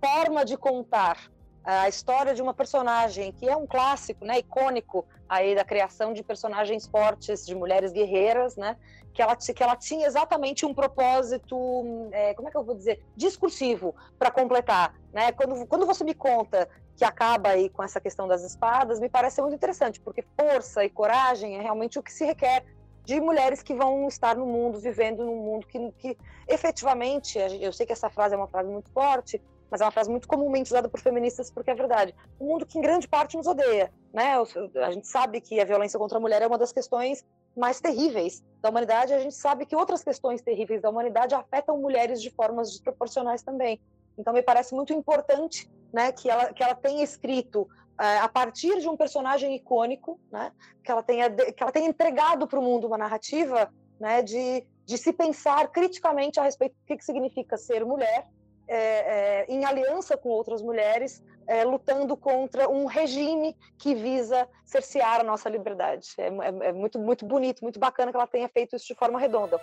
forma 0.00 0.44
de 0.44 0.56
contar 0.56 1.30
a 1.70 1.86
história 1.86 2.34
de 2.34 2.40
uma 2.40 2.54
personagem 2.54 3.30
que 3.30 3.46
é 3.46 3.54
um 3.54 3.66
clássico, 3.66 4.24
né, 4.24 4.38
icônico 4.38 5.06
aí 5.28 5.54
da 5.54 5.62
criação 5.62 6.14
de 6.14 6.22
personagens 6.22 6.86
fortes, 6.86 7.44
de 7.44 7.54
mulheres 7.54 7.92
guerreiras, 7.92 8.56
né, 8.56 8.74
que 9.12 9.20
ela, 9.20 9.36
que 9.36 9.62
ela 9.62 9.76
tinha 9.76 10.06
exatamente 10.06 10.64
um 10.64 10.72
propósito, 10.72 12.08
é, 12.10 12.32
como 12.32 12.48
é 12.48 12.50
que 12.50 12.56
eu 12.56 12.64
vou 12.64 12.74
dizer, 12.74 13.04
discursivo 13.14 13.94
para 14.18 14.30
completar, 14.30 14.94
né? 15.12 15.30
Quando, 15.32 15.66
quando 15.66 15.84
você 15.84 16.04
me 16.04 16.14
conta 16.14 16.66
que 16.96 17.04
acaba 17.04 17.50
aí 17.50 17.68
com 17.68 17.82
essa 17.82 18.00
questão 18.00 18.26
das 18.26 18.42
espadas, 18.42 18.98
me 18.98 19.10
parece 19.10 19.42
muito 19.42 19.54
interessante, 19.54 20.00
porque 20.00 20.24
força 20.40 20.82
e 20.84 20.88
coragem 20.88 21.58
é 21.58 21.60
realmente 21.60 21.98
o 21.98 22.02
que 22.02 22.12
se 22.12 22.24
requer 22.24 22.64
de 23.04 23.20
mulheres 23.20 23.62
que 23.62 23.74
vão 23.74 24.08
estar 24.08 24.36
no 24.36 24.46
mundo, 24.46 24.78
vivendo 24.78 25.22
num 25.22 25.36
mundo 25.36 25.66
que, 25.66 25.92
que 25.98 26.18
efetivamente, 26.46 27.38
eu 27.60 27.72
sei 27.74 27.84
que 27.84 27.92
essa 27.92 28.08
frase 28.08 28.34
é 28.34 28.38
uma 28.38 28.48
frase 28.48 28.70
muito 28.70 28.90
forte, 28.90 29.42
mas 29.70 29.80
é 29.80 29.84
uma 29.84 29.90
frase 29.90 30.10
muito 30.10 30.26
comumente 30.26 30.70
usada 30.70 30.88
por 30.88 31.00
feministas 31.00 31.50
porque 31.50 31.70
é 31.70 31.74
verdade. 31.74 32.14
Um 32.40 32.46
mundo 32.46 32.66
que 32.66 32.78
em 32.78 32.82
grande 32.82 33.06
parte 33.06 33.36
nos 33.36 33.46
odeia, 33.46 33.92
né? 34.12 34.34
A 34.82 34.90
gente 34.90 35.06
sabe 35.06 35.40
que 35.40 35.60
a 35.60 35.64
violência 35.64 35.98
contra 35.98 36.18
a 36.18 36.20
mulher 36.20 36.42
é 36.42 36.46
uma 36.46 36.58
das 36.58 36.72
questões 36.72 37.24
mais 37.56 37.80
terríveis 37.80 38.42
da 38.62 38.70
humanidade. 38.70 39.12
A 39.12 39.18
gente 39.18 39.34
sabe 39.34 39.66
que 39.66 39.76
outras 39.76 40.02
questões 40.02 40.40
terríveis 40.40 40.80
da 40.80 40.90
humanidade 40.90 41.34
afetam 41.34 41.78
mulheres 41.78 42.22
de 42.22 42.30
formas 42.30 42.70
desproporcionais 42.70 43.42
também. 43.42 43.80
Então 44.16 44.32
me 44.32 44.42
parece 44.42 44.74
muito 44.74 44.92
importante, 44.92 45.70
né, 45.92 46.12
que 46.12 46.28
ela 46.30 46.52
que 46.52 46.62
ela 46.62 46.74
tenha 46.74 47.04
escrito 47.04 47.62
uh, 47.62 48.22
a 48.22 48.28
partir 48.28 48.80
de 48.80 48.88
um 48.88 48.96
personagem 48.96 49.54
icônico, 49.54 50.18
né, 50.30 50.52
que 50.82 50.90
ela 50.90 51.02
tenha 51.02 51.30
que 51.30 51.62
ela 51.62 51.72
tenha 51.72 51.88
entregado 51.88 52.46
para 52.46 52.58
o 52.58 52.62
mundo 52.62 52.86
uma 52.86 52.98
narrativa, 52.98 53.72
né, 54.00 54.22
de 54.22 54.66
de 54.84 54.96
se 54.96 55.12
pensar 55.12 55.68
criticamente 55.68 56.40
a 56.40 56.44
respeito 56.44 56.72
do 56.72 56.86
que, 56.86 56.96
que 56.96 57.04
significa 57.04 57.58
ser 57.58 57.84
mulher 57.84 58.26
é, 58.68 58.76
é, 58.76 59.46
em 59.48 59.64
aliança 59.64 60.16
com 60.16 60.28
outras 60.28 60.62
mulheres, 60.62 61.22
é, 61.46 61.64
lutando 61.64 62.16
contra 62.16 62.68
um 62.68 62.84
regime 62.84 63.56
que 63.78 63.94
visa 63.94 64.46
cercear 64.64 65.20
a 65.20 65.24
nossa 65.24 65.48
liberdade. 65.48 66.10
É, 66.18 66.26
é, 66.26 66.68
é, 66.68 66.72
muito, 66.72 66.98
muito 66.98 67.24
bonito, 67.24 67.62
muito 67.62 67.80
bacana 67.80 68.10
que 68.10 68.16
ela 68.16 68.26
tenha 68.26 68.48
feito 68.48 68.76
isso 68.76 68.86
de 68.86 68.94
forma 68.94 69.18
redonda. 69.18 69.60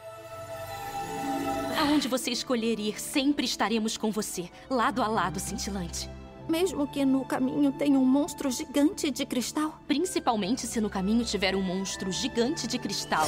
Aonde 1.79 2.07
você 2.07 2.31
escolher 2.31 2.79
ir, 2.79 2.99
sempre 2.99 3.45
estaremos 3.45 3.97
com 3.97 4.09
você, 4.09 4.49
lado 4.69 5.03
a 5.03 5.07
lado, 5.07 5.39
cintilante. 5.39 6.09
Mesmo 6.47 6.88
que 6.88 7.03
no 7.03 7.25
caminho 7.25 7.71
tenha 7.71 7.97
um 7.97 8.05
monstro 8.05 8.51
gigante 8.51 9.10
de 9.10 9.25
cristal? 9.25 9.79
Principalmente 9.88 10.67
se 10.67 10.79
no 10.79 10.89
caminho 10.89 11.25
tiver 11.25 11.55
um 11.55 11.62
monstro 11.62 12.12
gigante 12.12 12.67
de 12.67 12.77
cristal. 12.77 13.27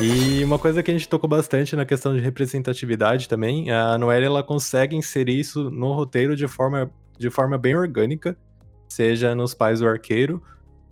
E 0.00 0.44
uma 0.44 0.58
coisa 0.58 0.82
que 0.82 0.90
a 0.90 0.94
gente 0.94 1.08
tocou 1.08 1.28
bastante 1.28 1.74
na 1.74 1.84
questão 1.84 2.14
de 2.14 2.20
representatividade 2.20 3.28
também, 3.28 3.70
a 3.70 3.98
Noelle 3.98 4.26
ela 4.26 4.42
consegue 4.42 4.94
inserir 4.94 5.40
isso 5.40 5.70
no 5.70 5.92
roteiro 5.92 6.36
de 6.36 6.46
forma, 6.46 6.90
de 7.18 7.30
forma 7.30 7.58
bem 7.58 7.76
orgânica, 7.76 8.36
seja 8.88 9.34
nos 9.34 9.52
Pais 9.52 9.80
do 9.80 9.88
Arqueiro, 9.88 10.42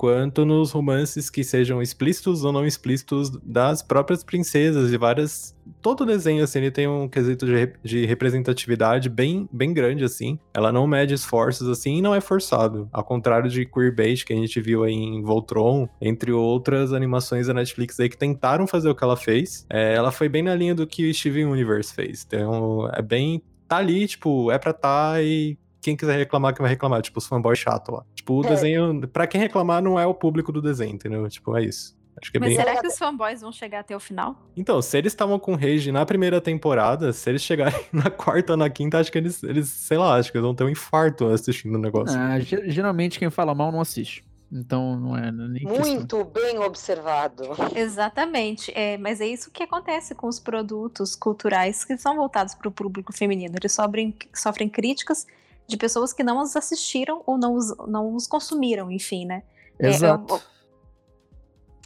quanto 0.04 0.44
nos 0.44 0.70
romances 0.70 1.30
que 1.30 1.42
sejam 1.42 1.80
explícitos 1.80 2.44
ou 2.44 2.52
não 2.52 2.66
explícitos 2.66 3.30
das 3.42 3.80
próprias 3.80 4.22
princesas 4.22 4.92
e 4.92 4.98
várias. 4.98 5.56
Todo 5.80 6.04
desenho, 6.04 6.44
assim, 6.44 6.58
ele 6.58 6.70
tem 6.70 6.86
um 6.86 7.08
quesito 7.08 7.46
de, 7.46 7.72
de 7.82 8.04
representatividade 8.04 9.08
bem, 9.08 9.48
bem 9.50 9.72
grande, 9.72 10.04
assim. 10.04 10.38
Ela 10.52 10.70
não 10.70 10.86
mede 10.86 11.14
esforços, 11.14 11.66
assim, 11.70 11.96
e 11.96 12.02
não 12.02 12.14
é 12.14 12.20
forçado. 12.20 12.86
Ao 12.92 13.02
contrário 13.02 13.48
de 13.48 13.64
Queerbait, 13.64 14.26
que 14.26 14.34
a 14.34 14.36
gente 14.36 14.60
viu 14.60 14.84
aí 14.84 14.92
em 14.92 15.22
Voltron, 15.22 15.88
entre 16.02 16.30
outras 16.32 16.92
animações 16.92 17.46
da 17.46 17.54
Netflix 17.54 17.98
aí 17.98 18.10
que 18.10 18.18
tentaram 18.18 18.66
fazer 18.66 18.90
o 18.90 18.94
que 18.94 19.04
ela 19.04 19.16
fez. 19.16 19.64
É, 19.70 19.94
ela 19.94 20.12
foi 20.12 20.28
bem 20.28 20.42
na 20.42 20.54
linha 20.54 20.74
do 20.74 20.86
que 20.86 21.08
o 21.08 21.14
Steven 21.14 21.46
Universe 21.46 21.94
fez. 21.94 22.26
Então, 22.26 22.90
é 22.92 23.00
bem. 23.00 23.42
Tá 23.66 23.78
ali, 23.78 24.06
tipo, 24.06 24.50
é 24.50 24.58
pra 24.58 24.74
tá 24.74 25.22
e 25.22 25.56
quem 25.84 25.94
quiser 25.94 26.16
reclamar, 26.16 26.54
que 26.54 26.62
vai 26.62 26.70
reclamar. 26.70 27.02
Tipo, 27.02 27.18
os 27.18 27.26
fanboys 27.26 27.58
chato 27.58 27.92
lá. 27.92 28.04
Tipo, 28.14 28.40
o 28.40 28.44
é. 28.46 28.48
desenho, 28.48 29.06
pra 29.08 29.26
quem 29.26 29.38
reclamar, 29.38 29.82
não 29.82 30.00
é 30.00 30.06
o 30.06 30.14
público 30.14 30.50
do 30.50 30.62
desenho, 30.62 30.94
entendeu? 30.94 31.28
Tipo, 31.28 31.54
é 31.58 31.64
isso. 31.64 31.94
Acho 32.20 32.30
que 32.30 32.38
é 32.38 32.40
Mas 32.40 32.48
bem... 32.50 32.56
será 32.56 32.80
que 32.80 32.86
os 32.86 32.96
fanboys 32.96 33.42
vão 33.42 33.52
chegar 33.52 33.80
até 33.80 33.94
o 33.94 34.00
final? 34.00 34.34
Então, 34.56 34.80
se 34.80 34.96
eles 34.96 35.12
estavam 35.12 35.38
com 35.38 35.54
Rage 35.54 35.92
na 35.92 36.06
primeira 36.06 36.40
temporada, 36.40 37.12
se 37.12 37.28
eles 37.28 37.42
chegarem 37.42 37.78
na 37.92 38.08
quarta 38.08 38.54
ou 38.54 38.56
na 38.56 38.70
quinta, 38.70 38.98
acho 38.98 39.12
que 39.12 39.18
eles, 39.18 39.42
eles, 39.42 39.68
sei 39.68 39.98
lá, 39.98 40.14
acho 40.14 40.32
que 40.32 40.38
eles 40.38 40.44
vão 40.44 40.54
ter 40.54 40.64
um 40.64 40.70
infarto 40.70 41.26
assistindo 41.26 41.74
o 41.74 41.78
negócio. 41.78 42.18
Ah, 42.18 42.38
geralmente 42.40 43.18
quem 43.18 43.28
fala 43.28 43.54
mal 43.54 43.70
não 43.70 43.80
assiste. 43.80 44.24
Então 44.50 44.96
não 44.96 45.16
é 45.16 45.32
nem 45.32 45.64
Muito 45.64 46.16
questão. 46.16 46.24
bem 46.24 46.58
observado. 46.60 47.44
Exatamente. 47.74 48.72
É, 48.74 48.96
mas 48.96 49.20
é 49.20 49.26
isso 49.26 49.50
que 49.50 49.64
acontece 49.64 50.14
com 50.14 50.28
os 50.28 50.38
produtos 50.38 51.16
culturais 51.16 51.84
que 51.84 51.98
são 51.98 52.14
voltados 52.14 52.54
para 52.54 52.68
o 52.68 52.70
público 52.70 53.12
feminino. 53.12 53.56
Eles 53.58 53.72
sofrem, 53.72 54.14
sofrem 54.32 54.68
críticas 54.68 55.26
de 55.66 55.76
pessoas 55.76 56.12
que 56.12 56.22
não 56.22 56.40
os 56.40 56.54
assistiram 56.56 57.22
ou 57.26 57.38
não 57.38 57.54
os, 57.54 57.76
não 57.88 58.14
os 58.14 58.26
consumiram, 58.26 58.90
enfim, 58.90 59.24
né? 59.24 59.42
Exato. 59.78 60.34
É, 60.34 60.40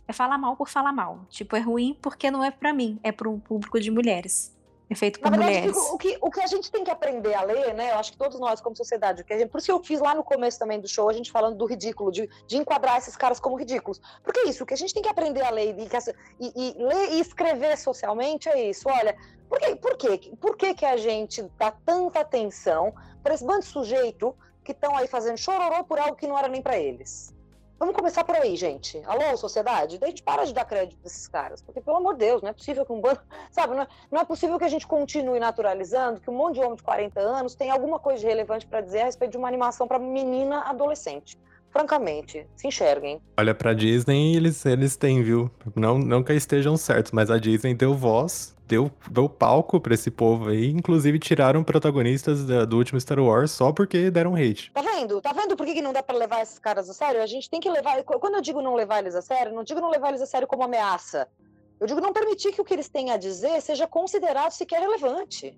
é, 0.08 0.12
falar 0.12 0.38
mal 0.38 0.56
por 0.56 0.68
falar 0.68 0.92
mal. 0.92 1.20
Tipo, 1.28 1.56
é 1.56 1.60
ruim 1.60 1.96
porque 2.00 2.30
não 2.30 2.42
é 2.42 2.50
para 2.50 2.72
mim, 2.72 2.98
é 3.02 3.12
para 3.12 3.28
um 3.28 3.38
público 3.38 3.80
de 3.80 3.90
mulheres. 3.90 4.56
É 4.90 4.94
feito 4.94 5.20
por 5.20 5.30
Na 5.30 5.36
verdade, 5.36 5.58
mulheres. 5.58 5.76
O 5.76 5.98
que, 5.98 6.18
o 6.20 6.30
que 6.30 6.40
a 6.40 6.46
gente 6.46 6.70
tem 6.70 6.82
que 6.82 6.90
aprender 6.90 7.34
a 7.34 7.42
ler, 7.42 7.74
né? 7.74 7.92
Eu 7.92 7.98
acho 7.98 8.12
que 8.12 8.16
todos 8.16 8.40
nós, 8.40 8.60
como 8.60 8.74
sociedade, 8.74 9.22
que 9.22 9.38
gente, 9.38 9.50
por 9.50 9.58
isso 9.58 9.66
que 9.66 9.72
eu 9.72 9.84
fiz 9.84 10.00
lá 10.00 10.14
no 10.14 10.24
começo 10.24 10.58
também 10.58 10.80
do 10.80 10.88
show, 10.88 11.08
a 11.08 11.12
gente 11.12 11.30
falando 11.30 11.56
do 11.56 11.66
ridículo, 11.66 12.10
de, 12.10 12.28
de 12.46 12.56
enquadrar 12.56 12.96
esses 12.96 13.14
caras 13.14 13.38
como 13.38 13.56
ridículos. 13.56 14.00
Porque 14.22 14.40
é 14.40 14.48
isso, 14.48 14.64
o 14.64 14.66
que 14.66 14.72
a 14.72 14.76
gente 14.76 14.94
tem 14.94 15.02
que 15.02 15.08
aprender 15.08 15.42
a 15.42 15.50
ler 15.50 15.76
e, 15.78 15.88
e, 16.40 16.52
e 16.56 16.82
ler 16.82 17.12
e 17.12 17.20
escrever 17.20 17.76
socialmente 17.76 18.48
é 18.48 18.70
isso. 18.70 18.88
Olha, 18.88 19.14
por, 19.48 19.58
que, 19.58 19.76
por, 19.76 19.96
quê? 19.96 20.32
por 20.40 20.56
que, 20.56 20.74
que 20.74 20.86
a 20.86 20.96
gente 20.96 21.42
dá 21.58 21.70
tanta 21.70 22.20
atenção 22.20 22.94
para 23.22 23.34
esse 23.34 23.44
bando 23.44 23.60
de 23.60 23.66
sujeito 23.66 24.34
que 24.64 24.72
estão 24.72 24.96
aí 24.96 25.06
fazendo 25.06 25.36
chororô 25.36 25.84
por 25.84 25.98
algo 25.98 26.16
que 26.16 26.26
não 26.26 26.38
era 26.38 26.48
nem 26.48 26.62
para 26.62 26.78
eles? 26.78 27.34
Vamos 27.78 27.94
começar 27.94 28.24
por 28.24 28.34
aí, 28.34 28.56
gente. 28.56 29.00
Alô, 29.06 29.36
sociedade? 29.36 29.98
Daí 29.98 30.08
a 30.08 30.10
gente 30.10 30.22
para 30.24 30.44
de 30.44 30.52
dar 30.52 30.64
crédito 30.64 30.98
para 30.98 31.06
esses 31.06 31.28
caras. 31.28 31.62
Porque, 31.62 31.80
pelo 31.80 31.98
amor 31.98 32.14
de 32.14 32.26
Deus, 32.26 32.42
não 32.42 32.48
é 32.48 32.52
possível 32.52 32.84
que 32.84 32.92
um 32.92 33.00
bando. 33.00 33.20
Sabe, 33.52 33.76
não 33.76 33.82
é, 33.82 33.88
não 34.10 34.20
é 34.20 34.24
possível 34.24 34.58
que 34.58 34.64
a 34.64 34.68
gente 34.68 34.84
continue 34.84 35.38
naturalizando 35.38 36.20
que 36.20 36.28
um 36.28 36.34
monte 36.34 36.54
de 36.54 36.60
homem 36.60 36.74
de 36.74 36.82
40 36.82 37.20
anos 37.20 37.54
tem 37.54 37.70
alguma 37.70 38.00
coisa 38.00 38.18
de 38.18 38.26
relevante 38.26 38.66
para 38.66 38.80
dizer 38.80 39.02
a 39.02 39.04
respeito 39.04 39.30
de 39.30 39.36
uma 39.38 39.46
animação 39.46 39.86
para 39.86 39.96
menina 39.96 40.62
adolescente. 40.62 41.38
Francamente, 41.72 42.46
se 42.56 42.66
enxerguem. 42.66 43.20
Olha, 43.38 43.54
pra 43.54 43.72
Disney 43.74 44.34
eles, 44.36 44.64
eles 44.66 44.96
têm, 44.96 45.22
viu? 45.22 45.50
Não, 45.76 45.98
não 45.98 46.22
que 46.22 46.32
estejam 46.32 46.76
certos, 46.76 47.12
mas 47.12 47.30
a 47.30 47.38
Disney 47.38 47.74
deu 47.74 47.94
voz, 47.94 48.56
deu, 48.66 48.90
deu 49.10 49.28
palco 49.28 49.78
pra 49.80 49.94
esse 49.94 50.10
povo 50.10 50.48
aí. 50.48 50.70
Inclusive 50.70 51.18
tiraram 51.18 51.62
protagonistas 51.62 52.44
da- 52.46 52.64
do 52.64 52.76
último 52.78 53.00
Star 53.00 53.20
Wars 53.20 53.50
só 53.50 53.72
porque 53.72 54.10
deram 54.10 54.34
hate. 54.34 54.72
Tá 54.72 54.80
vendo? 54.82 55.20
Tá 55.20 55.32
vendo 55.32 55.56
por 55.56 55.66
que, 55.66 55.74
que 55.74 55.82
não 55.82 55.92
dá 55.92 56.02
pra 56.02 56.16
levar 56.16 56.42
esses 56.42 56.58
caras 56.58 56.88
a 56.90 56.94
sério? 56.94 57.22
A 57.22 57.26
gente 57.26 57.48
tem 57.50 57.60
que 57.60 57.70
levar. 57.70 58.02
Quando 58.02 58.34
eu 58.36 58.40
digo 58.42 58.62
não 58.62 58.74
levar 58.74 58.98
eles 59.00 59.14
a 59.14 59.22
sério, 59.22 59.54
não 59.54 59.62
digo 59.62 59.80
não 59.80 59.90
levar 59.90 60.08
eles 60.08 60.22
a 60.22 60.26
sério 60.26 60.48
como 60.48 60.62
ameaça. 60.64 61.28
Eu 61.78 61.86
digo 61.86 62.00
não 62.00 62.12
permitir 62.12 62.50
que 62.52 62.60
o 62.60 62.64
que 62.64 62.74
eles 62.74 62.88
têm 62.88 63.12
a 63.12 63.16
dizer 63.16 63.60
seja 63.60 63.86
considerado 63.86 64.50
sequer 64.50 64.80
relevante. 64.80 65.56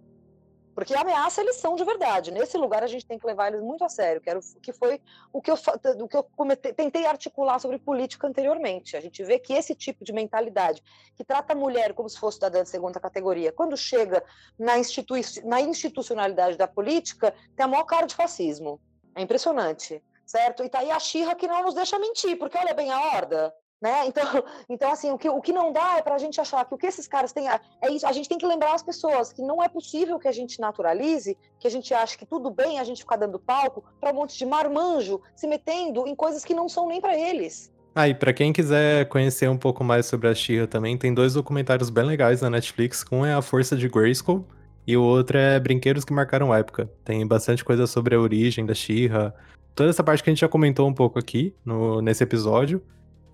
Porque 0.74 0.94
ameaça 0.94 1.40
eles 1.40 1.56
são 1.56 1.74
de 1.74 1.84
verdade. 1.84 2.30
Nesse 2.30 2.56
lugar 2.56 2.82
a 2.82 2.86
gente 2.86 3.04
tem 3.06 3.18
que 3.18 3.26
levar 3.26 3.48
eles 3.48 3.60
muito 3.60 3.84
a 3.84 3.88
sério, 3.88 4.20
que, 4.20 4.30
era 4.30 4.38
o, 4.38 4.42
que 4.60 4.72
foi 4.72 5.00
o 5.32 5.42
que 5.42 5.50
eu, 5.50 5.56
do 5.96 6.08
que 6.08 6.16
eu 6.16 6.22
comete- 6.22 6.72
tentei 6.72 7.06
articular 7.06 7.58
sobre 7.58 7.78
política 7.78 8.26
anteriormente. 8.26 8.96
A 8.96 9.00
gente 9.00 9.22
vê 9.24 9.38
que 9.38 9.52
esse 9.52 9.74
tipo 9.74 10.04
de 10.04 10.12
mentalidade, 10.12 10.82
que 11.16 11.24
trata 11.24 11.52
a 11.52 11.56
mulher 11.56 11.92
como 11.92 12.08
se 12.08 12.18
fosse 12.18 12.36
cidadã 12.36 12.64
segunda 12.64 13.00
categoria, 13.00 13.52
quando 13.52 13.76
chega 13.76 14.22
na, 14.58 14.78
institui 14.78 15.22
na 15.44 15.60
institucionalidade 15.60 16.56
da 16.56 16.68
política, 16.68 17.34
tem 17.56 17.64
a 17.64 17.68
maior 17.68 17.84
cara 17.84 18.06
de 18.06 18.14
fascismo. 18.14 18.80
É 19.14 19.22
impressionante, 19.22 20.02
certo? 20.24 20.62
E 20.62 20.68
tá 20.68 20.78
aí 20.78 20.90
a 20.90 21.00
Xirra 21.00 21.34
que 21.34 21.48
não 21.48 21.64
nos 21.64 21.74
deixa 21.74 21.98
mentir, 21.98 22.38
porque 22.38 22.56
olha 22.56 22.72
bem 22.72 22.90
a 22.90 23.00
horda. 23.00 23.52
Né? 23.80 24.06
Então, 24.08 24.44
então, 24.68 24.92
assim, 24.92 25.10
o 25.10 25.16
que, 25.16 25.28
o 25.28 25.40
que 25.40 25.52
não 25.52 25.72
dá 25.72 25.96
é 25.98 26.02
para 26.02 26.14
a 26.14 26.18
gente 26.18 26.40
achar 26.40 26.64
que 26.64 26.74
o 26.74 26.78
que 26.78 26.86
esses 26.86 27.08
caras 27.08 27.32
têm. 27.32 27.48
É 27.48 27.90
isso, 27.90 28.06
a 28.06 28.12
gente 28.12 28.28
tem 28.28 28.36
que 28.36 28.46
lembrar 28.46 28.74
as 28.74 28.82
pessoas 28.82 29.32
que 29.32 29.40
não 29.40 29.62
é 29.62 29.68
possível 29.68 30.18
que 30.18 30.28
a 30.28 30.32
gente 30.32 30.60
naturalize, 30.60 31.36
que 31.58 31.66
a 31.66 31.70
gente 31.70 31.94
ache 31.94 32.18
que 32.18 32.26
tudo 32.26 32.50
bem 32.50 32.78
a 32.78 32.84
gente 32.84 33.02
ficar 33.02 33.16
dando 33.16 33.38
palco 33.38 33.82
para 34.00 34.10
um 34.10 34.14
monte 34.14 34.36
de 34.36 34.44
marmanjo 34.44 35.20
se 35.34 35.46
metendo 35.46 36.06
em 36.06 36.14
coisas 36.14 36.44
que 36.44 36.52
não 36.52 36.68
são 36.68 36.86
nem 36.86 37.00
para 37.00 37.18
eles. 37.18 37.72
Ah, 37.94 38.08
e 38.08 38.14
pra 38.14 38.32
quem 38.32 38.52
quiser 38.52 39.08
conhecer 39.08 39.48
um 39.48 39.56
pouco 39.56 39.82
mais 39.82 40.06
sobre 40.06 40.28
a 40.28 40.34
She-Ra 40.34 40.66
também, 40.66 40.96
tem 40.96 41.12
dois 41.12 41.34
documentários 41.34 41.90
bem 41.90 42.04
legais 42.04 42.40
na 42.40 42.48
Netflix. 42.48 43.04
Um 43.10 43.26
é 43.26 43.34
A 43.34 43.42
Força 43.42 43.76
de 43.76 43.88
Grayskull 43.88 44.46
e 44.86 44.96
o 44.96 45.02
outro 45.02 45.36
é 45.36 45.58
Brinquedos 45.58 46.04
que 46.04 46.12
Marcaram 46.12 46.54
Época. 46.54 46.90
Tem 47.04 47.26
bastante 47.26 47.64
coisa 47.64 47.86
sobre 47.86 48.14
a 48.14 48.20
origem 48.20 48.64
da 48.64 48.74
She-Ra, 48.74 49.34
toda 49.74 49.90
essa 49.90 50.04
parte 50.04 50.22
que 50.22 50.30
a 50.30 50.32
gente 50.32 50.40
já 50.40 50.48
comentou 50.48 50.88
um 50.88 50.94
pouco 50.94 51.18
aqui 51.18 51.54
no, 51.64 52.00
nesse 52.00 52.22
episódio. 52.22 52.80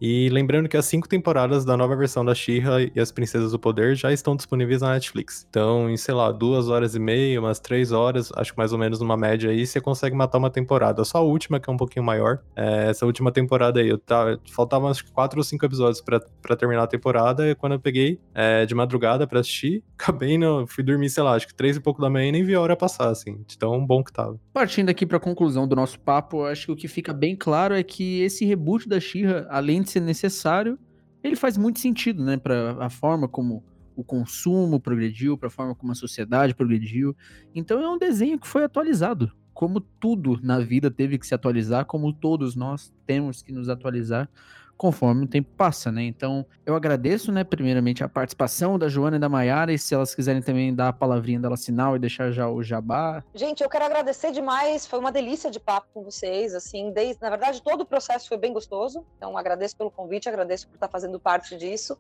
E 0.00 0.28
lembrando 0.30 0.68
que 0.68 0.76
as 0.76 0.84
cinco 0.84 1.08
temporadas 1.08 1.64
da 1.64 1.76
nova 1.76 1.96
versão 1.96 2.24
da 2.24 2.34
She-Ra 2.34 2.82
e 2.94 3.00
as 3.00 3.10
Princesas 3.10 3.52
do 3.52 3.58
Poder 3.58 3.94
já 3.94 4.12
estão 4.12 4.36
disponíveis 4.36 4.82
na 4.82 4.92
Netflix. 4.92 5.46
Então, 5.48 5.88
em, 5.88 5.96
sei 5.96 6.14
lá, 6.14 6.30
duas 6.30 6.68
horas 6.68 6.94
e 6.94 6.98
meia, 6.98 7.40
umas 7.40 7.58
três 7.58 7.92
horas, 7.92 8.30
acho 8.36 8.52
que 8.52 8.58
mais 8.58 8.72
ou 8.72 8.78
menos 8.78 9.00
numa 9.00 9.16
média 9.16 9.50
aí, 9.50 9.66
você 9.66 9.80
consegue 9.80 10.14
matar 10.14 10.38
uma 10.38 10.50
temporada. 10.50 11.04
Só 11.04 11.18
a 11.18 11.22
última, 11.22 11.58
que 11.58 11.70
é 11.70 11.72
um 11.72 11.76
pouquinho 11.76 12.04
maior. 12.04 12.40
É, 12.54 12.90
essa 12.90 13.06
última 13.06 13.32
temporada 13.32 13.80
aí, 13.80 13.88
eu 13.88 13.98
tava, 13.98 14.38
faltavam 14.50 14.88
acho 14.88 15.04
que 15.04 15.12
quatro 15.12 15.38
ou 15.38 15.44
cinco 15.44 15.64
episódios 15.64 16.00
pra, 16.00 16.20
pra 16.42 16.56
terminar 16.56 16.82
a 16.82 16.86
temporada, 16.86 17.48
e 17.48 17.54
quando 17.54 17.72
eu 17.72 17.80
peguei 17.80 18.20
é, 18.34 18.66
de 18.66 18.74
madrugada 18.74 19.26
pra 19.26 19.40
assistir, 19.40 19.82
acabei, 19.98 20.36
no, 20.36 20.66
fui 20.66 20.84
dormir, 20.84 21.08
sei 21.08 21.22
lá, 21.22 21.34
acho 21.34 21.46
que 21.46 21.54
três 21.54 21.76
e 21.76 21.80
pouco 21.80 22.00
da 22.00 22.10
manhã 22.10 22.28
e 22.28 22.32
nem 22.32 22.44
vi 22.44 22.54
a 22.54 22.60
hora 22.60 22.76
passar, 22.76 23.08
assim, 23.08 23.42
de 23.46 23.56
tão 23.56 23.84
bom 23.84 24.02
que 24.02 24.12
tava. 24.12 24.38
Partindo 24.52 24.90
aqui 24.90 25.06
para 25.06 25.16
a 25.16 25.20
conclusão 25.20 25.66
do 25.66 25.74
nosso 25.74 25.98
papo, 26.00 26.44
acho 26.44 26.66
que 26.66 26.72
o 26.72 26.76
que 26.76 26.88
fica 26.88 27.12
bem 27.12 27.34
claro 27.34 27.74
é 27.74 27.82
que 27.82 28.20
esse 28.20 28.44
reboot 28.44 28.88
da 28.88 29.00
She-Ra, 29.00 29.46
além 29.50 29.82
de 29.86 29.92
ser 29.92 30.00
necessário, 30.00 30.78
ele 31.22 31.36
faz 31.36 31.56
muito 31.56 31.80
sentido, 31.80 32.24
né, 32.24 32.36
para 32.36 32.84
a 32.84 32.90
forma 32.90 33.26
como 33.28 33.64
o 33.96 34.04
consumo 34.04 34.78
progrediu, 34.78 35.38
para 35.38 35.48
a 35.48 35.50
forma 35.50 35.74
como 35.74 35.90
a 35.90 35.94
sociedade 35.94 36.54
progrediu. 36.54 37.16
Então 37.54 37.80
é 37.80 37.88
um 37.88 37.98
desenho 37.98 38.38
que 38.38 38.46
foi 38.46 38.62
atualizado, 38.62 39.32
como 39.54 39.80
tudo 39.80 40.38
na 40.42 40.58
vida 40.58 40.90
teve 40.90 41.18
que 41.18 41.26
se 41.26 41.34
atualizar, 41.34 41.86
como 41.86 42.12
todos 42.12 42.54
nós 42.54 42.92
temos 43.06 43.42
que 43.42 43.52
nos 43.52 43.68
atualizar 43.68 44.28
conforme 44.76 45.24
o 45.24 45.28
tempo 45.28 45.48
passa, 45.56 45.90
né? 45.90 46.02
Então, 46.02 46.44
eu 46.64 46.74
agradeço, 46.74 47.32
né, 47.32 47.44
primeiramente 47.44 48.04
a 48.04 48.08
participação 48.08 48.78
da 48.78 48.88
Joana 48.88 49.16
e 49.16 49.20
da 49.20 49.28
Maiara, 49.28 49.72
e 49.72 49.78
se 49.78 49.94
elas 49.94 50.14
quiserem 50.14 50.42
também 50.42 50.74
dar 50.74 50.88
a 50.88 50.92
palavrinha 50.92 51.40
dela 51.40 51.56
sinal 51.56 51.96
e 51.96 51.98
deixar 51.98 52.30
já 52.30 52.48
o 52.48 52.62
jabá, 52.62 53.22
Gente, 53.34 53.62
eu 53.62 53.68
quero 53.68 53.84
agradecer 53.84 54.32
demais. 54.32 54.86
Foi 54.86 54.98
uma 54.98 55.12
delícia 55.12 55.50
de 55.50 55.60
papo 55.60 55.88
com 55.92 56.02
vocês. 56.02 56.54
Assim, 56.54 56.90
desde, 56.90 57.20
na 57.20 57.30
verdade, 57.30 57.62
todo 57.62 57.82
o 57.82 57.86
processo 57.86 58.28
foi 58.28 58.38
bem 58.38 58.52
gostoso. 58.52 59.04
Então, 59.16 59.36
agradeço 59.36 59.76
pelo 59.76 59.90
convite, 59.90 60.28
agradeço 60.28 60.68
por 60.68 60.74
estar 60.74 60.88
fazendo 60.88 61.18
parte 61.18 61.56
disso. 61.56 61.98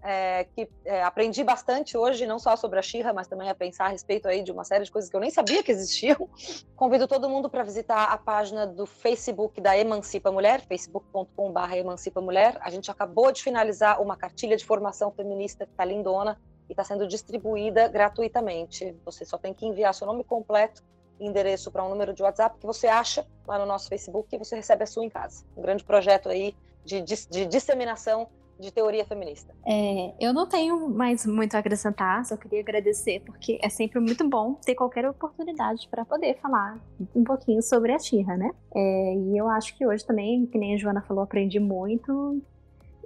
É, 0.00 0.44
que 0.54 0.68
é, 0.84 1.02
aprendi 1.02 1.42
bastante 1.42 1.96
hoje, 1.96 2.24
não 2.24 2.38
só 2.38 2.54
sobre 2.54 2.78
a 2.78 2.82
Xirra, 2.82 3.12
mas 3.12 3.26
também 3.26 3.50
a 3.50 3.54
pensar 3.54 3.86
a 3.86 3.88
respeito 3.88 4.28
aí 4.28 4.42
de 4.42 4.52
uma 4.52 4.62
série 4.62 4.84
de 4.84 4.92
coisas 4.92 5.10
que 5.10 5.16
eu 5.16 5.20
nem 5.20 5.30
sabia 5.30 5.62
que 5.62 5.72
existiam. 5.72 6.28
Convido 6.76 7.08
todo 7.08 7.28
mundo 7.28 7.50
para 7.50 7.64
visitar 7.64 8.04
a 8.04 8.16
página 8.16 8.64
do 8.64 8.86
Facebook 8.86 9.60
da 9.60 9.76
Emancipa 9.76 10.30
Mulher, 10.30 10.60
facebook.com.br 10.60 11.74
Emancipa 11.74 12.20
Mulher. 12.20 12.56
A 12.60 12.70
gente 12.70 12.90
acabou 12.90 13.32
de 13.32 13.42
finalizar 13.42 14.00
uma 14.00 14.16
cartilha 14.16 14.56
de 14.56 14.64
formação 14.64 15.10
feminista 15.10 15.66
que 15.66 15.72
está 15.72 15.84
lindona 15.84 16.40
e 16.68 16.72
está 16.72 16.84
sendo 16.84 17.06
distribuída 17.06 17.88
gratuitamente. 17.88 18.94
Você 19.04 19.24
só 19.24 19.36
tem 19.36 19.52
que 19.52 19.66
enviar 19.66 19.92
seu 19.94 20.06
nome 20.06 20.22
completo 20.22 20.84
e 21.18 21.26
endereço 21.26 21.70
para 21.70 21.84
um 21.84 21.88
número 21.88 22.12
de 22.12 22.22
WhatsApp 22.22 22.58
que 22.58 22.66
você 22.66 22.86
acha 22.86 23.26
lá 23.46 23.58
no 23.58 23.66
nosso 23.66 23.88
Facebook 23.88 24.28
e 24.32 24.38
você 24.38 24.54
recebe 24.54 24.84
a 24.84 24.86
sua 24.86 25.04
em 25.04 25.10
casa. 25.10 25.44
Um 25.56 25.62
grande 25.62 25.82
projeto 25.82 26.28
aí 26.28 26.54
de, 26.84 27.00
de, 27.00 27.28
de 27.28 27.46
disseminação 27.46 28.28
de 28.58 28.72
teoria 28.72 29.04
feminista. 29.04 29.54
É, 29.66 30.14
eu 30.20 30.32
não 30.32 30.46
tenho 30.46 30.88
mais 30.88 31.24
muito 31.24 31.54
a 31.54 31.58
acrescentar, 31.58 32.24
só 32.24 32.36
queria 32.36 32.60
agradecer, 32.60 33.20
porque 33.24 33.58
é 33.62 33.68
sempre 33.68 34.00
muito 34.00 34.28
bom 34.28 34.54
ter 34.54 34.74
qualquer 34.74 35.08
oportunidade 35.08 35.88
para 35.88 36.04
poder 36.04 36.38
falar 36.40 36.78
um 37.14 37.22
pouquinho 37.22 37.62
sobre 37.62 37.92
a 37.92 37.98
Xirra, 37.98 38.36
né? 38.36 38.50
É, 38.74 39.14
e 39.14 39.38
eu 39.38 39.48
acho 39.48 39.76
que 39.76 39.86
hoje 39.86 40.04
também, 40.04 40.46
que 40.46 40.58
nem 40.58 40.74
a 40.74 40.78
Joana 40.78 41.02
falou, 41.02 41.22
aprendi 41.22 41.60
muito. 41.60 42.42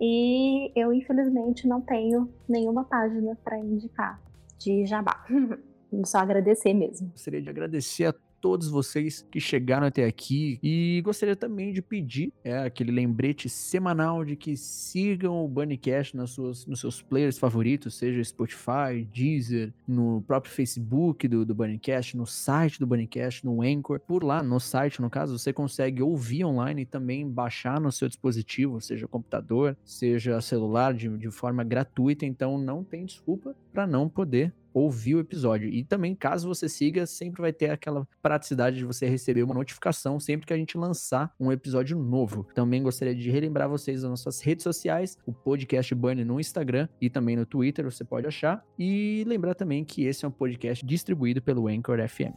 E 0.00 0.72
eu, 0.74 0.92
infelizmente, 0.92 1.68
não 1.68 1.80
tenho 1.80 2.28
nenhuma 2.48 2.84
página 2.84 3.36
para 3.44 3.58
indicar 3.58 4.20
de 4.58 4.86
jabá. 4.86 5.24
Só 6.04 6.18
agradecer 6.18 6.72
mesmo. 6.72 7.10
Gostaria 7.10 7.42
de 7.42 7.50
agradecer 7.50 8.06
a 8.06 8.14
todos 8.42 8.68
vocês 8.68 9.24
que 9.30 9.40
chegaram 9.40 9.86
até 9.86 10.04
aqui 10.04 10.58
e 10.60 11.00
gostaria 11.04 11.36
também 11.36 11.72
de 11.72 11.80
pedir 11.80 12.32
é, 12.42 12.58
aquele 12.58 12.90
lembrete 12.90 13.48
semanal 13.48 14.24
de 14.24 14.34
que 14.34 14.56
sigam 14.56 15.44
o 15.44 15.48
Bunnycast 15.48 16.16
nas 16.16 16.30
suas, 16.30 16.66
nos 16.66 16.80
seus 16.80 17.00
players 17.00 17.38
favoritos, 17.38 17.94
seja 17.94 18.22
Spotify, 18.22 19.06
Deezer, 19.14 19.72
no 19.86 20.22
próprio 20.26 20.52
Facebook 20.52 21.28
do, 21.28 21.46
do 21.46 21.54
Bunnycast, 21.54 22.16
no 22.16 22.26
site 22.26 22.80
do 22.80 22.86
Bunnycast, 22.86 23.46
no 23.46 23.62
Anchor. 23.62 24.00
Por 24.00 24.24
lá, 24.24 24.42
no 24.42 24.58
site, 24.58 25.00
no 25.00 25.08
caso, 25.08 25.38
você 25.38 25.52
consegue 25.52 26.02
ouvir 26.02 26.44
online 26.44 26.82
e 26.82 26.86
também 26.86 27.28
baixar 27.28 27.80
no 27.80 27.92
seu 27.92 28.08
dispositivo, 28.08 28.80
seja 28.80 29.06
computador, 29.06 29.76
seja 29.84 30.40
celular, 30.40 30.92
de, 30.92 31.08
de 31.16 31.30
forma 31.30 31.62
gratuita. 31.62 32.26
Então 32.26 32.58
não 32.58 32.82
tem 32.82 33.04
desculpa 33.04 33.54
para 33.72 33.86
não 33.86 34.08
poder 34.08 34.52
ouvir 34.72 35.14
o 35.14 35.20
episódio. 35.20 35.68
E 35.68 35.84
também, 35.84 36.14
caso 36.14 36.48
você 36.48 36.68
siga, 36.68 37.06
sempre 37.06 37.40
vai 37.40 37.52
ter 37.52 37.70
aquela 37.70 38.06
praticidade 38.20 38.76
de 38.76 38.84
você 38.84 39.06
receber 39.06 39.42
uma 39.42 39.54
notificação 39.54 40.18
sempre 40.18 40.46
que 40.46 40.52
a 40.52 40.56
gente 40.56 40.76
lançar 40.76 41.32
um 41.38 41.50
episódio 41.52 41.98
novo. 41.98 42.46
Também 42.54 42.82
gostaria 42.82 43.14
de 43.14 43.30
relembrar 43.30 43.68
vocês 43.68 44.02
das 44.02 44.10
nossas 44.10 44.40
redes 44.40 44.62
sociais, 44.62 45.16
o 45.26 45.32
podcast 45.32 45.94
Bunny 45.94 46.24
no 46.24 46.40
Instagram 46.40 46.88
e 47.00 47.10
também 47.10 47.36
no 47.36 47.46
Twitter, 47.46 47.84
você 47.84 48.04
pode 48.04 48.26
achar. 48.26 48.64
E 48.78 49.24
lembrar 49.26 49.54
também 49.54 49.84
que 49.84 50.04
esse 50.04 50.24
é 50.24 50.28
um 50.28 50.32
podcast 50.32 50.84
distribuído 50.84 51.42
pelo 51.42 51.68
Anchor 51.68 51.98
FM. 52.08 52.34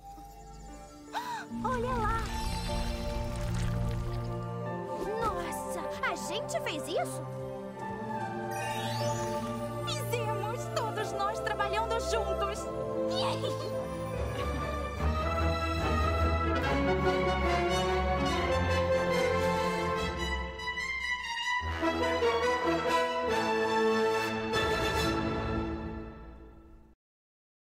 Olha 1.63 1.87
lá! 1.87 2.23
Nossa, 5.21 5.81
a 6.11 6.15
gente 6.15 6.59
fez 6.61 6.83
isso? 6.87 7.44
juntos! 12.11 12.65